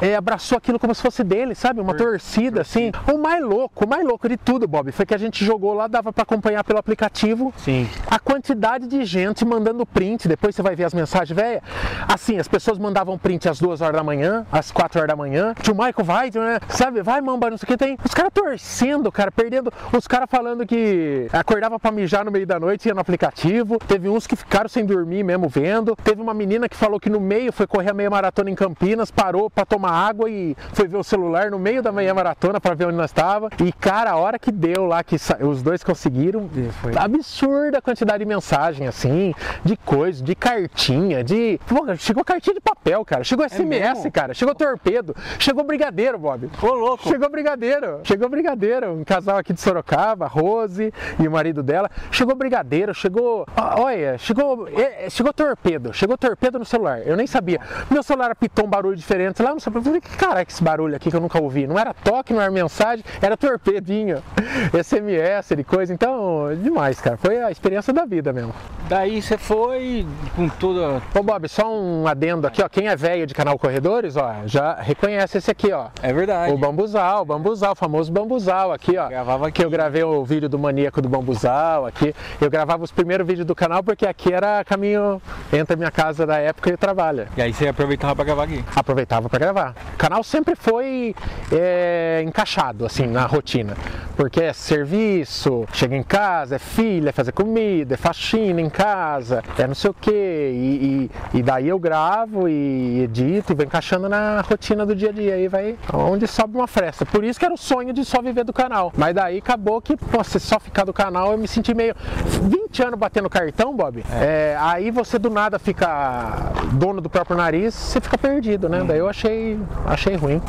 é, 0.00 0.14
abraçou 0.16 0.56
aquilo 0.58 0.78
como 0.78 0.94
se 0.94 1.02
fosse 1.02 1.22
dele, 1.24 1.54
sabe? 1.54 1.80
Uma 1.80 1.94
torcida, 1.94 2.60
assim. 2.60 2.92
O 3.12 3.18
mais 3.18 3.42
louco, 3.42 3.84
o 3.84 3.88
mais 3.88 4.04
louco 4.04 4.28
de 4.28 4.36
tudo, 4.36 4.66
Bob, 4.66 4.90
foi 4.92 5.06
que 5.06 5.14
a 5.14 5.18
gente 5.18 5.44
jogou 5.44 5.74
lá, 5.74 5.86
dava 5.86 6.12
pra 6.12 6.22
acompanhar 6.22 6.64
pelo 6.64 6.78
aplicativo. 6.78 7.52
Sim. 7.58 7.88
A 8.10 8.18
quantidade 8.18 8.86
de 8.86 9.04
gente 9.04 9.44
mandando 9.44 9.84
print, 9.86 10.28
depois 10.28 10.54
você 10.54 10.62
vai 10.62 10.74
ver 10.74 10.84
as 10.84 10.94
mensagens, 10.94 11.34
velho. 11.36 11.62
Assim, 12.08 12.38
as 12.38 12.48
pessoas 12.48 12.78
mandavam 12.78 13.18
print 13.18 13.48
às 13.48 13.58
duas 13.58 13.80
horas 13.80 13.96
da 13.96 14.02
manhã, 14.02 14.46
às 14.50 14.70
quatro 14.70 14.98
horas 14.98 15.08
da 15.08 15.16
manhã. 15.16 15.54
Tio 15.64 15.74
Michael 15.74 16.04
vai, 16.04 16.30
né? 16.34 16.60
Sabe, 16.68 17.00
vai, 17.00 17.22
mamba, 17.22 17.48
não 17.48 17.56
sei 17.56 17.64
o 17.64 17.66
que 17.68 17.76
tem. 17.78 17.96
Os 18.04 18.12
caras 18.12 18.30
torcendo, 18.34 19.10
cara, 19.10 19.32
perdendo. 19.32 19.72
Os 19.96 20.06
caras 20.06 20.28
falando 20.30 20.66
que 20.66 21.26
acordava 21.32 21.80
pra 21.80 21.90
mijar 21.90 22.22
no 22.22 22.30
meio 22.30 22.46
da 22.46 22.60
noite, 22.60 22.86
ia 22.86 22.92
no 22.94 23.00
aplicativo. 23.00 23.78
Teve 23.78 24.10
uns 24.10 24.26
que 24.26 24.36
ficaram 24.36 24.68
sem 24.68 24.84
dormir 24.84 25.24
mesmo 25.24 25.48
vendo. 25.48 25.96
Teve 26.04 26.20
uma 26.20 26.34
menina 26.34 26.68
que 26.68 26.76
falou 26.76 27.00
que 27.00 27.08
no 27.08 27.18
meio 27.18 27.50
foi 27.50 27.66
correr 27.66 27.92
a 27.92 27.94
meia 27.94 28.10
maratona 28.10 28.50
em 28.50 28.54
Campinas, 28.54 29.10
parou 29.10 29.48
pra 29.48 29.64
tomar 29.64 29.92
água 29.92 30.28
e 30.28 30.54
foi 30.74 30.86
ver 30.86 30.98
o 30.98 31.02
celular 31.02 31.50
no 31.50 31.58
meio 31.58 31.82
da 31.82 31.90
meia 31.90 32.12
maratona 32.12 32.60
pra 32.60 32.74
ver 32.74 32.88
onde 32.88 32.98
nós 32.98 33.10
estava. 33.10 33.48
E, 33.64 33.72
cara, 33.72 34.10
a 34.10 34.16
hora 34.16 34.38
que 34.38 34.52
deu 34.52 34.84
lá, 34.84 35.02
que 35.02 35.16
os 35.40 35.62
dois 35.62 35.82
conseguiram, 35.82 36.46
Foi. 36.82 36.92
absurda 36.94 37.78
a 37.78 37.80
quantidade 37.80 38.18
de 38.18 38.26
mensagem, 38.28 38.86
assim, 38.86 39.34
de 39.64 39.78
coisa, 39.78 40.22
de 40.22 40.34
cartinha, 40.34 41.24
de. 41.24 41.58
Pô, 41.66 41.86
chegou 41.96 42.22
cartinha 42.22 42.52
de 42.54 42.60
papel, 42.60 43.02
cara. 43.02 43.24
Chegou 43.24 43.48
SMS, 43.48 43.98
mesmo? 43.98 44.12
cara. 44.12 44.34
Chegou 44.34 44.54
torpedo. 44.54 45.16
Chegou 45.38 45.53
brigadeiro, 45.62 46.18
Bob. 46.18 46.50
Ô, 46.60 46.66
louco. 46.72 47.08
Chegou 47.08 47.28
brigadeiro. 47.30 48.00
Chegou 48.02 48.28
brigadeiro. 48.28 48.92
Um 48.92 49.04
casal 49.04 49.38
aqui 49.38 49.52
de 49.52 49.60
Sorocaba, 49.60 50.26
Rose 50.26 50.92
e 51.20 51.28
o 51.28 51.30
marido 51.30 51.62
dela. 51.62 51.88
Chegou 52.10 52.34
brigadeiro, 52.34 52.92
chegou. 52.94 53.46
Olha, 53.56 54.18
chegou. 54.18 54.66
é, 54.68 55.06
é, 55.06 55.10
Chegou 55.10 55.32
torpedo. 55.32 55.92
Chegou 55.92 56.16
torpedo 56.16 56.58
no 56.58 56.64
celular. 56.64 57.06
Eu 57.06 57.16
nem 57.16 57.26
sabia. 57.26 57.60
Meu 57.90 58.02
celular 58.02 58.30
apitou 58.30 58.64
um 58.64 58.68
barulho 58.68 58.96
diferente 58.96 59.42
lá, 59.42 59.50
não 59.50 59.60
sabia. 59.60 59.78
Eu 59.78 59.84
falei, 59.84 60.00
que 60.00 60.16
cara 60.16 60.40
é 60.40 60.46
esse 60.48 60.62
barulho 60.62 60.96
aqui 60.96 61.10
que 61.10 61.16
eu 61.16 61.20
nunca 61.20 61.40
ouvi? 61.40 61.66
Não 61.66 61.78
era 61.78 61.92
toque, 61.92 62.32
não 62.32 62.40
era 62.40 62.50
mensagem, 62.50 63.04
era 63.20 63.36
torpedinho. 63.36 64.22
SMS 64.82 65.54
de 65.56 65.64
coisa. 65.64 65.92
Então, 65.92 66.48
demais, 66.62 67.00
cara. 67.00 67.16
Foi 67.16 67.40
a 67.42 67.50
experiência 67.50 67.92
da 67.92 68.04
vida 68.04 68.32
mesmo. 68.32 68.54
Daí 68.88 69.20
você 69.20 69.36
foi 69.38 70.06
com 70.36 70.48
toda. 70.48 71.02
Ô 71.14 71.22
Bob, 71.22 71.48
só 71.48 71.72
um 71.72 72.06
adendo 72.06 72.46
aqui, 72.46 72.62
ó. 72.62 72.68
Quem 72.68 72.88
é 72.88 72.96
velho 72.96 73.26
de 73.26 73.34
canal 73.34 73.58
Corredores, 73.58 74.16
ó, 74.16 74.42
já 74.46 74.74
reconhece 74.74 75.33
esse 75.38 75.50
aqui, 75.50 75.72
ó. 75.72 75.88
É 76.02 76.12
verdade. 76.12 76.52
O 76.52 76.58
bambuzal, 76.58 77.22
o 77.22 77.24
bambuzal, 77.24 77.72
o 77.72 77.74
famoso 77.76 78.12
bambuzal 78.12 78.72
aqui, 78.72 78.96
ó. 78.96 79.08
Gravava 79.08 79.48
aqui. 79.48 79.54
Que 79.54 79.64
eu 79.64 79.70
gravei 79.70 80.02
o 80.02 80.24
vídeo 80.24 80.48
do 80.48 80.58
maníaco 80.58 81.00
do 81.00 81.08
bambuzal 81.08 81.86
aqui. 81.86 82.14
Eu 82.40 82.50
gravava 82.50 82.82
os 82.82 82.90
primeiros 82.90 83.26
vídeos 83.26 83.46
do 83.46 83.54
canal 83.54 83.82
porque 83.82 84.04
aqui 84.06 84.32
era 84.32 84.64
caminho 84.64 85.22
entre 85.52 85.74
a 85.74 85.76
minha 85.76 85.90
casa 85.90 86.26
da 86.26 86.38
época 86.38 86.70
e 86.70 86.74
o 86.74 86.78
trabalho. 86.78 87.28
E 87.36 87.42
aí 87.42 87.52
você 87.52 87.68
aproveitava 87.68 88.16
pra 88.16 88.24
gravar 88.24 88.44
aqui. 88.44 88.64
Aproveitava 88.74 89.28
para 89.28 89.38
gravar. 89.38 89.74
O 89.94 89.96
canal 89.96 90.24
sempre 90.24 90.56
foi 90.56 91.14
é, 91.52 92.22
encaixado, 92.26 92.84
assim, 92.84 93.06
na 93.06 93.26
rotina. 93.26 93.76
porque 94.16 94.40
é 94.40 94.52
serviço, 94.52 95.66
chega 95.72 95.96
em 95.96 96.02
casa, 96.02 96.56
é 96.56 96.58
filha, 96.58 97.10
é 97.10 97.12
fazer 97.12 97.32
comida, 97.32 97.94
é 97.94 97.96
faxina 97.96 98.60
em 98.60 98.70
casa, 98.70 99.42
é 99.58 99.66
não 99.66 99.74
sei 99.74 99.90
o 99.90 99.94
que, 99.94 100.10
e, 100.10 101.10
e, 101.34 101.38
e, 101.38 101.42
daí 101.42 101.68
eu 101.68 101.78
gravo 101.78 102.48
e 102.48 103.02
edito 103.02 103.52
e 103.52 103.54
vou 103.54 103.64
encaixando 103.64 104.08
na 104.08 104.40
rotina 104.40 104.86
do 104.86 104.94
dia 104.94 105.10
a 105.10 105.12
dia, 105.12 105.23
aí 105.30 105.48
vai 105.48 105.76
onde 105.92 106.26
sobe 106.26 106.56
uma 106.56 106.66
fresta. 106.66 107.04
Por 107.06 107.24
isso 107.24 107.38
que 107.38 107.44
era 107.44 107.54
o 107.54 107.58
sonho 107.58 107.92
de 107.92 108.04
só 108.04 108.20
viver 108.20 108.44
do 108.44 108.52
canal, 108.52 108.92
mas 108.96 109.14
daí 109.14 109.38
acabou 109.38 109.80
que, 109.80 109.96
você 109.96 110.38
só 110.38 110.58
ficar 110.58 110.84
do 110.84 110.92
canal, 110.92 111.32
eu 111.32 111.38
me 111.38 111.48
senti 111.48 111.74
meio 111.74 111.94
20 112.42 112.82
anos 112.82 112.98
batendo 112.98 113.28
cartão, 113.28 113.74
Bob, 113.74 114.04
é. 114.12 114.24
É, 114.24 114.58
aí 114.60 114.90
você 114.90 115.18
do 115.18 115.30
nada 115.30 115.58
fica 115.58 116.52
dono 116.72 117.00
do 117.00 117.10
próprio 117.10 117.36
nariz, 117.36 117.74
você 117.74 118.00
fica 118.00 118.18
perdido, 118.18 118.68
né? 118.68 118.82
Hum. 118.82 118.86
Daí 118.86 118.98
eu 118.98 119.08
achei, 119.08 119.58
achei 119.86 120.16
ruim. 120.16 120.40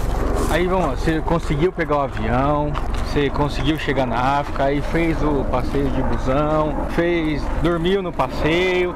Aí 0.56 0.68
vamos, 0.68 1.02
você 1.02 1.20
conseguiu 1.20 1.70
pegar 1.70 1.98
o 1.98 2.00
avião, 2.00 2.72
você 3.08 3.30
conseguiu 3.30 3.78
chegar 3.78 4.08
na 4.08 4.40
África, 4.40 4.64
aí 4.64 4.82
fez 4.82 5.22
o 5.22 5.44
passeio 5.52 5.90
de 5.90 6.02
busão, 6.02 6.74
fez, 6.92 7.44
dormiu 7.62 8.02
no 8.02 8.14
passeio, 8.14 8.96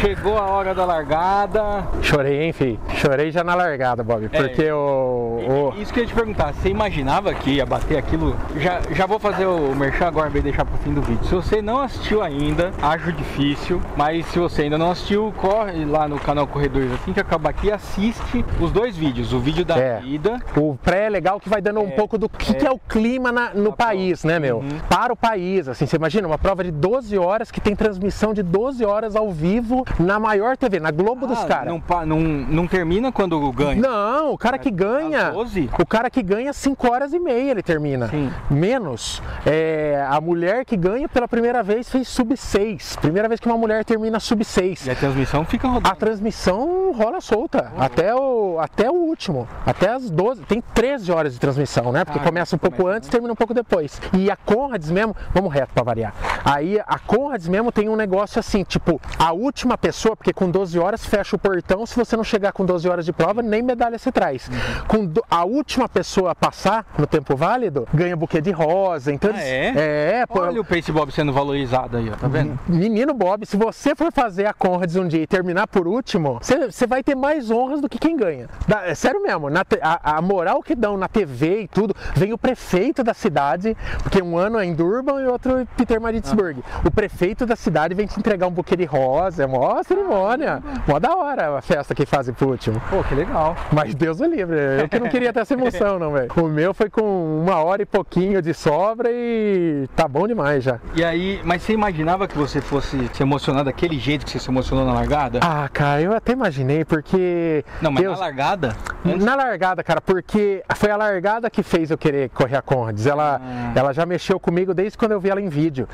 chegou 0.00 0.38
a 0.38 0.42
hora 0.42 0.72
da 0.72 0.84
largada. 0.84 1.84
Chorei, 2.00 2.44
hein, 2.44 2.52
filho? 2.52 2.78
Chorei 2.94 3.32
já 3.32 3.42
na 3.42 3.56
largada, 3.56 4.04
Bob, 4.04 4.26
é. 4.26 4.28
porque 4.28 4.70
o, 4.70 5.72
o, 5.74 5.82
Isso 5.82 5.92
que 5.92 5.98
eu 5.98 6.04
ia 6.04 6.08
te 6.08 6.14
perguntar, 6.14 6.54
você 6.54 6.68
imaginava 6.68 7.34
que 7.34 7.54
ia 7.54 7.66
bater 7.66 7.98
aquilo? 7.98 8.36
Já, 8.56 8.80
já 8.92 9.04
vou 9.04 9.18
fazer 9.18 9.46
o 9.46 9.74
merchan 9.74 10.06
agora, 10.06 10.30
de 10.30 10.40
deixar 10.40 10.64
pro 10.64 10.78
fim 10.78 10.94
do 10.94 11.02
vídeo. 11.02 11.24
Se 11.24 11.34
você 11.34 11.60
não 11.60 11.80
assistiu 11.80 12.22
ainda, 12.22 12.70
acho 12.80 13.12
difícil, 13.12 13.82
mas 13.96 14.26
se 14.26 14.38
você 14.38 14.62
ainda 14.62 14.78
não 14.78 14.92
assistiu, 14.92 15.34
corre 15.38 15.84
lá 15.84 16.06
no 16.06 16.20
canal 16.20 16.46
Corredores 16.46 16.92
assim 16.92 17.12
que 17.12 17.18
acabar 17.18 17.50
aqui 17.50 17.70
assiste 17.70 18.44
os 18.60 18.70
dois 18.70 18.96
vídeos, 18.96 19.32
o 19.32 19.40
vídeo 19.40 19.64
da 19.64 19.76
é. 19.76 20.02
ida. 20.04 20.38
O 20.56 20.76
pré 20.76 20.99
é 21.06 21.08
legal 21.08 21.40
que 21.40 21.48
vai 21.48 21.60
dando 21.60 21.80
um 21.80 21.88
é, 21.88 21.90
pouco 21.90 22.16
do 22.18 22.28
que 22.28 22.52
é, 22.52 22.54
que 22.54 22.66
é 22.66 22.70
o 22.70 22.78
clima 22.78 23.32
na, 23.32 23.50
no 23.54 23.72
país, 23.72 24.24
né, 24.24 24.38
meu? 24.38 24.58
Uhum. 24.58 24.78
Para 24.88 25.12
o 25.12 25.16
país, 25.16 25.68
assim, 25.68 25.86
você 25.86 25.96
imagina 25.96 26.26
uma 26.26 26.38
prova 26.38 26.64
de 26.64 26.70
12 26.70 27.16
horas 27.18 27.50
que 27.50 27.60
tem 27.60 27.74
transmissão 27.74 28.34
de 28.34 28.42
12 28.42 28.84
horas 28.84 29.16
ao 29.16 29.30
vivo 29.30 29.84
na 29.98 30.18
maior 30.18 30.56
TV, 30.56 30.80
na 30.80 30.90
Globo 30.90 31.26
ah, 31.26 31.28
dos 31.28 31.44
caras. 31.44 31.66
Não, 31.66 32.06
não, 32.06 32.20
não 32.20 32.66
termina 32.66 33.12
quando 33.12 33.50
ganha? 33.52 33.80
Não, 33.80 34.32
o 34.32 34.38
cara 34.38 34.58
que 34.58 34.70
ganha. 34.70 35.30
12? 35.30 35.70
O 35.78 35.86
cara 35.86 36.10
que 36.10 36.22
ganha 36.22 36.52
5 36.52 36.90
horas 36.90 37.12
e 37.12 37.18
meia 37.18 37.50
ele 37.50 37.62
termina. 37.62 38.08
Sim. 38.08 38.30
Menos. 38.50 39.22
É, 39.46 40.04
a 40.08 40.20
mulher 40.20 40.64
que 40.64 40.76
ganha 40.76 41.08
pela 41.08 41.28
primeira 41.28 41.62
vez 41.62 41.88
fez 41.88 42.08
sub 42.08 42.36
6. 42.36 42.96
Primeira 42.96 43.28
vez 43.28 43.40
que 43.40 43.46
uma 43.46 43.56
mulher 43.56 43.84
termina 43.84 44.20
sub 44.20 44.44
6. 44.44 44.86
E 44.86 44.90
a 44.90 44.94
transmissão 44.94 45.44
fica 45.44 45.68
rodando? 45.68 45.88
A 45.88 45.94
transmissão 45.94 46.92
rola 46.92 47.20
solta. 47.20 47.72
Uhum. 47.74 47.82
Até, 47.82 48.14
o, 48.14 48.58
até 48.60 48.90
o 48.90 48.94
último. 48.94 49.48
Até 49.64 49.90
as 49.90 50.10
12. 50.10 50.42
Tem 50.42 50.62
13 50.74 50.89
horas 51.08 51.34
de 51.34 51.40
transmissão, 51.40 51.92
né? 51.92 52.04
Porque 52.04 52.18
ah, 52.18 52.22
começa 52.22 52.56
um 52.56 52.58
pouco 52.58 52.78
começa, 52.78 52.96
antes 52.96 53.08
e 53.08 53.12
termina 53.12 53.32
um 53.32 53.36
pouco 53.36 53.54
depois. 53.54 54.00
E 54.12 54.30
a 54.30 54.36
Conrads 54.36 54.90
mesmo, 54.90 55.14
vamos 55.32 55.52
reto 55.52 55.72
para 55.72 55.82
variar. 55.82 56.14
Aí 56.44 56.80
a 56.86 56.98
Conrads 56.98 57.48
mesmo 57.48 57.70
tem 57.70 57.88
um 57.88 57.96
negócio 57.96 58.38
assim, 58.38 58.64
tipo, 58.64 59.00
a 59.18 59.32
última 59.32 59.76
pessoa, 59.76 60.16
porque 60.16 60.32
com 60.32 60.50
12 60.50 60.78
horas 60.78 61.04
fecha 61.04 61.36
o 61.36 61.38
portão, 61.38 61.86
se 61.86 61.96
você 61.96 62.16
não 62.16 62.24
chegar 62.24 62.52
com 62.52 62.64
12 62.64 62.88
horas 62.88 63.04
de 63.04 63.12
prova, 63.12 63.42
nem 63.42 63.62
medalha 63.62 63.98
você 63.98 64.10
traz. 64.10 64.48
Uhum. 64.48 64.84
Com 64.86 65.06
do, 65.06 65.24
a 65.30 65.44
última 65.44 65.88
pessoa 65.88 66.32
a 66.32 66.34
passar 66.34 66.86
no 66.98 67.06
tempo 67.06 67.36
válido, 67.36 67.86
ganha 67.92 68.16
buquê 68.16 68.40
de 68.40 68.50
rosa. 68.50 69.12
Então, 69.12 69.30
ah, 69.34 69.40
é? 69.40 69.72
É, 69.76 70.24
Olha 70.28 70.52
pô, 70.54 70.60
o 70.60 70.64
Pace 70.64 70.90
Bob 70.90 71.12
sendo 71.12 71.32
valorizado 71.32 71.96
aí, 71.96 72.10
ó, 72.10 72.16
tá 72.16 72.28
vendo? 72.28 72.58
Menino 72.66 73.14
Bob, 73.14 73.46
se 73.46 73.56
você 73.56 73.94
for 73.94 74.12
fazer 74.12 74.46
a 74.46 74.52
Conrads 74.52 74.96
um 74.96 75.06
dia 75.06 75.22
e 75.22 75.26
terminar 75.26 75.66
por 75.66 75.86
último, 75.86 76.38
você 76.40 76.86
vai 76.86 77.02
ter 77.02 77.14
mais 77.14 77.50
honras 77.50 77.80
do 77.80 77.88
que 77.88 77.98
quem 77.98 78.16
ganha. 78.16 78.48
Da, 78.66 78.86
é 78.86 78.94
sério 78.94 79.22
mesmo, 79.22 79.50
na, 79.50 79.64
a, 79.82 80.16
a 80.16 80.22
moral 80.22 80.62
que 80.62 80.69
dão 80.74 80.96
na 80.96 81.08
TV 81.08 81.62
e 81.62 81.68
tudo, 81.68 81.94
vem 82.14 82.32
o 82.32 82.38
prefeito 82.38 83.02
da 83.02 83.14
cidade, 83.14 83.76
porque 84.02 84.22
um 84.22 84.36
ano 84.36 84.58
é 84.58 84.64
em 84.64 84.74
Durban 84.74 85.20
e 85.22 85.26
outro 85.26 85.60
em 85.60 85.66
Peter 85.66 86.00
Maritzburg. 86.00 86.62
Ah. 86.64 86.80
O 86.84 86.90
prefeito 86.90 87.46
da 87.46 87.56
cidade 87.56 87.94
vem 87.94 88.06
te 88.06 88.18
entregar 88.18 88.46
um 88.46 88.50
buquê 88.50 88.76
de 88.76 88.84
rosa, 88.84 89.44
é 89.44 89.46
mó 89.46 89.82
cerimônia, 89.82 90.62
mó 90.86 90.98
da 90.98 91.14
hora 91.14 91.56
a 91.56 91.62
festa 91.62 91.94
que 91.94 92.06
fazem 92.06 92.34
pro 92.34 92.48
último. 92.48 92.80
Pô, 92.90 93.02
que 93.04 93.14
legal. 93.14 93.56
Mas 93.72 93.94
Deus 93.94 94.20
o 94.20 94.24
livre, 94.24 94.56
eu 94.80 94.88
que 94.88 94.98
não 94.98 95.08
queria 95.08 95.32
ter 95.32 95.40
essa 95.40 95.54
emoção, 95.54 95.98
não, 95.98 96.12
velho. 96.12 96.30
O 96.36 96.48
meu 96.48 96.72
foi 96.74 96.88
com 96.88 97.40
uma 97.42 97.62
hora 97.62 97.82
e 97.82 97.86
pouquinho 97.86 98.42
de 98.42 98.54
sobra 98.54 99.08
e 99.10 99.88
tá 99.94 100.06
bom 100.06 100.26
demais 100.26 100.62
já. 100.64 100.78
E 100.94 101.04
aí, 101.04 101.40
mas 101.44 101.62
você 101.62 101.72
imaginava 101.72 102.26
que 102.26 102.36
você 102.36 102.60
fosse 102.60 103.08
se 103.12 103.22
emocionar 103.22 103.64
daquele 103.64 103.98
jeito 103.98 104.24
que 104.24 104.30
você 104.30 104.38
se 104.38 104.50
emocionou 104.50 104.84
na 104.84 104.92
largada? 104.92 105.40
Ah, 105.42 105.68
cara, 105.72 106.00
eu 106.00 106.14
até 106.14 106.32
imaginei, 106.32 106.84
porque. 106.84 107.64
Não, 107.80 107.90
mas 107.90 108.02
Deus... 108.02 108.18
na 108.18 108.24
largada? 108.26 108.76
Antes... 109.04 109.24
Na 109.24 109.34
largada, 109.34 109.82
cara, 109.82 110.00
porque 110.00 110.59
foi 110.74 110.90
a 110.90 110.96
largada 110.96 111.50
que 111.50 111.62
fez 111.62 111.90
eu 111.90 111.98
querer 111.98 112.30
correr 112.30 112.56
a 112.56 112.62
Conrads. 112.62 113.06
Ela, 113.06 113.40
ah. 113.42 113.72
ela 113.74 113.92
já 113.92 114.06
mexeu 114.06 114.38
comigo 114.38 114.72
desde 114.74 114.96
quando 114.96 115.12
eu 115.12 115.20
vi 115.20 115.30
ela 115.30 115.40
em 115.40 115.48
vídeo. 115.48 115.88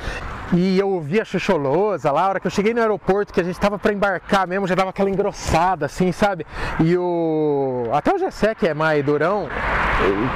E 0.52 0.78
eu 0.78 0.88
ouvi 0.88 1.20
a 1.20 1.24
Xuxolosa 1.24 2.10
lá, 2.12 2.22
a 2.22 2.28
hora 2.28 2.40
que 2.40 2.46
eu 2.46 2.50
cheguei 2.50 2.72
no 2.72 2.80
aeroporto, 2.80 3.32
que 3.32 3.40
a 3.40 3.44
gente 3.44 3.58
tava 3.58 3.78
para 3.78 3.92
embarcar 3.92 4.46
mesmo, 4.46 4.66
já 4.66 4.74
dava 4.74 4.90
aquela 4.90 5.10
engrossada, 5.10 5.86
assim, 5.86 6.12
sabe? 6.12 6.46
E 6.80 6.96
o. 6.96 7.88
Até 7.92 8.14
o 8.14 8.18
Gessé, 8.18 8.54
que 8.54 8.68
é 8.68 8.74
mais 8.74 9.04
durão, 9.04 9.48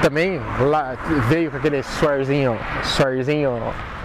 também 0.03 0.41
lá 0.61 0.95
veio 1.29 1.51
com 1.51 1.59
aquele 1.59 1.83
suarzinho, 1.83 2.59
suarzinho 2.83 3.61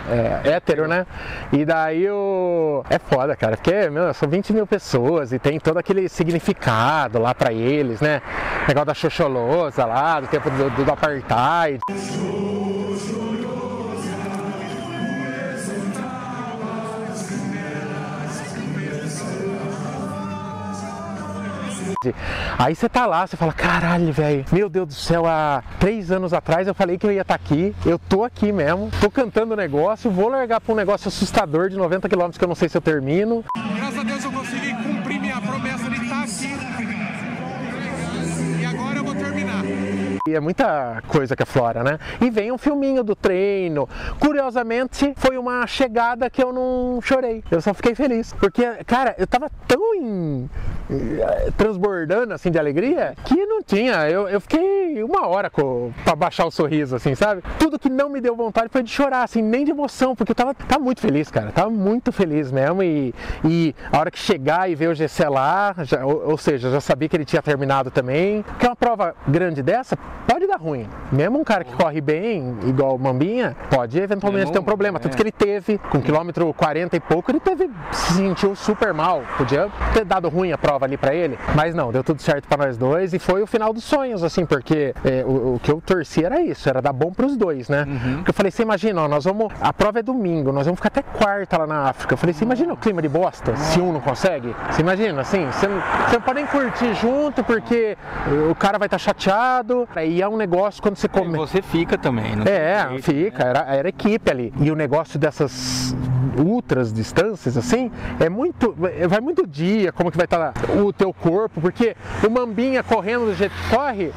é, 0.09 0.49
hétero, 0.49 0.87
né? 0.87 1.05
E 1.51 1.65
daí 1.65 2.09
o. 2.09 2.83
É 2.89 2.99
foda, 2.99 3.35
cara, 3.35 3.57
porque, 3.57 3.89
meu, 3.89 4.13
são 4.13 4.29
20 4.29 4.53
mil 4.53 4.67
pessoas 4.67 5.31
e 5.31 5.39
tem 5.39 5.59
todo 5.59 5.77
aquele 5.77 6.07
significado 6.09 7.19
lá 7.19 7.33
pra 7.33 7.51
eles, 7.51 8.01
né? 8.01 8.21
O 8.63 8.67
negócio 8.67 8.85
da 8.85 8.93
xoxolosa 8.93 9.85
lá, 9.85 10.19
do 10.19 10.27
tempo 10.27 10.49
do, 10.49 10.69
do 10.83 10.91
apartheid. 10.91 11.79
Aí 22.57 22.75
você 22.75 22.89
tá 22.89 23.05
lá, 23.05 23.25
você 23.25 23.37
fala, 23.37 23.53
caralho, 23.53 24.11
velho, 24.11 24.45
meu 24.51 24.69
Deus 24.69 24.87
do 24.87 24.93
céu, 24.93 25.25
há 25.25 25.63
três 25.79 26.11
anos 26.11 26.33
atrás 26.33 26.67
eu 26.67 26.73
falei 26.73 26.97
que 26.97 27.05
eu 27.05 27.11
ia 27.11 27.21
estar 27.21 27.37
tá 27.37 27.43
aqui, 27.43 27.73
eu 27.85 27.97
tô 27.97 28.23
aqui 28.23 28.51
mesmo, 28.51 28.91
tô 28.99 29.09
cantando 29.09 29.53
o 29.53 29.57
negócio, 29.57 30.11
vou 30.11 30.29
largar 30.29 30.59
pra 30.61 30.73
um 30.73 30.75
negócio 30.75 31.07
assustador 31.07 31.69
de 31.69 31.77
90 31.77 32.09
km 32.09 32.29
que 32.37 32.43
eu 32.43 32.47
não 32.47 32.55
sei 32.55 32.69
se 32.69 32.77
eu 32.77 32.81
termino. 32.81 33.43
É 40.33 40.39
muita 40.39 41.03
coisa 41.07 41.35
que 41.35 41.43
aflora, 41.43 41.83
né? 41.83 41.99
E 42.19 42.31
vem 42.31 42.51
um 42.51 42.57
filminho 42.57 43.03
do 43.03 43.15
treino. 43.15 43.87
Curiosamente, 44.19 45.13
foi 45.17 45.37
uma 45.37 45.67
chegada 45.67 46.31
que 46.31 46.41
eu 46.43 46.51
não 46.51 46.99
chorei. 46.99 47.43
Eu 47.51 47.61
só 47.61 47.75
fiquei 47.75 47.93
feliz. 47.93 48.33
Porque, 48.33 48.65
cara, 48.87 49.13
eu 49.19 49.27
tava 49.27 49.51
tão 49.67 49.93
em 49.93 50.49
transbordando 51.57 52.33
assim 52.33 52.51
de 52.51 52.59
alegria 52.59 53.15
que 53.23 53.45
não 53.45 53.61
tinha. 53.61 54.09
Eu, 54.09 54.27
eu 54.27 54.41
fiquei 54.41 55.03
uma 55.03 55.27
hora 55.27 55.49
com, 55.49 55.91
pra 56.03 56.15
baixar 56.15 56.45
o 56.45 56.51
sorriso, 56.51 56.95
assim, 56.95 57.15
sabe? 57.15 57.43
Tudo 57.59 57.77
que 57.77 57.89
não 57.89 58.09
me 58.09 58.21
deu 58.21 58.35
vontade 58.35 58.69
foi 58.69 58.83
de 58.83 58.89
chorar, 58.89 59.23
assim, 59.23 59.41
nem 59.41 59.63
de 59.63 59.71
emoção, 59.71 60.15
porque 60.15 60.31
eu 60.31 60.35
tava, 60.35 60.53
tava 60.53 60.83
muito 60.83 61.01
feliz, 61.01 61.29
cara. 61.29 61.51
Tava 61.51 61.69
muito 61.69 62.11
feliz 62.11 62.51
mesmo. 62.51 62.81
E, 62.81 63.13
e 63.43 63.75
a 63.91 63.99
hora 63.99 64.09
que 64.09 64.19
chegar 64.19 64.69
e 64.69 64.75
ver 64.75 64.89
o 64.89 64.95
GC 64.95 65.27
lá, 65.27 65.75
já, 65.83 66.05
ou, 66.05 66.31
ou, 66.31 66.37
seja, 66.37 66.71
já 66.71 66.81
sabia 66.81 67.07
que 67.07 67.15
ele 67.15 67.25
tinha 67.25 67.41
terminado 67.41 67.91
também. 67.91 68.41
Porque 68.43 68.65
uma 68.65 68.75
prova 68.75 69.15
grande 69.27 69.61
dessa 69.61 69.97
pode 70.27 70.47
dar 70.47 70.57
ruim. 70.57 70.87
Mesmo 71.11 71.39
um 71.39 71.43
cara 71.43 71.63
que 71.63 71.73
corre 71.73 72.01
bem, 72.01 72.57
igual 72.67 72.95
o 72.95 72.99
Mambinha, 72.99 73.55
pode 73.69 73.99
eventualmente 73.99 74.51
ter 74.51 74.59
um 74.59 74.63
problema. 74.63 74.99
Tanto 74.99 75.13
é. 75.13 75.15
que 75.15 75.23
ele 75.23 75.31
teve, 75.31 75.77
com 75.77 76.01
quilômetro 76.01 76.53
40 76.53 76.95
e 76.95 76.99
pouco, 76.99 77.31
ele 77.31 77.39
teve, 77.39 77.69
se 77.91 78.13
sentiu 78.13 78.55
super 78.55 78.93
mal. 78.93 79.23
Podia 79.37 79.69
ter 79.93 80.05
dado 80.05 80.29
ruim 80.29 80.51
a 80.51 80.57
prova 80.57 80.85
ali 80.85 80.97
para 80.97 81.13
ele. 81.13 81.37
Mas 81.55 81.73
não, 81.73 81.91
deu 81.91 82.03
tudo 82.03 82.21
certo 82.21 82.47
para 82.47 82.65
nós 82.65 82.77
dois 82.77 83.13
e 83.13 83.19
foi 83.19 83.41
o 83.41 83.47
final 83.47 83.71
dos 83.71 83.83
sonhos, 83.83 84.23
assim, 84.23 84.45
porque 84.45 84.93
é, 85.03 85.23
o, 85.25 85.55
o, 85.55 85.59
que 85.61 85.71
eu 85.71 85.81
torci 85.81 86.23
era 86.23 86.41
isso, 86.41 86.67
era 86.67 86.81
dar 86.81 86.93
bom 86.93 87.11
para 87.11 87.25
os 87.25 87.37
dois, 87.37 87.69
né? 87.69 87.85
Uhum. 87.87 88.15
Porque 88.17 88.31
eu 88.31 88.33
falei, 88.33 88.51
você 88.51 88.63
imagina, 88.63 89.03
ó, 89.03 89.07
nós 89.07 89.25
vamos. 89.25 89.51
A 89.61 89.71
prova 89.71 89.99
é 89.99 90.03
domingo, 90.03 90.51
nós 90.51 90.65
vamos 90.65 90.79
ficar 90.79 90.87
até 90.87 91.01
quarta 91.01 91.57
lá 91.57 91.67
na 91.67 91.89
África. 91.89 92.13
Eu 92.13 92.17
falei, 92.17 92.33
você 92.33 92.43
imagina 92.43 92.73
o 92.73 92.77
clima 92.77 93.01
de 93.01 93.09
bosta, 93.09 93.55
se 93.55 93.79
um 93.79 93.91
não 93.93 94.01
consegue? 94.01 94.55
Você 94.69 94.81
imagina, 94.81 95.21
assim, 95.21 95.45
você 95.45 95.67
não, 95.67 95.81
você 96.07 96.15
não 96.15 96.21
pode 96.21 96.35
nem 96.35 96.47
curtir 96.47 96.93
junto 96.95 97.43
porque 97.43 97.97
o 98.49 98.55
cara 98.55 98.77
vai 98.77 98.87
estar 98.87 98.97
tá 98.97 99.03
chateado. 99.03 99.87
E 100.05 100.21
é 100.21 100.27
um 100.27 100.37
negócio 100.37 100.81
quando 100.81 100.95
você 100.95 101.07
come. 101.07 101.37
Você 101.37 101.61
fica 101.61 101.97
também, 101.97 102.35
né? 102.35 102.43
É, 102.47 103.01
fica, 103.01 103.43
né? 103.43 103.49
era, 103.49 103.75
era 103.75 103.89
equipe 103.89 104.31
ali. 104.31 104.53
E 104.59 104.71
o 104.71 104.75
negócio 104.75 105.19
dessas 105.19 105.95
ultras 106.37 106.91
distâncias, 106.91 107.57
assim, 107.57 107.91
é 108.19 108.29
muito. 108.29 108.75
Vai 109.09 109.21
muito 109.21 109.45
dia, 109.45 109.91
como 109.91 110.11
que 110.11 110.17
vai 110.17 110.25
estar 110.25 110.51
tá 110.51 110.73
o 110.73 110.91
teu 110.91 111.13
corpo, 111.13 111.61
porque 111.61 111.95
o 112.25 112.29
Mambinha 112.29 112.83
correndo 112.83 113.25
do 113.25 113.35
jeito 113.35 113.53
que 113.55 113.75
corre, 113.75 114.11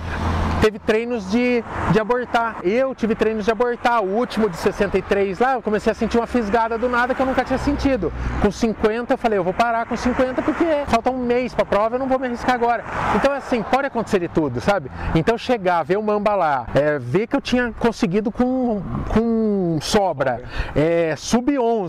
teve 0.61 0.79
treinos 0.79 1.31
de, 1.31 1.65
de 1.93 2.01
abortar. 2.01 2.59
Eu 2.63 2.95
tive 2.95 3.15
treinos 3.15 3.45
de 3.45 3.51
abortar. 3.51 4.03
O 4.03 4.17
último 4.17 4.49
de 4.49 4.57
63 4.57 5.39
lá, 5.39 5.55
eu 5.55 5.63
comecei 5.63 5.91
a 5.91 5.95
sentir 5.95 6.19
uma 6.19 6.27
fisgada 6.27 6.77
do 6.77 6.89
nada 6.89 7.15
que 7.15 7.23
eu 7.23 7.27
nunca 7.27 7.45
tinha 7.45 7.59
sentido. 7.59 8.13
Com 8.43 8.51
50, 8.51 9.15
eu 9.15 9.19
falei, 9.19 9.39
eu 9.39 9.45
vou 9.45 9.55
parar 9.55 9.87
com 9.87 9.97
50 9.97 10.43
porque 10.43 10.65
falta 10.87 11.11
um 11.11 11.19
mês 11.19 11.55
pra 11.55 11.65
prova, 11.65 11.97
eu 11.97 11.99
não 11.99 12.09
vou 12.09 12.19
me 12.19 12.27
arriscar 12.27 12.55
agora. 12.55 12.85
Então, 13.17 13.33
assim, 13.33 13.63
pode 13.63 13.87
acontecer 13.87 14.21
de 14.21 14.29
tudo, 14.29 14.61
sabe? 14.61 14.91
Então, 15.15 15.39
chegar, 15.39 15.83
ver 15.83 15.97
o 15.97 16.03
Mamba 16.03 16.35
lá, 16.35 16.67
é, 16.75 16.99
ver 16.99 17.27
que 17.27 17.37
eu 17.37 17.41
tinha 17.41 17.73
conseguido 17.79 18.31
com, 18.31 18.83
com 19.09 19.79
sobra, 19.81 20.43
é, 20.75 21.15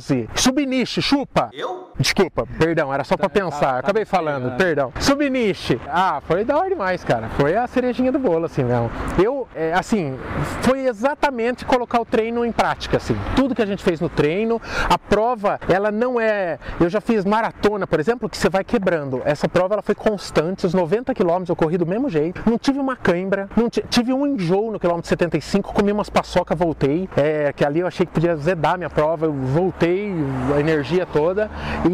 sub-11, 0.09 0.27
sub-niche, 0.35 1.01
chupa. 1.01 1.49
Eu? 1.53 1.88
Desculpa, 1.99 2.47
perdão, 2.57 2.93
era 2.93 3.03
só 3.03 3.17
pra 3.17 3.27
pensar. 3.29 3.73
tá 3.73 3.79
Acabei 3.79 4.05
falando, 4.05 4.55
perdão. 4.57 4.91
Subniche. 4.99 5.79
Ah, 5.89 6.21
foi 6.25 6.45
da 6.45 6.57
hora 6.57 6.69
demais, 6.69 7.03
cara. 7.03 7.27
Foi 7.37 7.55
a 7.55 7.67
cerejinha 7.67 8.09
do 8.11 8.17
bolo, 8.17 8.45
assim 8.45 8.63
mesmo. 8.63 8.89
Eu, 9.21 9.47
é, 9.53 9.73
assim, 9.73 10.17
foi 10.61 10.85
exatamente 10.87 11.65
colocar 11.65 11.99
o 11.99 12.05
treino 12.05 12.45
em 12.45 12.51
prática, 12.53 12.95
assim. 12.97 13.15
Tudo 13.35 13.53
que 13.53 13.61
a 13.61 13.65
gente 13.65 13.83
fez 13.83 13.99
no 13.99 14.07
treino, 14.07 14.61
a 14.89 14.97
prova, 14.97 15.59
ela 15.67 15.91
não 15.91 16.19
é. 16.21 16.57
Eu 16.79 16.89
já 16.89 17.01
fiz 17.01 17.25
maratona, 17.25 17.85
por 17.85 17.99
exemplo, 17.99 18.29
que 18.29 18.37
você 18.37 18.49
vai 18.49 18.63
quebrando. 18.63 19.21
Essa 19.25 19.49
prova, 19.49 19.75
ela 19.75 19.81
foi 19.83 19.93
constante. 19.95 20.65
Os 20.65 20.73
90 20.73 21.13
quilômetros 21.13 21.49
eu 21.49 21.55
corri 21.55 21.77
do 21.77 21.85
mesmo 21.85 22.09
jeito. 22.09 22.41
Não 22.49 22.57
tive 22.57 22.79
uma 22.79 22.95
cãibra, 22.95 23.49
não 23.57 23.69
ti- 23.69 23.83
tive 23.89 24.13
um 24.13 24.25
enjoo 24.25 24.71
no 24.71 24.79
quilômetro 24.79 25.09
75, 25.09 25.73
comi 25.73 25.91
umas 25.91 26.09
paçoca, 26.09 26.55
voltei. 26.55 27.09
É, 27.17 27.51
que 27.51 27.65
ali 27.65 27.81
eu 27.81 27.87
achei 27.87 28.05
que 28.05 28.13
podia 28.13 28.37
zedar 28.37 28.77
minha 28.77 28.89
prova. 28.89 29.25
Eu 29.25 29.33
voltei, 29.33 30.13
a 30.55 30.59
energia 30.61 31.05
toda. 31.05 31.51
E. 31.85 31.88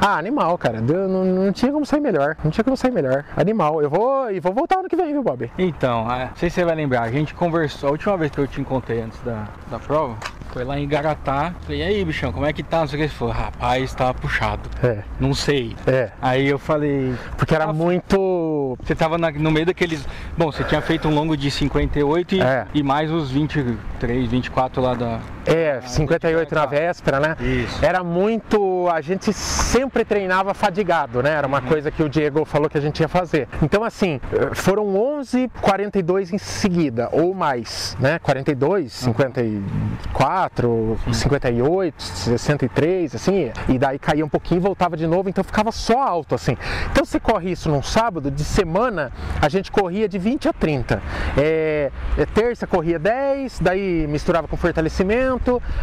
Ah, 0.00 0.16
animal, 0.18 0.56
cara. 0.58 0.80
Deu- 0.80 1.08
Não, 1.08 1.24
não 1.24 1.52
tinha 1.52 1.70
como 1.72 1.84
sair 1.86 2.00
melhor. 2.00 2.36
Não 2.42 2.50
tinha 2.50 2.64
como 2.64 2.76
sair 2.76 2.90
melhor. 2.92 3.24
Animal. 3.36 3.82
Eu 3.82 3.90
vou. 3.90 4.30
E 4.30 4.40
vou 4.40 4.52
voltar 4.52 4.78
ano 4.80 4.88
que 4.88 4.96
vem, 4.96 5.12
viu, 5.12 5.22
Bob? 5.22 5.50
Então, 5.58 6.10
é, 6.12 6.26
não 6.26 6.36
sei 6.36 6.50
se 6.50 6.56
você 6.56 6.64
vai 6.64 6.74
lembrar, 6.74 7.02
a 7.02 7.10
gente 7.10 7.34
conversou, 7.34 7.88
a 7.88 7.92
última 7.92 8.16
vez 8.16 8.30
que 8.30 8.38
eu 8.38 8.46
te 8.46 8.60
encontrei 8.60 9.00
antes 9.02 9.18
da, 9.20 9.44
da 9.70 9.78
prova, 9.78 10.16
foi 10.52 10.64
lá 10.64 10.78
em 10.78 10.88
Garatá. 10.88 11.54
Falei, 11.62 11.80
e 11.80 11.82
aí, 11.82 12.04
bichão, 12.04 12.32
como 12.32 12.46
é 12.46 12.52
que 12.52 12.62
tá? 12.62 12.80
Não 12.80 12.86
sei 12.88 12.96
o 12.96 12.98
que. 12.98 13.04
Ele 13.04 13.12
falou, 13.14 13.32
rapaz, 13.34 13.94
tá 13.94 14.12
puxado. 14.14 14.68
É. 14.82 14.98
Não 15.20 15.32
sei. 15.34 15.76
É. 15.86 16.10
Aí 16.20 16.46
eu 16.48 16.58
falei, 16.58 17.14
Porque 17.36 17.54
era 17.54 17.64
Ah, 17.64 17.72
muito. 17.72 18.76
você 18.82 18.94
tava 18.94 19.16
na- 19.18 19.30
no 19.30 19.50
meio 19.50 19.66
daqueles. 19.66 20.06
Bom, 20.36 20.50
você 20.50 20.64
tinha 20.64 20.80
feito 20.80 21.06
um 21.08 21.14
longo 21.14 21.36
de 21.36 21.50
58 21.50 22.34
e, 22.34 22.40
É. 22.40 22.66
e 22.74 22.82
mais 22.82 23.10
os 23.10 23.30
23, 23.30 24.28
24 24.28 24.80
lá 24.82 24.94
da. 24.94 25.20
É, 25.46 25.80
58 25.80 26.54
na 26.54 26.66
véspera, 26.66 27.20
né? 27.20 27.36
Isso. 27.40 27.84
Era 27.84 28.02
muito. 28.02 28.88
A 28.92 29.00
gente 29.00 29.32
sempre 29.32 30.04
treinava 30.04 30.52
fadigado, 30.54 31.22
né? 31.22 31.30
Era 31.30 31.46
uma 31.46 31.62
coisa 31.62 31.90
que 31.90 32.02
o 32.02 32.08
Diego 32.08 32.44
falou 32.44 32.68
que 32.68 32.78
a 32.78 32.80
gente 32.80 33.00
ia 33.00 33.08
fazer. 33.08 33.48
Então, 33.62 33.84
assim, 33.84 34.20
foram 34.54 34.96
11 34.96 35.50
42 35.60 36.32
em 36.32 36.38
seguida, 36.38 37.08
ou 37.12 37.34
mais, 37.34 37.96
né? 38.00 38.18
42, 38.18 38.92
54, 38.92 40.98
58, 41.12 42.02
63, 42.02 43.14
assim. 43.14 43.52
E 43.68 43.78
daí 43.78 43.98
caía 43.98 44.24
um 44.24 44.28
pouquinho 44.28 44.58
e 44.58 44.62
voltava 44.62 44.96
de 44.96 45.06
novo, 45.06 45.28
então 45.28 45.44
ficava 45.44 45.70
só 45.70 46.00
alto, 46.00 46.34
assim. 46.34 46.56
Então, 46.90 47.04
você 47.04 47.20
corre 47.20 47.50
isso 47.50 47.68
num 47.68 47.82
sábado, 47.82 48.30
de 48.30 48.44
semana, 48.44 49.12
a 49.40 49.48
gente 49.48 49.70
corria 49.70 50.08
de 50.08 50.18
20 50.18 50.48
a 50.48 50.52
30. 50.52 51.02
É, 51.36 51.90
é, 52.16 52.26
terça 52.26 52.66
corria 52.66 52.98
10, 52.98 53.60
daí 53.60 54.06
misturava 54.08 54.48
com 54.48 54.56
fortalecimento, 54.56 55.35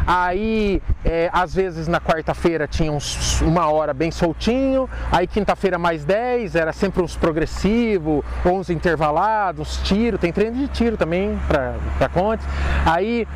aí 0.08 0.82
é, 1.06 1.30
às 1.34 1.54
vezes 1.54 1.88
na 1.88 1.99
quarta-feira 1.99 2.68
tinha 2.68 2.91
uns- 2.91 3.41
uma 3.41 3.70
hora 3.72 3.93
bem 3.93 4.12
soltinho, 4.12 4.89
aí 5.12 5.28
quinta-feira 5.28 5.78
mais 5.78 6.06
10, 6.06 6.56
era 6.56 6.72
sempre 6.74 7.01
uns 7.01 7.16
progressivo, 7.16 8.24
11 8.45 8.74
intervalados, 8.74 9.78
tiro, 9.84 10.18
tem 10.18 10.32
treino 10.32 10.58
de 10.58 10.68
tiro 10.68 10.97
também 10.97 11.38
para 11.47 12.10
Contes. 12.10 12.45
Aí 12.86 13.28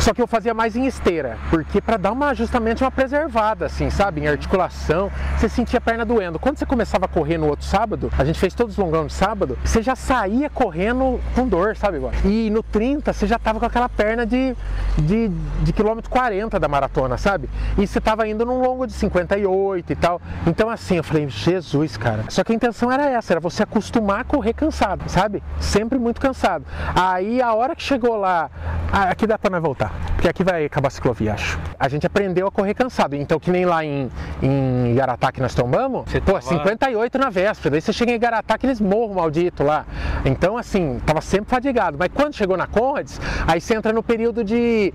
só 0.00 0.14
que 0.14 0.22
eu 0.22 0.28
fazia 0.28 0.54
mais 0.54 0.76
em 0.76 0.86
esteira, 0.86 1.36
porque 1.50 1.80
para 1.80 1.96
dar 1.96 2.12
uma 2.12 2.32
justamente 2.32 2.84
uma 2.84 2.90
preservada, 2.90 3.66
assim, 3.66 3.90
sabe? 3.90 4.20
Em 4.20 4.28
articulação, 4.28 5.10
você 5.36 5.48
sentia 5.48 5.78
a 5.78 5.80
perna 5.80 6.04
doendo. 6.04 6.38
Quando 6.38 6.56
você 6.56 6.64
começava 6.64 7.06
a 7.06 7.08
correr 7.08 7.36
no 7.36 7.48
outro 7.48 7.66
sábado, 7.66 8.08
a 8.16 8.24
gente 8.24 8.38
fez 8.38 8.54
todos 8.54 8.74
os 8.74 8.78
longão 8.78 9.06
de 9.06 9.12
sábado, 9.12 9.58
você 9.64 9.82
já 9.82 9.96
saía 9.96 10.48
correndo 10.48 11.20
com 11.34 11.48
dor, 11.48 11.76
sabe? 11.76 11.98
E 12.24 12.48
no 12.48 12.62
30 12.62 13.12
você 13.12 13.26
já 13.26 13.40
tava 13.40 13.58
com 13.58 13.66
aquela 13.66 13.88
perna 13.88 14.24
de, 14.24 14.54
de, 14.98 15.32
de 15.62 15.72
quilômetro 15.72 16.10
40 16.10 16.58
da 16.58 16.68
maratona, 16.68 17.16
sabe? 17.18 17.48
E 17.76 17.86
você 17.86 18.00
tava 18.00 18.26
indo 18.28 18.44
num 18.46 18.60
longo 18.60 18.86
de 18.86 18.92
58 18.92 19.92
e 19.92 19.96
tal. 19.96 20.20
Então 20.46 20.68
assim, 20.70 20.96
eu 20.96 21.04
falei, 21.04 21.28
Jesus, 21.28 21.96
cara. 21.96 22.24
Só 22.28 22.42
que 22.44 22.52
a 22.52 22.54
intenção 22.54 22.90
era 22.90 23.04
essa, 23.10 23.32
era 23.34 23.40
você 23.40 23.62
acostumar 23.62 24.20
a 24.20 24.24
correr 24.24 24.52
cansado, 24.52 25.02
sabe? 25.08 25.42
Sempre 25.60 25.98
muito 25.98 26.20
cansado. 26.20 26.64
Aí 26.94 27.40
a 27.42 27.52
hora 27.54 27.74
que 27.74 27.82
chegou 27.82 28.16
lá, 28.16 28.50
aqui 28.92 29.26
dá 29.26 29.38
pra 29.38 29.50
nós 29.50 29.62
voltar, 29.62 29.92
porque 30.14 30.28
aqui 30.28 30.44
vai 30.44 30.64
acabar 30.64 30.88
a 30.88 30.90
ciclovia, 30.90 31.34
acho. 31.34 31.58
A 31.78 31.88
gente 31.88 32.06
aprendeu 32.06 32.46
a 32.46 32.50
correr 32.50 32.74
cansado. 32.74 33.14
Então, 33.14 33.38
que 33.38 33.50
nem 33.50 33.64
lá 33.64 33.84
em, 33.84 34.10
em 34.42 34.92
Igaratá 34.92 35.30
que 35.32 35.40
nós 35.40 35.54
tombamos, 35.54 36.10
Você 36.10 36.20
pô, 36.20 36.32
tava- 36.32 36.42
58 36.42 37.18
na 37.18 37.30
véspera. 37.30 37.70
Daí 37.72 37.80
você 37.80 37.92
chega 37.92 38.12
em 38.12 38.14
Igaratá, 38.14 38.54
aqueles 38.54 38.80
morros 38.80 39.14
malditos 39.14 39.64
lá. 39.66 39.84
Então, 40.24 40.56
assim, 40.56 41.00
tava 41.06 41.20
sempre 41.20 41.48
fadigado. 41.50 41.96
Mas 41.98 42.08
quando 42.12 42.34
chegou 42.34 42.56
na 42.56 42.66
Conrads, 42.66 43.20
aí 43.46 43.60
você 43.60 43.74
entra 43.74 43.92
no 43.92 44.02
período 44.02 44.42
de 44.44 44.92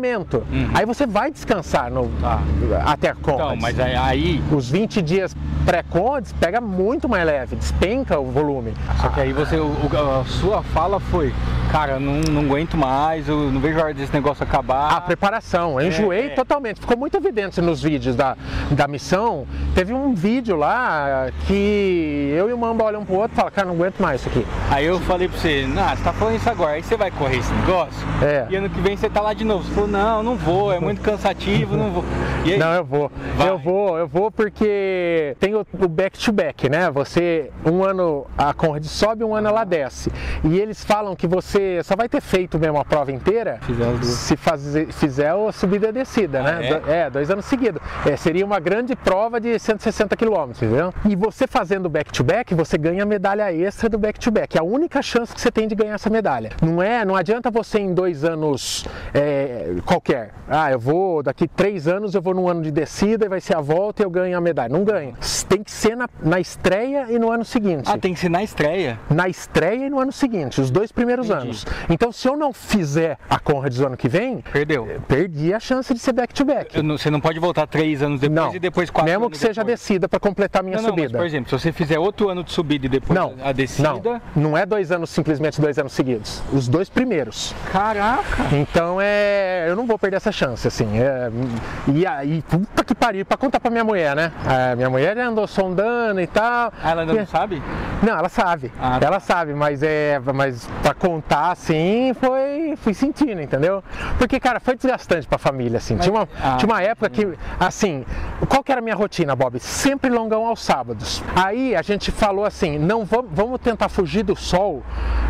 polimento. 0.00 0.44
Aí 0.72 0.86
você 0.86 1.04
vai 1.06 1.30
descansar 1.32 1.90
no, 1.90 2.08
Tá. 2.20 2.40
até 2.86 3.08
a 3.10 3.14
Conrads. 3.14 3.44
Então, 3.46 3.56
mas 3.60 3.80
aí, 3.80 4.40
Os 4.52 4.70
20 4.70 5.02
dias 5.02 5.34
pré-Conrads 5.64 6.32
pega 6.34 6.60
muito 6.60 7.08
mais 7.08 7.24
leve, 7.26 7.56
despenca 7.56 8.18
o 8.18 8.26
volume. 8.30 8.72
Só 9.00 9.08
que 9.08 9.20
aí 9.20 9.32
você, 9.32 9.56
o- 9.56 9.72
a 10.20 10.24
sua 10.24 10.62
fala 10.62 10.98
foi, 11.00 11.32
cara, 11.70 11.98
não, 11.98 12.20
não 12.32 12.42
aguento 12.42 12.76
mais, 12.76 13.28
eu 13.28 13.50
não 13.50 13.60
vejo 13.60 13.78
a 13.78 13.84
hora 13.84 13.94
desse 13.94 14.12
negócio 14.12 14.42
acabar. 14.44 14.92
A 14.92 15.00
preparação, 15.00 15.80
eu 15.80 15.88
enjoei 15.88 16.26
é. 16.26 16.28
totalmente. 16.30 16.80
Ficou 16.80 16.96
muito 16.96 17.16
evidente 17.16 17.60
nos 17.60 17.82
vídeos 17.82 18.14
da, 18.16 18.36
da 18.70 18.86
missão. 18.88 19.46
Teve 19.74 19.92
um 19.92 20.14
vídeo 20.14 20.56
lá 20.56 21.28
que 21.46 22.32
eu 22.36 22.48
e 22.48 22.52
o 22.52 22.58
Mamba 22.58 22.84
olham 22.84 23.00
um 23.00 23.04
pro 23.04 23.16
outro 23.16 23.32
e 23.32 23.36
falam, 23.36 23.50
cara, 23.52 23.66
não 23.68 23.74
aguento 23.74 24.00
mais 24.00 24.20
isso 24.20 24.28
aqui. 24.30 24.46
Aí 24.70 24.84
eu 24.86 24.98
falei 25.00 25.28
pra 25.28 25.38
você, 25.38 25.66
nah, 25.66 25.94
você 25.96 26.02
tá 26.02 26.12
falando 26.12 26.36
isso 26.36 26.48
agora, 26.50 26.72
aí 26.72 26.82
você 26.82 26.96
vai 26.96 27.10
correr 27.10 27.38
esse 27.38 27.52
negócio? 27.52 28.06
É. 28.22 28.46
E 28.50 28.56
ano 28.56 28.68
que 28.70 28.80
vem 28.80 28.96
você 28.96 29.08
tá 29.08 29.20
lá 29.20 29.32
de 29.34 29.44
novo. 29.44 29.64
Falou, 29.80 29.88
não, 29.88 30.22
não 30.22 30.36
vou, 30.36 30.70
é 30.70 30.78
muito 30.78 31.00
cansativo, 31.00 31.74
não 31.74 31.90
vou. 31.90 32.04
Não, 32.58 32.74
eu 32.74 32.84
vou. 32.84 33.10
Vai. 33.36 33.48
Eu 33.48 33.58
vou, 33.58 33.98
eu 33.98 34.06
vou 34.06 34.30
porque 34.30 35.34
tem 35.40 35.54
o 35.54 35.64
back-to-back, 35.88 36.68
né? 36.68 36.90
Você, 36.90 37.50
um 37.64 37.82
ano 37.82 38.26
a 38.36 38.52
Conrad 38.52 38.84
sobe, 38.84 39.24
um 39.24 39.34
ano 39.34 39.48
ela 39.48 39.64
desce. 39.64 40.12
E 40.44 40.58
eles 40.58 40.84
falam 40.84 41.16
que 41.16 41.26
você 41.26 41.80
só 41.82 41.96
vai 41.96 42.08
ter 42.10 42.20
feito 42.20 42.58
mesmo 42.58 42.78
a 42.78 42.84
prova 42.84 43.10
inteira 43.10 43.58
se 44.02 44.36
fazer, 44.36 44.92
fizer 44.92 45.30
a 45.30 45.52
subida 45.52 45.86
e 45.86 45.88
a 45.88 45.92
descida, 45.92 46.40
Ah, 46.40 46.42
né? 46.42 46.82
é? 46.86 46.98
É, 47.00 47.10
dois 47.10 47.30
anos 47.30 47.46
seguidos. 47.46 47.80
É, 48.04 48.16
seria 48.16 48.44
uma 48.44 48.60
grande 48.60 48.94
prova 48.94 49.40
de 49.40 49.58
160 49.58 50.14
quilômetros, 50.16 50.62
entendeu? 50.62 50.92
E 51.08 51.16
você 51.16 51.46
fazendo 51.46 51.88
back-to-back, 51.88 52.54
você 52.54 52.76
ganha 52.76 53.02
a 53.02 53.06
medalha 53.06 53.50
extra 53.54 53.88
do 53.88 53.98
back-to-back. 53.98 54.58
É 54.58 54.60
a 54.60 54.64
única 54.64 55.00
chance 55.00 55.34
que 55.34 55.40
você 55.40 55.50
tem 55.50 55.66
de 55.66 55.74
ganhar 55.74 55.94
essa 55.94 56.10
medalha. 56.10 56.50
Não 56.60 56.82
é, 56.82 57.02
não 57.04 57.16
adianta 57.16 57.50
você 57.50 57.78
em 57.78 57.94
dois 57.94 58.24
anos 58.24 58.84
é, 59.14 59.59
qualquer. 59.84 60.30
Ah, 60.48 60.70
eu 60.70 60.78
vou, 60.78 61.22
daqui 61.22 61.46
três 61.48 61.86
anos 61.88 62.14
eu 62.14 62.22
vou 62.22 62.34
num 62.34 62.48
ano 62.48 62.62
de 62.62 62.70
descida 62.70 63.26
e 63.26 63.28
vai 63.28 63.40
ser 63.40 63.56
a 63.56 63.60
volta 63.60 64.02
e 64.02 64.04
eu 64.04 64.10
ganho 64.10 64.36
a 64.36 64.40
medalha. 64.40 64.72
Não 64.72 64.84
ganha. 64.84 65.14
Tem 65.48 65.62
que 65.62 65.70
ser 65.70 65.96
na, 65.96 66.08
na 66.22 66.38
estreia 66.40 67.06
e 67.10 67.18
no 67.18 67.30
ano 67.30 67.44
seguinte 67.44 67.84
Ah, 67.90 67.98
tem 67.98 68.14
que 68.14 68.20
ser 68.20 68.28
na 68.28 68.42
estreia. 68.42 68.98
na 69.10 69.28
estreia 69.28 69.86
e 69.86 69.90
no 69.90 69.98
ano 69.98 70.12
seguinte, 70.12 70.60
os 70.60 70.70
dois 70.70 70.92
primeiros 70.92 71.26
Entendi. 71.28 71.42
anos. 71.44 71.66
Então, 71.88 72.12
se 72.12 72.28
eu 72.28 72.36
não 72.36 72.52
fizer 72.52 73.18
a 73.28 73.38
Conrads 73.38 73.78
do 73.78 73.86
ano 73.86 73.96
que 73.96 74.08
vem, 74.08 74.38
Perdeu. 74.52 74.86
perdi 75.08 75.52
a 75.52 75.60
chance 75.60 75.92
de 75.92 75.98
ser 76.00 76.12
back-to-back. 76.12 76.80
Não- 76.82 76.96
você 76.96 77.10
não 77.10 77.20
pode 77.20 77.38
voltar 77.38 77.66
três 77.66 78.02
anos 78.02 78.20
depois 78.20 78.34
Não, 78.46 78.54
e 78.54 78.58
depois 78.58 78.90
quatro 78.90 79.10
mesmo 79.10 79.30
que 79.30 79.36
seja 79.38 79.62
depois. 79.62 79.80
descida 79.80 80.08
para 80.08 80.20
completar 80.20 80.60
a 80.60 80.62
minha 80.62 80.76
Não, 80.76 80.82
não, 80.84 80.90
mas, 80.90 81.00
subida. 81.02 81.18
por 81.18 81.26
exemplo, 81.26 81.50
se 81.50 81.58
você 81.64 81.72
fizer 81.72 81.98
outro 81.98 82.28
ano 82.28 82.44
de 82.44 82.52
subida 82.52 82.86
e 82.86 82.88
depois 82.88 83.18
não, 83.18 83.34
a 83.42 83.52
descida. 83.52 83.92
não, 83.92 84.20
não 84.36 84.56
é 84.58 84.64
dois 84.64 84.92
anos 84.92 85.10
simplesmente 85.10 85.60
dois 85.60 85.78
anos 85.78 85.92
seguidos. 85.92 86.42
Os 86.52 86.68
dois 86.68 86.88
primeiros. 86.88 87.54
Caraca! 87.72 88.20
Então 88.54 88.98
é, 89.00 89.49
eu 89.68 89.76
não 89.76 89.86
vou 89.86 89.98
perder 89.98 90.16
essa 90.16 90.32
chance, 90.32 90.66
assim. 90.66 90.98
É, 90.98 91.30
e 91.88 92.06
aí, 92.06 92.42
puta 92.48 92.84
que 92.84 92.94
pariu, 92.94 93.24
pra 93.24 93.36
contar 93.36 93.60
pra 93.60 93.70
minha 93.70 93.84
mulher, 93.84 94.14
né? 94.16 94.32
É, 94.48 94.74
minha 94.76 94.90
mulher 94.90 95.16
andou 95.18 95.46
sondando 95.46 96.20
e 96.20 96.26
tal. 96.26 96.72
Ela 96.84 97.02
ainda 97.02 97.12
E- 97.14 97.18
não 97.18 97.26
sabe? 97.26 97.62
Não, 98.02 98.16
ela 98.16 98.28
sabe. 98.28 98.72
Ah, 98.80 98.98
tá. 98.98 99.06
ela 99.06 99.20
sabe, 99.20 99.54
mas 99.54 99.82
é. 99.82 100.20
Mas 100.34 100.68
pra 100.82 100.94
contar 100.94 101.52
assim, 101.52 102.12
foi. 102.18 102.74
Fui 102.76 102.94
sentindo, 102.94 103.40
entendeu? 103.40 103.82
Porque, 104.18 104.40
cara, 104.40 104.58
foi 104.60 104.74
desgastante 104.74 105.26
pra 105.26 105.38
família, 105.38 105.78
assim. 105.78 105.96
Tinha, 105.98 106.12
uma, 106.12 106.28
ah, 106.42 106.56
tinha 106.56 106.68
uma 106.70 106.82
época 106.82 107.10
que, 107.10 107.36
assim, 107.58 108.04
qual 108.48 108.64
que 108.64 108.72
era 108.72 108.80
a 108.80 108.82
minha 108.82 108.94
rotina, 108.94 109.36
Bob? 109.36 109.58
Sempre 109.60 110.10
longão 110.10 110.46
aos 110.46 110.62
sábados. 110.62 111.22
Aí 111.36 111.76
a 111.76 111.82
gente 111.82 112.10
falou 112.10 112.44
assim: 112.44 112.78
não 112.78 113.04
vamos, 113.04 113.30
vamos 113.32 113.60
tentar 113.60 113.88
fugir 113.88 114.22
do 114.22 114.34
sol. 114.36 114.82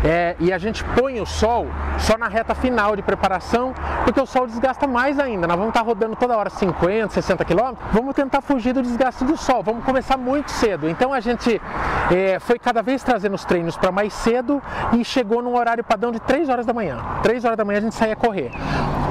é, 0.03 0.35
e 0.39 0.51
a 0.51 0.57
gente 0.57 0.83
põe 0.83 1.19
o 1.19 1.25
sol 1.25 1.67
só 1.99 2.17
na 2.17 2.27
reta 2.27 2.55
final 2.55 2.95
de 2.95 3.01
preparação, 3.01 3.73
porque 4.03 4.19
o 4.19 4.25
sol 4.25 4.47
desgasta 4.47 4.87
mais 4.87 5.19
ainda. 5.19 5.45
Nós 5.45 5.57
vamos 5.57 5.69
estar 5.69 5.81
rodando 5.81 6.15
toda 6.15 6.35
hora 6.37 6.49
50, 6.49 7.09
60 7.13 7.45
quilômetros. 7.45 7.85
Vamos 7.91 8.15
tentar 8.15 8.41
fugir 8.41 8.73
do 8.73 8.81
desgaste 8.81 9.23
do 9.23 9.35
sol. 9.37 9.61
Vamos 9.61 9.83
começar 9.83 10.17
muito 10.17 10.49
cedo. 10.51 10.89
Então 10.89 11.13
a 11.13 11.19
gente 11.19 11.61
é, 12.09 12.39
foi 12.39 12.57
cada 12.61 12.81
vez 12.81 13.03
trazendo 13.03 13.35
os 13.35 13.45
treinos 13.45 13.75
para 13.75 13.91
mais 13.91 14.13
cedo 14.13 14.61
e 14.93 15.03
chegou 15.03 15.41
num 15.41 15.55
horário 15.55 15.83
padrão 15.83 16.11
de 16.11 16.19
3 16.19 16.49
horas 16.49 16.65
da 16.65 16.73
manhã. 16.73 16.97
3 17.23 17.45
horas 17.45 17.57
da 17.57 17.65
manhã 17.65 17.79
a 17.79 17.81
gente 17.81 17.95
saía 17.95 18.15
correr. 18.15 18.51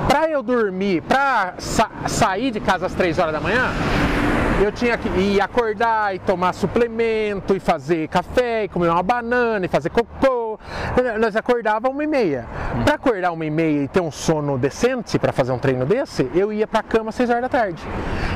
Para 0.09 0.29
eu 0.29 0.43
dormir, 0.43 1.03
para 1.03 1.55
sa 1.59 1.91
sair 2.07 2.51
de 2.51 2.61
casa 2.61 2.87
às 2.87 2.95
3 2.95 3.19
horas 3.19 3.33
da 3.33 3.41
manhã, 3.41 3.71
eu 4.63 4.71
tinha 4.71 4.99
que 4.99 5.09
ir 5.09 5.41
acordar 5.41 6.15
e 6.15 6.19
tomar 6.19 6.53
suplemento, 6.53 7.57
e 7.57 7.61
fazer 7.61 8.09
café, 8.09 8.65
e 8.65 8.69
comer 8.69 8.91
uma 8.91 9.03
banana, 9.03 9.65
e 9.65 9.69
fazer 9.69 9.91
cocô. 9.91 10.39
Nós 11.19 11.37
acordávamos 11.37 11.97
uma 11.97 12.05
e 12.05 12.07
meia. 12.07 12.47
Para 12.85 12.95
acordar 12.95 13.33
uma 13.33 13.45
e 13.45 13.51
meia 13.51 13.85
e 13.85 13.89
ter 13.89 14.01
um 14.01 14.11
sono 14.11 14.57
decente 14.57 15.19
para 15.19 15.33
fazer 15.33 15.53
um 15.53 15.59
treino 15.59 15.85
desse, 15.85 16.31
eu 16.35 16.53
ia 16.53 16.67
para 16.67 16.81
a 16.81 16.83
cama 16.83 17.11
às 17.11 17.15
6 17.15 17.31
horas 17.31 17.43
da 17.43 17.49
tarde. 17.49 17.83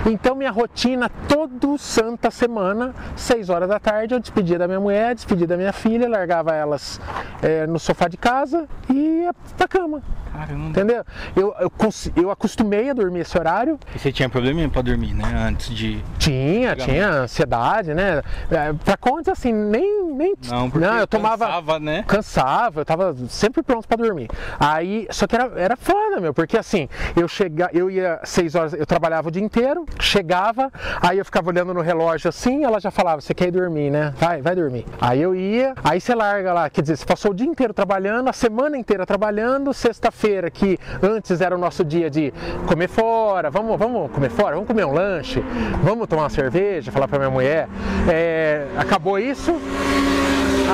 Então 0.06 0.34
minha 0.34 0.50
rotina 0.50 1.08
todo 1.28 1.78
santa 1.78 2.30
semana, 2.30 2.94
6 3.16 3.48
horas 3.48 3.68
da 3.68 3.78
tarde, 3.78 4.14
eu 4.14 4.20
despedia 4.20 4.58
da 4.58 4.66
minha 4.66 4.80
mulher, 4.80 5.14
despedia 5.14 5.46
da 5.46 5.56
minha 5.56 5.72
filha, 5.72 6.08
largava 6.08 6.54
elas 6.54 7.00
é, 7.42 7.66
no 7.66 7.78
sofá 7.78 8.08
de 8.08 8.16
casa 8.16 8.68
e 8.88 9.22
ia 9.22 9.34
pra 9.56 9.66
cama. 9.66 10.02
Caramba. 10.34 10.68
Entendeu? 10.68 11.04
Eu, 11.36 11.54
eu, 11.60 11.70
eu 12.16 12.30
acostumei 12.30 12.90
a 12.90 12.92
dormir 12.92 13.20
esse 13.20 13.38
horário. 13.38 13.78
E 13.94 13.98
você 13.98 14.10
tinha 14.10 14.28
probleminha 14.28 14.68
pra 14.68 14.82
dormir, 14.82 15.14
né? 15.14 15.22
Antes 15.48 15.70
de. 15.70 16.02
Tinha, 16.18 16.74
tinha 16.74 17.08
ansiedade, 17.08 17.94
né? 17.94 18.20
É, 18.50 18.72
pra 18.72 18.96
conta, 18.96 19.30
assim, 19.30 19.52
nem. 19.52 20.12
nem 20.12 20.34
não, 20.48 20.68
porque 20.68 20.84
não, 20.84 20.98
eu 20.98 21.06
tomava. 21.06 21.46
Cansava, 21.46 21.78
né? 21.78 22.03
Cansava, 22.06 22.80
eu 22.80 22.84
tava 22.84 23.14
sempre 23.28 23.62
pronto 23.62 23.86
pra 23.86 23.96
dormir. 23.96 24.28
Aí, 24.58 25.06
só 25.10 25.26
que 25.26 25.34
era, 25.34 25.52
era 25.56 25.76
foda, 25.76 26.20
meu, 26.20 26.34
porque 26.34 26.56
assim, 26.56 26.88
eu 27.16 27.26
chega, 27.28 27.70
eu 27.72 27.90
ia 27.90 28.20
seis 28.24 28.54
horas, 28.54 28.72
eu 28.74 28.86
trabalhava 28.86 29.28
o 29.28 29.30
dia 29.30 29.42
inteiro, 29.42 29.84
chegava, 30.00 30.70
aí 31.00 31.18
eu 31.18 31.24
ficava 31.24 31.48
olhando 31.48 31.72
no 31.74 31.80
relógio 31.80 32.28
assim, 32.28 32.64
ela 32.64 32.80
já 32.80 32.90
falava, 32.90 33.20
você 33.20 33.34
quer 33.34 33.48
ir 33.48 33.52
dormir, 33.52 33.90
né? 33.90 34.12
Vai, 34.16 34.42
vai 34.42 34.54
dormir. 34.54 34.84
Aí 35.00 35.20
eu 35.20 35.34
ia, 35.34 35.74
aí 35.82 36.00
você 36.00 36.14
larga 36.14 36.52
lá, 36.52 36.70
quer 36.70 36.82
dizer, 36.82 36.96
você 36.96 37.04
passou 37.04 37.30
o 37.30 37.34
dia 37.34 37.46
inteiro 37.46 37.72
trabalhando, 37.72 38.28
a 38.28 38.32
semana 38.32 38.76
inteira 38.76 39.06
trabalhando, 39.06 39.72
sexta-feira, 39.72 40.50
que 40.50 40.78
antes 41.02 41.40
era 41.40 41.54
o 41.54 41.58
nosso 41.58 41.84
dia 41.84 42.10
de 42.10 42.32
comer 42.66 42.88
fora, 42.88 43.50
vamos, 43.50 43.78
vamos 43.78 44.10
comer 44.10 44.30
fora, 44.30 44.54
vamos 44.54 44.66
comer 44.66 44.84
um 44.84 44.92
lanche, 44.92 45.42
vamos 45.82 46.06
tomar 46.06 46.22
uma 46.22 46.30
cerveja, 46.30 46.92
falar 46.92 47.08
pra 47.08 47.18
minha 47.18 47.30
mulher. 47.30 47.68
É, 48.08 48.66
acabou 48.76 49.18
isso, 49.18 49.54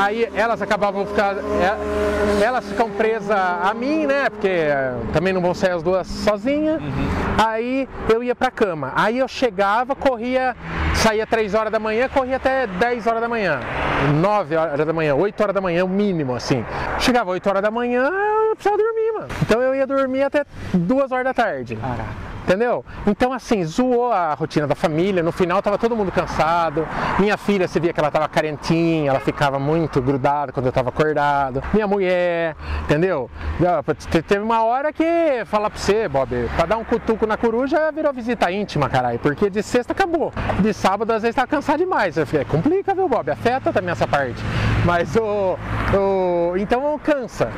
aí 0.00 0.28
elas 0.34 0.62
acabavam 0.62 1.06
ficar, 1.06 1.36
é, 1.36 2.44
elas 2.44 2.64
ficam 2.66 2.90
presas 2.90 3.30
a 3.30 3.72
mim, 3.74 4.06
né? 4.06 4.30
Porque 4.30 4.48
é, 4.48 4.94
também 5.12 5.32
não 5.32 5.40
vão 5.40 5.54
sair 5.54 5.72
as 5.72 5.82
duas 5.82 6.06
sozinhas. 6.06 6.80
Uhum. 6.80 7.08
Aí 7.38 7.88
eu 8.08 8.22
ia 8.22 8.34
pra 8.34 8.50
cama. 8.50 8.92
Aí 8.96 9.18
eu 9.18 9.28
chegava, 9.28 9.94
corria, 9.94 10.56
saía 10.94 11.26
3 11.26 11.54
horas 11.54 11.72
da 11.72 11.78
manhã, 11.78 12.08
corria 12.08 12.36
até 12.36 12.66
10 12.66 13.06
horas 13.06 13.20
da 13.20 13.28
manhã. 13.28 13.60
9 14.20 14.56
horas 14.56 14.86
da 14.86 14.92
manhã, 14.92 15.14
8 15.14 15.40
horas 15.42 15.54
da 15.54 15.60
manhã, 15.60 15.84
o 15.84 15.88
mínimo, 15.88 16.34
assim. 16.34 16.64
Chegava 16.98 17.30
8 17.30 17.46
horas 17.48 17.62
da 17.62 17.70
manhã, 17.70 18.10
eu 18.48 18.56
precisava 18.56 18.82
dormir, 18.82 19.12
mano. 19.12 19.28
Então 19.42 19.60
eu 19.60 19.74
ia 19.74 19.86
dormir 19.86 20.22
até 20.22 20.44
2 20.72 21.12
horas 21.12 21.24
da 21.24 21.34
tarde. 21.34 21.76
Caraca. 21.76 22.29
Entendeu? 22.44 22.84
Então, 23.06 23.32
assim, 23.32 23.64
zoou 23.64 24.12
a 24.12 24.34
rotina 24.34 24.66
da 24.66 24.74
família. 24.74 25.22
No 25.22 25.32
final, 25.32 25.62
tava 25.62 25.78
todo 25.78 25.96
mundo 25.96 26.10
cansado. 26.10 26.86
Minha 27.18 27.36
filha, 27.36 27.68
você 27.68 27.78
via 27.78 27.92
que 27.92 28.00
ela 28.00 28.10
tava 28.10 28.28
carentinha, 28.28 29.10
ela 29.10 29.20
ficava 29.20 29.58
muito 29.58 30.00
grudada 30.00 30.52
quando 30.52 30.66
eu 30.66 30.72
tava 30.72 30.88
acordado. 30.88 31.62
Minha 31.72 31.86
mulher, 31.86 32.56
entendeu? 32.84 33.30
Teve 34.26 34.42
uma 34.42 34.62
hora 34.62 34.92
que, 34.92 35.44
falar 35.46 35.70
pra 35.70 35.78
você, 35.78 36.08
Bob, 36.08 36.48
pra 36.56 36.66
dar 36.66 36.76
um 36.76 36.84
cutuco 36.84 37.26
na 37.26 37.36
coruja 37.36 37.90
virou 37.92 38.12
visita 38.12 38.50
íntima, 38.50 38.88
caralho. 38.88 39.18
Porque 39.18 39.48
de 39.50 39.62
sexta 39.62 39.92
acabou. 39.92 40.32
De 40.60 40.72
sábado, 40.72 41.12
às 41.12 41.22
vezes, 41.22 41.36
tá 41.36 41.46
cansado 41.46 41.78
demais. 41.78 42.16
Eu 42.16 42.26
falei, 42.26 42.42
é, 42.42 42.44
complica, 42.44 42.94
viu, 42.94 43.08
Bob? 43.08 43.30
Afeta 43.30 43.72
também 43.72 43.90
essa 43.90 44.06
parte. 44.06 44.42
Mas 44.84 45.14
o. 45.16 45.56
então 46.56 46.98
cansa. 46.98 47.50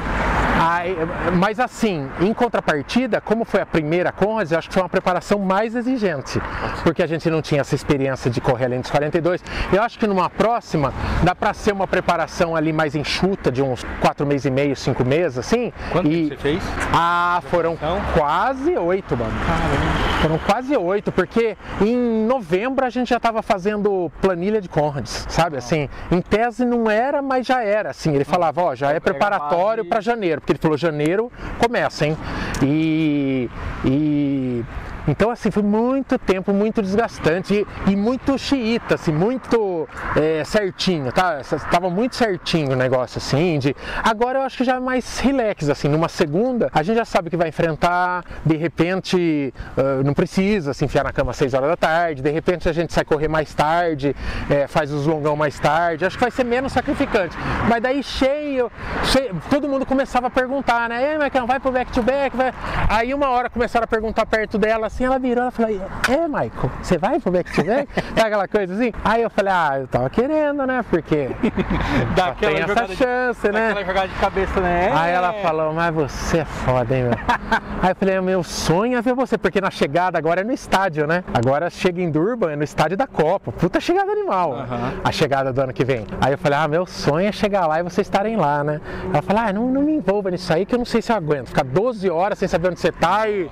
Aí, 0.61 0.97
mas 1.39 1.59
assim, 1.59 2.09
em 2.21 2.33
contrapartida, 2.33 3.21
como 3.21 3.45
foi 3.45 3.61
a 3.61 3.67
primeira 3.67 4.13
Conrads, 4.13 4.53
eu 4.53 4.59
acho 4.59 4.71
foi 4.73 4.83
uma 4.83 4.89
preparação 4.89 5.39
mais 5.39 5.75
exigente, 5.75 6.41
porque 6.83 7.03
a 7.03 7.07
gente 7.07 7.29
não 7.31 7.43
tinha 7.43 7.61
essa 7.61 7.75
experiência 7.75 8.31
de 8.31 8.41
correr 8.41 8.67
além 8.67 8.81
dos 8.81 8.91
42. 8.91 9.43
Eu 9.73 9.83
acho 9.83 9.99
que 9.99 10.07
numa 10.07 10.31
próxima 10.31 10.93
dá 11.23 11.35
para 11.35 11.53
ser 11.55 11.73
uma 11.73 11.87
preparação 11.87 12.57
ali 12.57 12.73
mais 12.73 12.95
enxuta, 12.95 13.51
de 13.51 13.63
uns 13.63 13.85
4 14.01 14.27
meses 14.27 14.47
e 14.47 14.51
meio, 14.51 14.75
5 14.75 15.05
meses, 15.05 15.39
assim. 15.39 15.73
Quanto 15.91 16.09
e... 16.09 16.29
você 16.29 16.37
fez? 16.37 16.63
Ah, 16.93 17.43
foram 17.51 17.77
quase 18.17 18.77
oito, 18.77 19.17
mano. 19.17 19.33
Caramba. 19.47 20.03
Foram 20.23 20.39
quase 20.39 20.77
oito, 20.77 21.11
porque 21.11 21.57
em 21.81 21.97
novembro 22.27 22.87
a 22.87 22.91
gente 22.91 23.09
já 23.09 23.17
estava 23.17 23.43
fazendo 23.43 24.11
planilha 24.21 24.61
de 24.61 24.69
Conrads, 24.69 25.27
sabe? 25.29 25.57
Assim, 25.57 25.89
em 26.13 26.21
tese 26.21 26.65
não 26.65 26.89
era, 26.89 27.21
mas 27.21 27.45
já 27.45 27.63
era. 27.63 27.91
Assim, 27.91 28.15
ele 28.15 28.25
falava, 28.25 28.63
ó, 28.63 28.75
já 28.75 28.93
é 28.93 29.01
preparatório 29.01 29.85
para 29.85 30.01
janeiro, 30.01 30.41
porque 30.41 30.53
ele 30.53 30.61
falou 30.61 30.79
janeiro 30.79 31.31
começa, 31.59 32.07
hein? 32.07 32.17
E, 32.63 33.51
e 33.85 34.62
então, 35.07 35.31
assim, 35.31 35.51
foi 35.51 35.63
muito 35.63 36.19
tempo, 36.19 36.53
muito 36.53 36.81
desgastante 36.81 37.67
e, 37.87 37.97
muito 37.97 38.39
xiita, 38.39 38.95
assim, 38.95 39.13
muito 39.13 39.89
é, 40.17 40.45
certinho, 40.45 41.11
tá? 41.13 41.41
Tava 41.71 41.91
muito 41.91 42.15
certinho 42.15 42.73
o 42.73 42.77
negócio, 42.77 43.19
assim, 43.19 43.59
de... 43.59 43.75
Agora 44.03 44.39
eu 44.39 44.43
acho 44.43 44.59
que 44.59 44.65
já 44.65 44.77
é 44.77 44.81
mais 44.81 45.19
relax, 45.19 45.69
assim, 45.69 45.89
numa 45.89 46.09
segunda, 46.09 46.71
a 46.73 46.83
gente 46.83 46.97
já 46.97 47.05
sabe 47.05 47.31
que 47.31 47.37
vai 47.37 47.49
enfrentar, 47.49 48.25
de 48.45 48.57
repente, 48.57 49.53
uh, 49.77 50.05
não 50.05 50.15
precisa 50.15 50.73
se 50.73 50.85
enfiar 50.85 51.05
na 51.05 51.13
cama 51.13 51.33
às 51.33 51.37
6 51.37 51.55
horas 51.55 51.71
da 51.71 51.77
tarde, 51.77 52.23
de 52.23 52.31
repente 52.31 52.69
a 52.69 52.73
gente 52.73 52.93
sai 52.93 53.05
correr 53.05 53.29
mais 53.29 53.53
tarde, 53.55 54.15
é, 54.49 54.67
faz 54.67 54.93
os 54.93 55.07
longão 55.07 55.35
mais 55.35 55.59
tarde, 55.59 56.05
acho 56.05 56.17
que 56.17 56.23
vai 56.23 56.31
ser 56.31 56.45
menos 56.45 56.73
sacrificante. 56.73 57.37
Mas 57.69 57.83
daí 57.83 58.03
cheio, 58.03 58.71
cheio 59.05 59.41
todo 59.51 59.69
mundo 59.69 59.85
começava 59.85 60.29
a 60.29 60.31
perguntar, 60.31 60.89
né? 60.89 61.13
Ei, 61.13 61.19
Maicon, 61.19 61.47
vai 61.47 61.59
pro 61.59 61.73
back-to-back? 61.73 62.37
Vai... 62.37 62.53
Aí 62.89 63.13
uma 63.13 63.29
hora 63.29 63.51
começaram 63.51 63.85
a 63.85 63.89
perguntar 63.89 64.27
perto 64.27 64.59
dela, 64.59 64.87
assim, 64.93 65.05
ela 65.05 65.19
virou, 65.19 65.43
ela 65.43 65.51
falou, 65.51 65.71
é, 65.71 66.29
Michael, 66.29 66.71
você 66.83 66.99
vai 66.99 67.19
pro 67.19 67.33
back 67.33 67.51
to 67.53 67.65
back? 67.65 67.89
tá 68.15 68.27
aquela 68.27 68.47
coisa 68.47 68.75
assim? 68.75 68.93
Aí 69.03 69.23
eu 69.23 69.31
falei, 69.31 69.53
ah, 69.53 69.79
eu 69.81 69.89
tava 69.89 70.11
querendo, 70.11 70.67
né? 70.67 70.85
Porque 70.89 71.31
Dá 72.15 72.33
tem 72.33 72.59
essa 72.59 72.87
chance, 72.89 73.43
de, 73.43 73.53
né? 73.53 73.71
Aquela 73.71 73.87
jogada 73.87 74.09
de 74.09 74.15
cabeça, 74.17 74.61
né? 74.61 74.93
Aí 74.95 75.13
ela 75.13 75.33
falou, 75.35 75.73
mas 75.73 75.95
você 75.95 76.39
é 76.39 76.45
foda, 76.45 76.95
hein, 76.95 77.05
meu? 77.05 77.13
Aí 77.83 77.91
eu 77.91 77.97
falei, 77.97 78.21
meu 78.21 78.43
sonho 78.43 78.97
é 78.97 79.03
ver 79.03 79.15
você, 79.15 79.37
porque 79.37 79.61
na 79.61 79.71
chegada 79.71 80.19
agora 80.19 80.43
é 80.43 80.45
no 80.45 80.53
estádio, 80.53 81.07
né? 81.07 81.25
Agora 81.33 81.69
chega 81.71 82.01
em 82.01 82.11
Durban, 82.11 82.53
é 82.53 82.57
no 82.57 82.63
estádio 82.63 82.97
da 82.97 83.07
Copa. 83.07 83.51
Puta 83.51 83.81
chegada 83.81 84.13
animal, 84.13 84.53
uhum. 84.53 85.01
a 85.03 85.11
chegada 85.11 85.53
do 85.53 85.61
ano 85.61 85.73
que 85.73 85.85
vem. 85.85 86.07
Aí 86.21 86.33
eu 86.33 86.39
falei, 86.39 86.59
ah, 86.59 86.69
meu 86.69 86.87
sonho 86.87 87.27
é 87.27 87.33
chegar 87.33 87.67
lá 87.67 87.81
e 87.81 87.83
vocês 87.83 88.07
estarem 88.07 88.37
lá, 88.37 88.63
né? 88.63 88.81
Ela 89.13 89.23
falou, 89.23 89.43
ah, 89.43 89.53
não, 89.53 89.67
não 89.69 89.83
me 89.83 89.93
envolva 89.93 90.31
nisso 90.31 90.53
aí 90.53 90.65
que 90.67 90.75
eu 90.75 90.79
não 90.79 90.85
sei 90.85 91.01
se 91.03 91.11
eu 91.11 91.17
aguento. 91.17 91.49
Ficar 91.49 91.65
12 91.65 92.09
horas 92.11 92.39
sem 92.39 92.47
saber 92.47 92.69
onde 92.69 92.81
você 92.81 92.93
tá 92.93 93.29
e 93.29 93.51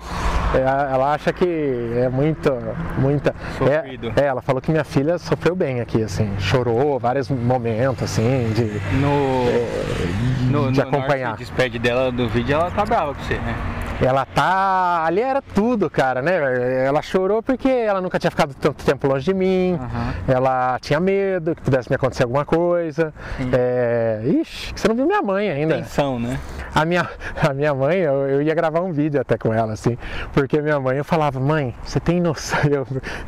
é, 0.54 0.92
ela 0.92 1.14
acha 1.14 1.29
que 1.32 1.92
é 1.96 2.08
muito, 2.08 2.52
muita. 2.98 3.34
É, 3.60 4.20
é, 4.22 4.26
ela 4.26 4.42
falou 4.42 4.60
que 4.60 4.70
minha 4.70 4.84
filha 4.84 5.18
sofreu 5.18 5.54
bem 5.54 5.80
aqui, 5.80 6.02
assim, 6.02 6.28
chorou 6.38 6.98
vários 6.98 7.28
momentos, 7.28 8.02
assim, 8.04 8.52
de, 8.54 8.64
no, 8.96 9.48
é, 9.48 10.50
no, 10.50 10.72
de 10.72 10.80
no, 10.80 10.88
acompanhar. 10.88 11.32
No 11.32 11.36
despede 11.38 11.78
dela 11.78 12.10
do 12.10 12.28
vídeo, 12.28 12.54
ela 12.54 12.70
tá 12.70 12.84
brava 12.84 13.14
com 13.14 13.22
você, 13.22 13.34
né? 13.34 13.79
Ela 14.00 14.24
tá. 14.24 15.04
Ali 15.04 15.20
era 15.20 15.42
tudo, 15.42 15.90
cara, 15.90 16.22
né? 16.22 16.84
Ela 16.86 17.02
chorou 17.02 17.42
porque 17.42 17.68
ela 17.68 18.00
nunca 18.00 18.18
tinha 18.18 18.30
ficado 18.30 18.54
tanto 18.54 18.84
tempo 18.84 19.06
longe 19.06 19.24
de 19.24 19.34
mim, 19.34 19.72
uhum. 19.72 20.34
ela 20.34 20.78
tinha 20.80 20.98
medo 20.98 21.54
que 21.54 21.62
pudesse 21.62 21.90
me 21.90 21.96
acontecer 21.96 22.22
alguma 22.22 22.44
coisa. 22.44 23.12
É... 23.52 24.20
Ixi, 24.24 24.72
você 24.74 24.88
não 24.88 24.94
viu 24.94 25.06
minha 25.06 25.22
mãe 25.22 25.50
ainda. 25.50 25.76
Tensão, 25.76 26.18
né? 26.18 26.38
A 26.74 26.84
minha, 26.84 27.08
a 27.42 27.52
minha 27.52 27.74
mãe, 27.74 27.98
eu, 27.98 28.28
eu 28.28 28.42
ia 28.42 28.54
gravar 28.54 28.80
um 28.80 28.92
vídeo 28.92 29.20
até 29.20 29.36
com 29.36 29.52
ela, 29.52 29.72
assim, 29.72 29.98
porque 30.32 30.60
minha 30.62 30.78
mãe, 30.80 30.98
eu 30.98 31.04
falava, 31.04 31.38
mãe, 31.38 31.74
você 31.82 32.00
tem 32.00 32.20
noção. 32.20 32.60
Eu, 32.70 32.86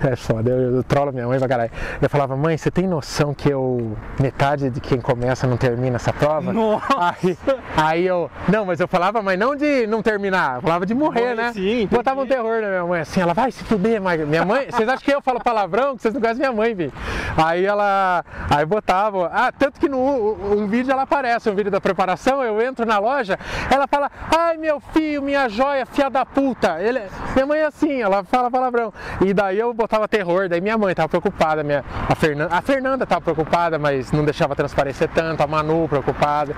é 0.08 0.14
foda, 0.14 0.50
eu, 0.50 0.76
eu 0.76 0.82
trolo 0.84 1.12
minha 1.12 1.26
mãe 1.26 1.38
pra 1.38 1.48
caralho. 1.48 1.70
Eu 2.00 2.08
falava, 2.08 2.36
mãe, 2.36 2.56
você 2.56 2.70
tem 2.70 2.86
noção 2.86 3.34
que 3.34 3.48
eu. 3.48 3.96
metade 4.20 4.70
de 4.70 4.80
quem 4.80 5.00
começa 5.00 5.46
não 5.46 5.56
termina 5.56 5.96
essa 5.96 6.12
prova? 6.12 6.52
Nossa! 6.52 6.84
Aí, 6.98 7.38
aí 7.76 8.06
eu. 8.06 8.30
Não, 8.48 8.64
mas 8.64 8.78
eu 8.78 8.86
falava, 8.86 9.20
mas 9.22 9.38
não 9.38 9.56
de 9.56 9.86
não 9.86 10.02
terminar 10.02 10.61
falava 10.62 10.86
de 10.86 10.94
morrer, 10.94 11.34
né? 11.34 11.52
Sim, 11.52 11.86
Botava 11.90 12.22
um 12.22 12.26
terror 12.26 12.62
na 12.62 12.68
minha 12.68 12.84
mãe, 12.86 13.00
assim, 13.00 13.20
ela 13.20 13.34
vai 13.34 13.50
se 13.50 13.62
fuder, 13.64 14.00
mas 14.00 14.26
minha 14.26 14.44
mãe, 14.44 14.66
vocês 14.70 14.88
acham 14.88 15.04
que 15.04 15.12
eu 15.12 15.20
falo 15.20 15.40
palavrão? 15.40 15.96
Que 15.96 16.02
vocês 16.02 16.14
não 16.14 16.20
conhecem 16.20 16.40
minha 16.40 16.52
mãe, 16.52 16.74
vi? 16.74 16.92
Aí 17.36 17.64
ela, 17.64 18.24
aí 18.48 18.64
botava, 18.64 19.30
ah, 19.32 19.50
tanto 19.52 19.80
que 19.80 19.88
no 19.88 19.98
um 19.98 20.66
vídeo 20.66 20.92
ela 20.92 21.02
aparece, 21.02 21.50
um 21.50 21.54
vídeo 21.54 21.70
da 21.70 21.80
preparação, 21.80 22.42
eu 22.42 22.60
entro 22.62 22.86
na 22.86 22.98
loja, 22.98 23.38
ela 23.70 23.86
fala, 23.86 24.10
ai 24.36 24.56
meu 24.56 24.80
filho, 24.80 25.22
minha 25.22 25.48
joia, 25.48 25.84
fia 25.86 26.08
da 26.08 26.24
puta. 26.24 26.80
Ele, 26.80 27.00
minha 27.34 27.46
mãe 27.46 27.60
é 27.60 27.66
assim, 27.66 28.00
ela 28.00 28.22
fala 28.24 28.50
palavrão. 28.50 28.92
E 29.20 29.34
daí 29.34 29.58
eu 29.58 29.72
botava 29.74 30.06
terror, 30.06 30.48
daí 30.48 30.60
minha 30.60 30.78
mãe 30.78 30.94
tava 30.94 31.08
preocupada, 31.08 31.62
minha, 31.62 31.84
a 32.08 32.14
Fernanda, 32.14 32.54
a 32.54 32.62
Fernanda 32.62 33.06
tava 33.06 33.20
preocupada, 33.20 33.78
mas 33.78 34.12
não 34.12 34.24
deixava 34.24 34.54
transparecer 34.54 35.08
tanto, 35.08 35.42
a 35.42 35.46
Manu 35.46 35.88
preocupada. 35.88 36.54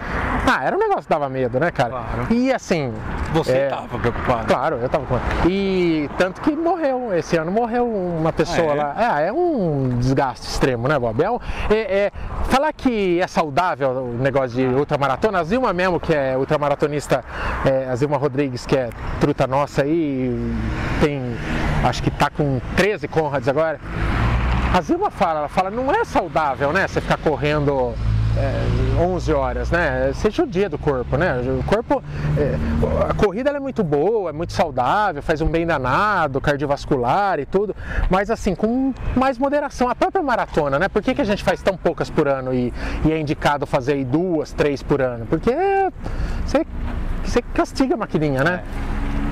Ah, 0.47 0.65
era 0.65 0.77
um 0.77 0.79
negócio 0.79 1.03
que 1.05 1.09
dava 1.09 1.29
medo, 1.29 1.59
né, 1.59 1.71
cara? 1.71 1.91
Claro. 1.91 2.27
E 2.31 2.53
assim, 2.53 2.93
Você 3.33 3.53
É. 3.53 3.69
tava 3.69 3.94
preocupado. 3.99 4.47
Claro, 4.47 4.77
eu 4.77 4.89
tava 4.89 5.05
com. 5.07 5.19
E 5.49 6.09
tanto 6.19 6.41
que 6.41 6.53
morreu, 6.55 7.13
esse 7.15 7.37
ano 7.37 7.51
morreu 7.51 7.87
uma 7.87 8.33
pessoa 8.33 8.73
Ah, 8.73 8.75
é? 8.75 8.75
lá. 8.75 9.21
É, 9.23 9.29
é 9.29 9.33
um 9.33 9.91
desgaste 9.99 10.47
extremo, 10.47 10.89
né, 10.89 10.99
Bob? 10.99 11.23
É, 11.23 11.31
um- 11.31 11.39
é- 11.71 11.75
é- 12.07 12.13
falar 12.45 12.73
que 12.73 13.21
é 13.21 13.27
saudável 13.27 13.91
o 13.91 14.19
negócio 14.21 14.51
de 14.57 14.65
ultramaratona, 14.67 15.41
a 15.41 15.45
Zilma 15.45 15.73
mesmo, 15.73 15.99
que 16.01 16.15
é 16.15 16.37
ultramaratonista, 16.37 17.25
é, 17.65 17.89
a 17.91 17.97
Zilma 17.97 18.17
Rodrigues, 18.17 18.67
que 18.67 18.77
é 18.77 18.91
truta 19.21 19.47
nossa 19.47 19.83
aí, 19.83 20.55
tem. 21.01 21.21
Acho 21.85 22.03
que 22.03 22.11
tá 22.11 22.31
com 22.31 22.61
13 22.77 23.07
Conrads 23.09 23.49
agora. 23.49 23.79
A 24.73 24.81
Zilma 24.81 25.11
fala, 25.11 25.41
ela 25.41 25.49
fala, 25.49 25.71
não 25.71 25.93
é 25.93 26.05
saudável, 26.05 26.73
né? 26.73 26.89
Você 26.89 27.01
ficar 27.01 27.17
correndo 27.19 27.95
é, 28.37 29.01
11 29.01 29.33
horas, 29.33 29.71
né? 29.71 30.13
Você 30.13 30.31
judia 30.31 30.69
do 30.69 30.79
corpo, 30.79 31.17
né? 31.17 31.41
O 31.59 31.63
corpo, 31.65 32.03
é, 32.37 32.57
a 33.09 33.15
corrida 33.15 33.51
é 33.51 33.61
muito 33.61 33.85
boa, 33.85 34.31
é 34.31 34.33
muito 34.33 34.53
saudável, 34.53 35.23
faz 35.23 35.41
um 35.41 35.47
bem 35.47 35.67
danado, 35.67 36.41
cardiovascular 36.41 37.39
e 37.39 37.47
tudo, 37.47 37.75
mas 38.11 38.31
assim, 38.31 38.55
com 38.55 38.93
mais 39.15 39.39
moderação. 39.39 39.89
A 39.89 39.95
própria 39.95 40.23
maratona, 40.23 40.79
né? 40.79 40.89
Por 40.89 41.03
que, 41.03 41.15
que 41.15 41.21
a 41.21 41.25
gente 41.25 41.45
faz 41.45 41.63
tão 41.63 41.77
poucas 41.77 42.11
por 42.11 42.27
ano 42.27 42.53
e, 42.53 42.73
e 43.05 43.13
é 43.13 43.19
indicado 43.19 43.67
fazer 43.67 44.05
duas, 44.05 44.53
três 44.53 44.83
por 44.83 45.01
ano? 45.01 45.27
Porque 45.27 45.53
você, 46.45 46.67
você 47.25 47.43
castiga 47.43 47.95
a 47.95 47.97
maquininha, 47.97 48.43
né? 48.43 48.65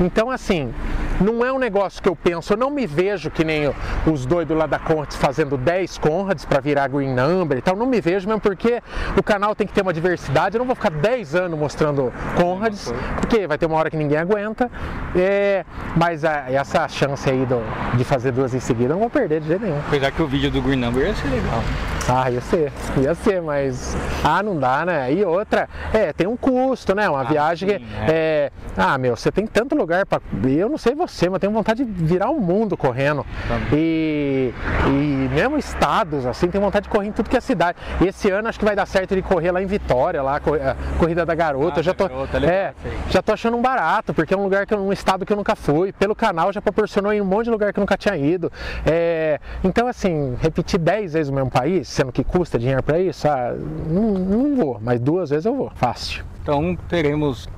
Então, 0.01 0.31
assim, 0.31 0.73
não 1.21 1.45
é 1.45 1.53
um 1.53 1.59
negócio 1.59 2.03
que 2.03 2.09
eu 2.09 2.17
penso, 2.17 2.53
eu 2.53 2.57
não 2.57 2.71
me 2.71 2.87
vejo 2.87 3.31
que 3.31 3.45
nem 3.45 3.73
os 4.07 4.27
doidos 4.27 4.57
lá 4.57 4.67
da 4.67 4.79
Conrads 4.79 5.17
fazendo 5.17 5.57
10 5.57 5.99
Conrads 5.99 6.45
para 6.45 6.61
virar 6.61 6.89
Green 6.89 7.15
Number 7.15 7.59
e 7.59 7.63
tal, 7.63 7.77
não 7.77 7.87
me 7.87 8.01
vejo 8.01 8.27
mesmo 8.27 8.41
porque 8.41 8.83
o 9.17 9.23
canal 9.23 9.55
tem 9.55 9.67
que 9.67 9.73
ter 9.73 9.83
uma 9.83 9.93
diversidade, 9.93 10.57
eu 10.57 10.59
não 10.61 10.67
vou 10.67 10.75
ficar 10.75 10.91
10 10.91 11.35
anos 11.35 11.59
mostrando 11.59 12.13
Conrads, 12.37 12.93
porque 13.21 13.47
vai 13.47 13.59
ter 13.59 13.67
uma 13.67 13.77
hora 13.77 13.91
que 13.91 13.97
ninguém 13.97 14.19
aguenta, 14.19 14.71
É, 15.15 15.65
mas 15.95 16.25
a- 16.25 16.45
essa 16.51 16.89
chance 16.89 17.29
aí 17.29 17.45
do- 17.45 17.63
de 17.97 18.03
fazer 18.03 18.33
duas 18.33 18.55
em 18.55 18.61
seguida 18.61 18.85
eu 18.85 18.95
não 18.95 18.99
vou 19.01 19.11
perder 19.11 19.41
de 19.43 19.47
jeito 19.49 19.63
nenhum. 19.63 19.79
Apesar 19.87 20.11
que 20.11 20.23
o 20.23 20.27
vídeo 20.27 20.51
do 20.51 20.63
Green 20.63 20.77
Number 20.79 21.07
ia 21.07 21.15
ser 21.15 21.29
legal. 21.29 21.63
Ah, 22.09 22.31
ia 22.31 22.41
ser, 22.41 22.73
ia 23.01 23.15
ser, 23.15 23.41
mas. 23.41 23.97
Ah, 24.25 24.43
não 24.43 24.59
dá, 24.59 24.85
né? 24.85 25.13
E 25.13 25.25
outra, 25.25 25.69
é, 25.93 26.13
tem 26.13 26.27
um 26.27 26.37
custo, 26.37 26.95
né? 26.95 27.09
Uma 27.09 27.25
viagem 27.25 27.69
que. 27.69 27.79
sim, 27.79 27.87
É. 28.09 28.51
Ah, 28.77 28.97
meu, 28.99 29.17
você 29.17 29.31
tem 29.31 29.47
tanto 29.47 29.75
lugar 29.75 30.05
pra. 30.07 30.21
Eu 30.45 30.69
não 30.69 30.79
sei 30.79 30.95
você, 30.95 31.27
mas 31.27 31.35
eu 31.35 31.41
tenho 31.41 31.53
vontade 31.53 31.85
de 31.85 32.05
virar 32.05 32.31
o 32.31 32.41
mundo 32.41 32.77
correndo. 32.77 33.25
E, 33.73 34.53
e 34.87 35.29
mesmo 35.33 35.57
estados, 35.57 36.27
assim, 36.27 36.49
tenho 36.49 36.65
vontade 36.65 36.85
de 36.85 36.89
correr 36.91 37.09
em 37.09 37.13
tudo 37.13 37.31
que 37.31 37.37
é 37.37 37.41
cidade. 37.41 37.79
Esse 38.01 38.31
ano 38.31 38.49
acho 38.49 38.59
que 38.59 38.65
vai 38.65 38.75
dar 38.75 38.87
certo 38.87 39.15
de 39.15 39.23
correr 39.23 39.53
lá 39.53 39.63
em 39.63 39.67
Vitória, 39.67 40.23
lá, 40.23 40.37
a 40.37 40.71
a 40.71 40.99
Corrida 40.99 41.25
da 41.25 41.35
Garota. 41.35 41.77
Ah, 41.77 41.81
eu 41.81 41.85
já 41.85 41.95
tô. 41.95 42.09
Garota, 42.09 42.39
legal 42.39 42.55
é, 42.55 42.75
já 43.09 43.23
tô 43.23 43.33
achando 43.33 43.57
um 43.57 43.63
barato, 43.63 44.13
porque 44.13 44.35
é 44.35 44.37
um 44.37 44.43
lugar 44.43 44.67
que 44.67 44.75
um 44.75 44.93
estado 44.93 45.25
que 45.25 45.33
eu 45.33 45.37
nunca 45.37 45.55
fui. 45.55 45.93
Pelo 45.93 46.15
canal 46.15 46.53
já 46.53 46.61
proporcionou 46.61 47.13
em 47.13 47.21
um 47.21 47.25
monte 47.25 47.45
de 47.45 47.51
lugar 47.51 47.73
que 47.73 47.79
eu 47.79 47.83
nunca 47.83 47.97
tinha 47.97 48.17
ido. 48.17 48.51
É, 48.87 49.39
então, 49.63 49.87
assim, 49.87 50.37
repetir 50.41 50.79
10 50.79 51.13
vezes 51.13 51.29
o 51.31 51.35
mesmo 51.35 51.51
país, 51.51 51.89
sendo 51.93 52.11
que 52.11 52.25
custa 52.25 52.59
dinheiro 52.59 52.83
pra 52.83 52.99
isso, 52.99 53.29
ah, 53.29 53.55
não, 53.87 54.13
não 54.13 54.57
vou, 54.57 54.81
mas 54.83 54.99
duas 54.99 55.31
vezes 55.31 55.45
eu 55.45 55.55
vou, 55.55 55.71
fácil. 55.75 56.25
Então 56.43 56.77
teremos 56.89 57.49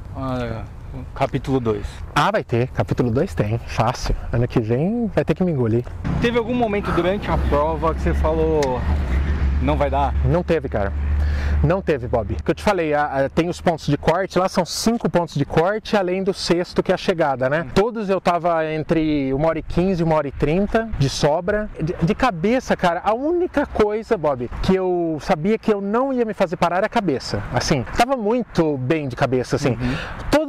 o 0.92 1.14
capítulo 1.14 1.60
2. 1.60 1.86
Ah, 2.14 2.30
vai 2.32 2.42
ter, 2.42 2.68
capítulo 2.68 3.10
2 3.10 3.34
tem, 3.34 3.58
fácil. 3.58 4.14
Ano 4.32 4.46
que 4.48 4.60
vem 4.60 5.06
vai 5.14 5.24
ter 5.24 5.34
que 5.34 5.44
me 5.44 5.52
engolir. 5.52 5.84
Teve 6.20 6.38
algum 6.38 6.54
momento 6.54 6.90
durante 6.92 7.30
a 7.30 7.38
prova 7.38 7.94
que 7.94 8.00
você 8.00 8.12
falou 8.14 8.60
não 9.64 9.76
vai 9.76 9.90
dar? 9.90 10.14
Não 10.26 10.42
teve, 10.42 10.68
cara. 10.68 10.92
Não 11.62 11.80
teve, 11.80 12.06
Bob. 12.06 12.36
Que 12.44 12.50
eu 12.50 12.54
te 12.54 12.62
falei, 12.62 12.92
a- 12.92 13.24
a- 13.24 13.28
tem 13.30 13.48
os 13.48 13.60
pontos 13.60 13.86
de 13.86 13.96
corte, 13.96 14.38
lá 14.38 14.48
são 14.48 14.64
cinco 14.64 15.08
pontos 15.08 15.34
de 15.34 15.44
corte, 15.46 15.96
além 15.96 16.22
do 16.22 16.34
sexto 16.34 16.82
que 16.82 16.92
é 16.92 16.94
a 16.94 16.98
chegada, 16.98 17.48
né? 17.48 17.66
Todos 17.74 18.10
eu 18.10 18.20
tava 18.20 18.64
entre 18.70 19.32
uma 19.32 19.48
hora 19.48 19.58
e 19.58 19.62
15 19.62 20.02
e 20.02 20.04
uma 20.04 20.14
hora 20.16 20.28
e 20.28 20.32
30 20.32 20.88
de 20.98 21.08
sobra. 21.08 21.70
De, 21.80 21.94
de 22.02 22.14
cabeça, 22.14 22.76
cara, 22.76 23.00
a 23.04 23.14
única 23.14 23.64
coisa, 23.66 24.16
Bob, 24.18 24.50
que 24.62 24.74
eu 24.74 25.16
sabia 25.22 25.56
que 25.58 25.72
eu 25.72 25.80
não 25.80 26.12
ia 26.12 26.24
me 26.26 26.34
fazer 26.34 26.56
parar 26.56 26.76
era 26.78 26.86
a 26.86 26.90
cabeça. 26.90 27.42
Assim, 27.52 27.84
tava 27.96 28.16
muito 28.16 28.76
bem 28.76 29.08
de 29.08 29.16
cabeça, 29.16 29.56
assim. 29.56 29.78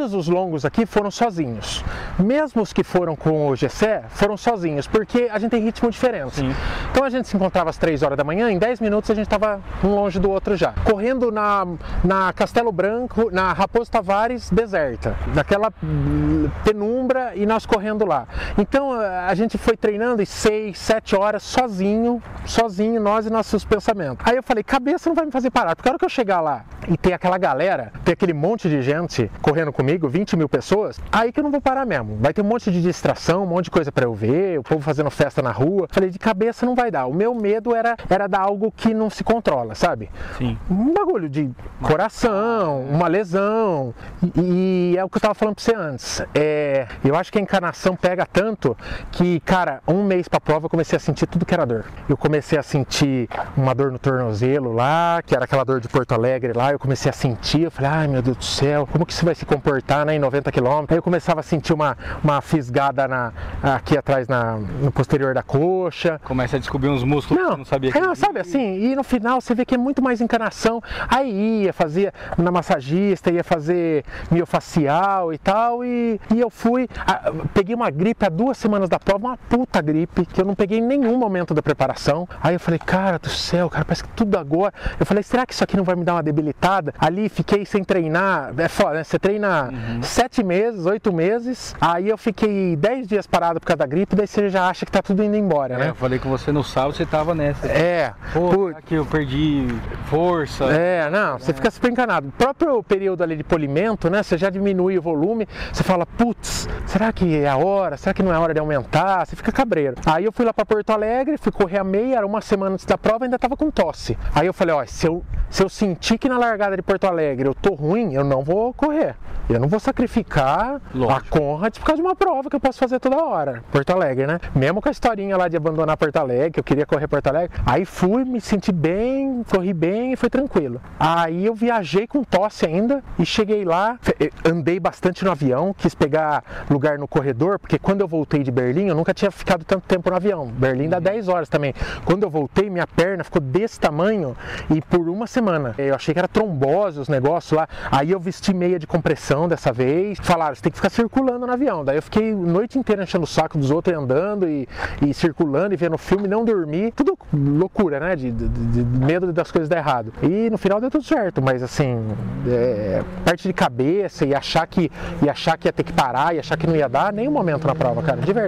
Todos 0.05 0.27
os 0.27 0.27
longos 0.27 0.63
aqui 0.65 0.85
foram 0.85 1.09
sozinhos. 1.09 1.83
Mesmo 2.19 2.61
os 2.61 2.71
que 2.71 2.83
foram 2.83 3.15
com 3.15 3.47
o 3.47 3.55
Gessé, 3.55 4.03
foram 4.09 4.37
sozinhos, 4.37 4.85
porque 4.85 5.27
a 5.31 5.39
gente 5.39 5.49
tem 5.49 5.63
ritmo 5.63 5.89
diferente. 5.89 6.35
Sim. 6.35 6.53
Então 6.91 7.03
a 7.03 7.09
gente 7.09 7.27
se 7.27 7.35
encontrava 7.35 7.71
às 7.71 7.77
3 7.79 8.03
horas 8.03 8.15
da 8.15 8.23
manhã, 8.23 8.51
em 8.51 8.59
10 8.59 8.81
minutos 8.81 9.09
a 9.09 9.15
gente 9.15 9.25
estava 9.25 9.59
um 9.83 9.95
longe 9.95 10.19
do 10.19 10.29
outro 10.29 10.55
já. 10.55 10.73
Correndo 10.83 11.31
na, 11.31 11.65
na 12.03 12.31
Castelo 12.33 12.71
Branco, 12.71 13.31
na 13.31 13.51
Raposo 13.51 13.89
Tavares, 13.89 14.51
deserta. 14.51 15.15
Naquela 15.33 15.73
hum, 15.83 16.51
penumbra 16.63 17.31
e 17.33 17.43
nós 17.47 17.65
correndo 17.65 18.05
lá. 18.05 18.27
Então 18.59 18.91
a 18.91 19.33
gente 19.33 19.57
foi 19.57 19.75
treinando 19.75 20.21
em 20.21 20.25
6, 20.25 20.77
7 20.77 21.15
horas 21.15 21.41
sozinho, 21.41 22.21
sozinho, 22.45 23.01
nós 23.01 23.25
e 23.25 23.31
nossos 23.31 23.65
pensamentos. 23.65 24.23
Aí 24.23 24.35
eu 24.35 24.43
falei, 24.43 24.63
cabeça 24.63 25.09
não 25.09 25.15
vai 25.15 25.25
me 25.25 25.31
fazer 25.31 25.49
parar, 25.49 25.75
porque 25.75 25.89
a 25.89 25.93
hora 25.93 25.97
que 25.97 26.05
eu 26.05 26.09
chegar 26.09 26.41
lá 26.41 26.63
e 26.87 26.95
ter 26.97 27.13
aquela 27.13 27.37
galera, 27.37 27.91
ter 28.03 28.11
aquele 28.11 28.33
monte 28.33 28.69
de 28.69 28.81
gente 28.81 29.31
correndo 29.41 29.73
comigo, 29.73 29.94
20 29.97 30.35
mil 30.37 30.49
pessoas, 30.49 30.99
aí 31.11 31.31
que 31.31 31.39
eu 31.39 31.43
não 31.43 31.51
vou 31.51 31.61
parar 31.61 31.85
mesmo. 31.85 32.17
Vai 32.19 32.33
ter 32.33 32.41
um 32.41 32.45
monte 32.45 32.71
de 32.71 32.81
distração, 32.81 33.43
um 33.43 33.47
monte 33.47 33.65
de 33.65 33.71
coisa 33.71 33.91
para 33.91 34.05
eu 34.05 34.13
ver, 34.13 34.59
o 34.59 34.63
povo 34.63 34.81
fazendo 34.81 35.09
festa 35.09 35.41
na 35.41 35.51
rua. 35.51 35.87
Falei, 35.89 36.09
de 36.09 36.19
cabeça 36.19 36.65
não 36.65 36.75
vai 36.75 36.91
dar. 36.91 37.05
O 37.07 37.13
meu 37.13 37.33
medo 37.33 37.75
era, 37.75 37.95
era 38.09 38.27
dar 38.27 38.41
algo 38.41 38.71
que 38.71 38.93
não 38.93 39.09
se 39.09 39.23
controla, 39.23 39.75
sabe? 39.75 40.09
Sim. 40.37 40.57
um 40.69 40.93
bagulho 40.93 41.29
de 41.29 41.49
coração, 41.81 42.81
uma 42.81 43.07
lesão. 43.07 43.93
E, 44.35 44.91
e 44.93 44.97
é 44.97 45.03
o 45.03 45.09
que 45.09 45.17
eu 45.17 45.21
tava 45.21 45.33
falando 45.33 45.55
pra 45.55 45.63
você 45.63 45.75
antes. 45.75 46.21
É, 46.33 46.87
eu 47.03 47.15
acho 47.15 47.31
que 47.31 47.37
a 47.37 47.41
encarnação 47.41 47.95
pega 47.95 48.25
tanto 48.25 48.77
que, 49.11 49.39
cara, 49.41 49.81
um 49.87 50.03
mês 50.03 50.27
pra 50.27 50.39
prova 50.39 50.65
eu 50.65 50.69
comecei 50.69 50.97
a 50.97 50.99
sentir 50.99 51.27
tudo 51.27 51.45
que 51.45 51.53
era 51.53 51.65
dor. 51.65 51.85
Eu 52.09 52.17
comecei 52.17 52.57
a 52.57 52.63
sentir 52.63 53.29
uma 53.55 53.73
dor 53.73 53.91
no 53.91 53.99
tornozelo 53.99 54.73
lá, 54.73 55.21
que 55.25 55.35
era 55.35 55.45
aquela 55.45 55.63
dor 55.63 55.79
de 55.79 55.87
Porto 55.87 56.13
Alegre 56.13 56.53
lá. 56.53 56.71
Eu 56.71 56.79
comecei 56.79 57.09
a 57.09 57.13
sentir, 57.13 57.61
eu 57.61 57.71
falei, 57.71 57.91
ai 57.91 58.07
meu 58.07 58.21
Deus 58.21 58.37
do 58.37 58.43
céu, 58.43 58.87
como 58.91 59.05
que 59.05 59.13
isso 59.13 59.25
vai 59.25 59.35
se 59.35 59.45
comportar 59.45 59.84
né, 60.05 60.15
em 60.15 60.19
90 60.19 60.51
quilômetros? 60.51 60.91
Aí 60.91 60.97
eu 60.97 61.03
começava 61.03 61.39
a 61.39 61.43
sentir 61.43 61.73
uma, 61.73 61.97
uma 62.23 62.41
fisgada 62.41 63.07
na, 63.07 63.31
aqui 63.61 63.97
atrás 63.97 64.27
na, 64.27 64.57
no 64.57 64.91
posterior 64.91 65.33
da 65.33 65.43
coxa. 65.43 66.19
Começa 66.23 66.55
a 66.55 66.59
descobrir 66.59 66.89
uns 66.89 67.03
músculos 67.03 67.37
que 67.41 67.43
Não, 67.43 67.51
você 67.51 67.57
não 67.57 67.65
sabia 67.65 67.91
que 67.91 67.97
existia. 67.97 68.25
sabe 68.25 68.39
assim, 68.39 68.79
e 68.79 68.95
no 68.95 69.03
final 69.03 69.39
você 69.41 69.53
vê 69.53 69.65
que 69.65 69.75
é 69.75 69.77
muito 69.77 70.01
mais 70.01 70.21
encarnação. 70.21 70.81
Aí 71.07 71.63
ia, 71.63 71.73
fazia 71.73 72.13
na 72.37 72.51
massagista, 72.51 73.31
ia 73.31 73.43
fazer 73.43 74.03
miofacial 74.31 75.33
e 75.33 75.37
tal, 75.37 75.83
e, 75.83 76.19
e 76.33 76.39
eu 76.39 76.49
fui, 76.49 76.87
ah, 77.05 77.31
peguei 77.53 77.75
uma 77.75 77.89
gripe 77.89 78.25
há 78.25 78.29
duas 78.29 78.57
semanas 78.57 78.87
da 78.89 78.99
prova, 78.99 79.27
uma 79.27 79.37
puta 79.37 79.81
gripe, 79.81 80.25
que 80.25 80.41
eu 80.41 80.45
não 80.45 80.55
peguei 80.55 80.79
em 80.79 80.81
nenhum 80.81 81.17
momento 81.17 81.53
da 81.53 81.61
preparação. 81.61 82.27
Aí 82.41 82.55
eu 82.55 82.59
falei, 82.59 82.79
cara 82.79 83.17
do 83.19 83.29
céu, 83.29 83.69
cara, 83.69 83.83
parece 83.85 84.03
que 84.03 84.09
tudo 84.09 84.37
agora. 84.37 84.73
Eu 84.99 85.05
falei, 85.05 85.23
será 85.23 85.45
que 85.45 85.53
isso 85.53 85.63
aqui 85.63 85.75
não 85.75 85.83
vai 85.83 85.95
me 85.95 86.03
dar 86.03 86.13
uma 86.15 86.23
debilitada? 86.23 86.93
Ali 86.99 87.29
fiquei 87.29 87.65
sem 87.65 87.83
treinar, 87.83 88.53
é 88.57 88.67
foda, 88.67 88.95
né? 88.95 89.03
Você 89.03 89.19
treina 89.19 89.69
sete 90.01 90.43
meses, 90.43 90.85
oito 90.85 91.11
meses, 91.13 91.75
aí 91.79 92.09
eu 92.09 92.17
fiquei 92.17 92.75
dez 92.75 93.07
dias 93.07 93.25
parado 93.27 93.59
por 93.59 93.65
causa 93.67 93.77
da 93.79 93.85
gripe, 93.85 94.15
daí 94.15 94.27
você 94.27 94.49
já 94.49 94.67
acha 94.67 94.85
que 94.85 94.91
tá 94.91 95.01
tudo 95.01 95.23
indo 95.23 95.35
embora, 95.35 95.75
É, 95.75 95.77
né? 95.77 95.89
eu 95.89 95.95
falei 95.95 96.19
com 96.19 96.29
você 96.29 96.51
no 96.51 96.63
sábado, 96.63 96.93
você 96.95 97.05
tava 97.05 97.33
nessa. 97.35 97.67
É, 97.67 98.13
Pô, 98.33 98.67
será 98.69 98.81
que 98.81 98.95
eu 98.95 99.05
perdi 99.05 99.67
força? 100.09 100.65
É, 100.65 101.09
não, 101.09 101.37
você 101.39 101.53
fica 101.53 101.69
super 101.71 101.91
encanado. 101.91 102.27
O 102.27 102.31
próprio 102.31 102.81
período 102.83 103.23
ali 103.23 103.35
de 103.35 103.43
polimento, 103.43 104.09
né? 104.09 104.21
Você 104.23 104.37
já 104.37 104.49
diminui 104.49 104.97
o 104.97 105.01
volume, 105.01 105.47
você 105.71 105.83
fala, 105.83 106.05
putz, 106.05 106.67
será 106.85 107.11
que 107.11 107.35
é 107.37 107.47
a 107.49 107.57
hora? 107.57 107.97
Será 107.97 108.13
que 108.13 108.23
não 108.23 108.31
é 108.31 108.35
a 108.35 108.39
hora 108.39 108.53
de 108.53 108.59
aumentar? 108.59 109.25
Você 109.25 109.35
fica 109.35 109.51
cabreiro. 109.51 109.95
Aí 110.05 110.25
eu 110.25 110.31
fui 110.31 110.45
lá 110.45 110.53
pra 110.53 110.65
Porto 110.65 110.89
Alegre, 110.91 111.37
fui 111.37 111.51
correr 111.51 111.77
a 111.79 111.83
meia, 111.83 112.17
era 112.17 112.25
uma 112.25 112.41
semana 112.41 112.73
antes 112.73 112.85
da 112.85 112.97
prova, 112.97 113.25
ainda 113.25 113.37
tava 113.39 113.55
com 113.57 113.69
tosse. 113.71 114.17
Aí 114.33 114.47
eu 114.47 114.53
falei, 114.53 114.73
ó, 114.75 114.83
se 114.85 115.07
eu, 115.07 115.23
se 115.49 115.63
eu 115.63 115.69
sentir 115.69 116.17
que 116.17 116.29
na 116.29 116.37
largada 116.37 116.75
de 116.75 116.81
Porto 116.81 117.05
Alegre 117.05 117.47
eu 117.47 117.53
tô 117.53 117.73
ruim, 117.73 118.13
eu 118.13 118.23
não 118.23 118.41
vou 118.43 118.73
correr. 118.73 119.15
Eu 119.49 119.59
não 119.59 119.64
vou 119.67 119.79
sacrificar 119.79 120.75
a 120.75 120.81
Lógico. 120.93 121.39
Conrad 121.39 121.77
por 121.77 121.85
causa 121.85 122.01
de 122.01 122.07
uma 122.07 122.15
prova 122.15 122.49
que 122.49 122.55
eu 122.55 122.59
posso 122.59 122.79
fazer 122.79 122.99
toda 122.99 123.23
hora. 123.23 123.63
Porto 123.71 123.89
Alegre, 123.91 124.27
né? 124.27 124.39
Mesmo 124.55 124.81
com 124.81 124.89
a 124.89 124.91
historinha 124.91 125.37
lá 125.37 125.47
de 125.47 125.57
abandonar 125.57 125.97
Porto 125.97 126.17
Alegre, 126.17 126.51
que 126.51 126.59
eu 126.59 126.63
queria 126.63 126.85
correr 126.85 127.07
Porto 127.07 127.27
Alegre. 127.27 127.57
Aí 127.65 127.85
fui, 127.85 128.23
me 128.23 128.41
senti 128.41 128.71
bem, 128.71 129.43
corri 129.49 129.73
bem 129.73 130.13
e 130.13 130.15
foi 130.15 130.29
tranquilo. 130.29 130.81
Aí 130.99 131.45
eu 131.45 131.53
viajei 131.53 132.07
com 132.07 132.23
tosse 132.23 132.65
ainda 132.65 133.03
e 133.17 133.25
cheguei 133.25 133.63
lá, 133.63 133.97
eh, 134.19 134.29
andei 134.43 134.79
bastante 134.79 135.23
no 135.23 135.31
avião, 135.31 135.73
quis 135.77 135.95
pegar 135.95 136.43
lugar 136.69 136.97
no 136.97 137.07
corredor, 137.07 137.59
porque 137.59 137.79
quando 137.79 138.01
eu 138.01 138.07
voltei 138.07 138.43
de 138.43 138.51
Berlim, 138.51 138.87
eu 138.87 138.95
nunca 138.95 139.13
tinha 139.13 139.31
ficado 139.31 139.63
tanto 139.63 139.87
tempo 139.87 140.09
no 140.09 140.15
avião. 140.15 140.47
Berlim 140.47 140.89
dá 140.89 140.99
10 140.99 141.27
horas 141.27 141.49
também. 141.49 141.73
Quando 142.03 142.23
eu 142.23 142.29
voltei, 142.29 142.69
minha 142.69 142.87
perna 142.87 143.23
ficou 143.23 143.41
desse 143.41 143.79
tamanho 143.79 144.35
e 144.69 144.81
por 144.81 145.07
uma 145.09 145.27
semana. 145.27 145.75
Eu 145.77 145.95
achei 145.95 146.13
que 146.13 146.19
era 146.19 146.27
trombose 146.27 146.99
os 146.99 147.09
negócios 147.09 147.51
lá. 147.51 147.67
Aí 147.91 148.11
eu 148.11 148.19
vesti 148.19 148.53
meia 148.53 148.79
de 148.79 148.87
compressão, 148.87 149.44
avião 149.45 149.47
dessa 149.47 149.71
vez. 149.71 150.17
Falaram, 150.21 150.55
você 150.55 150.61
tem 150.61 150.71
que 150.71 150.77
ficar 150.77 150.89
circulando 150.89 151.45
no 151.45 151.53
avião. 151.53 151.85
Daí 151.85 151.97
eu 151.97 152.01
fiquei 152.01 152.33
noite 152.33 152.77
inteira 152.77 153.03
enchendo 153.03 153.23
o 153.23 153.27
saco 153.27 153.57
dos 153.57 153.71
outros 153.71 153.95
andando 153.95 154.47
e, 154.47 154.67
e 155.01 155.13
circulando 155.13 155.73
e 155.73 155.77
vendo 155.77 155.97
filme, 155.97 156.27
não 156.27 156.43
dormir. 156.43 156.91
Tudo 156.91 157.17
loucura, 157.33 157.99
né? 157.99 158.15
De, 158.15 158.31
de, 158.31 158.47
de 158.47 158.83
medo 158.83 159.31
das 159.31 159.51
coisas 159.51 159.69
dar 159.69 159.77
errado. 159.77 160.11
E 160.21 160.49
no 160.49 160.57
final 160.57 160.81
deu 160.81 160.89
tudo 160.89 161.03
certo, 161.03 161.41
mas 161.41 161.63
assim, 161.63 162.03
é, 162.47 163.03
parte 163.23 163.47
de 163.47 163.53
cabeça 163.53 164.25
e 164.25 164.33
achar 164.33 164.65
que, 164.67 164.91
e 165.21 165.29
achar 165.29 165.57
que 165.57 165.67
ia 165.67 165.73
ter 165.73 165.83
que 165.83 165.93
parar 165.93 166.35
e 166.35 166.39
achar 166.39 166.57
que 166.57 166.67
não 166.67 166.75
ia 166.75 166.89
dar, 166.89 167.13
nenhum 167.13 167.31
momento 167.31 167.67
na 167.67 167.75
prova, 167.75 168.01
cara, 168.01 168.21
de 168.21 168.33
verdade. 168.33 168.45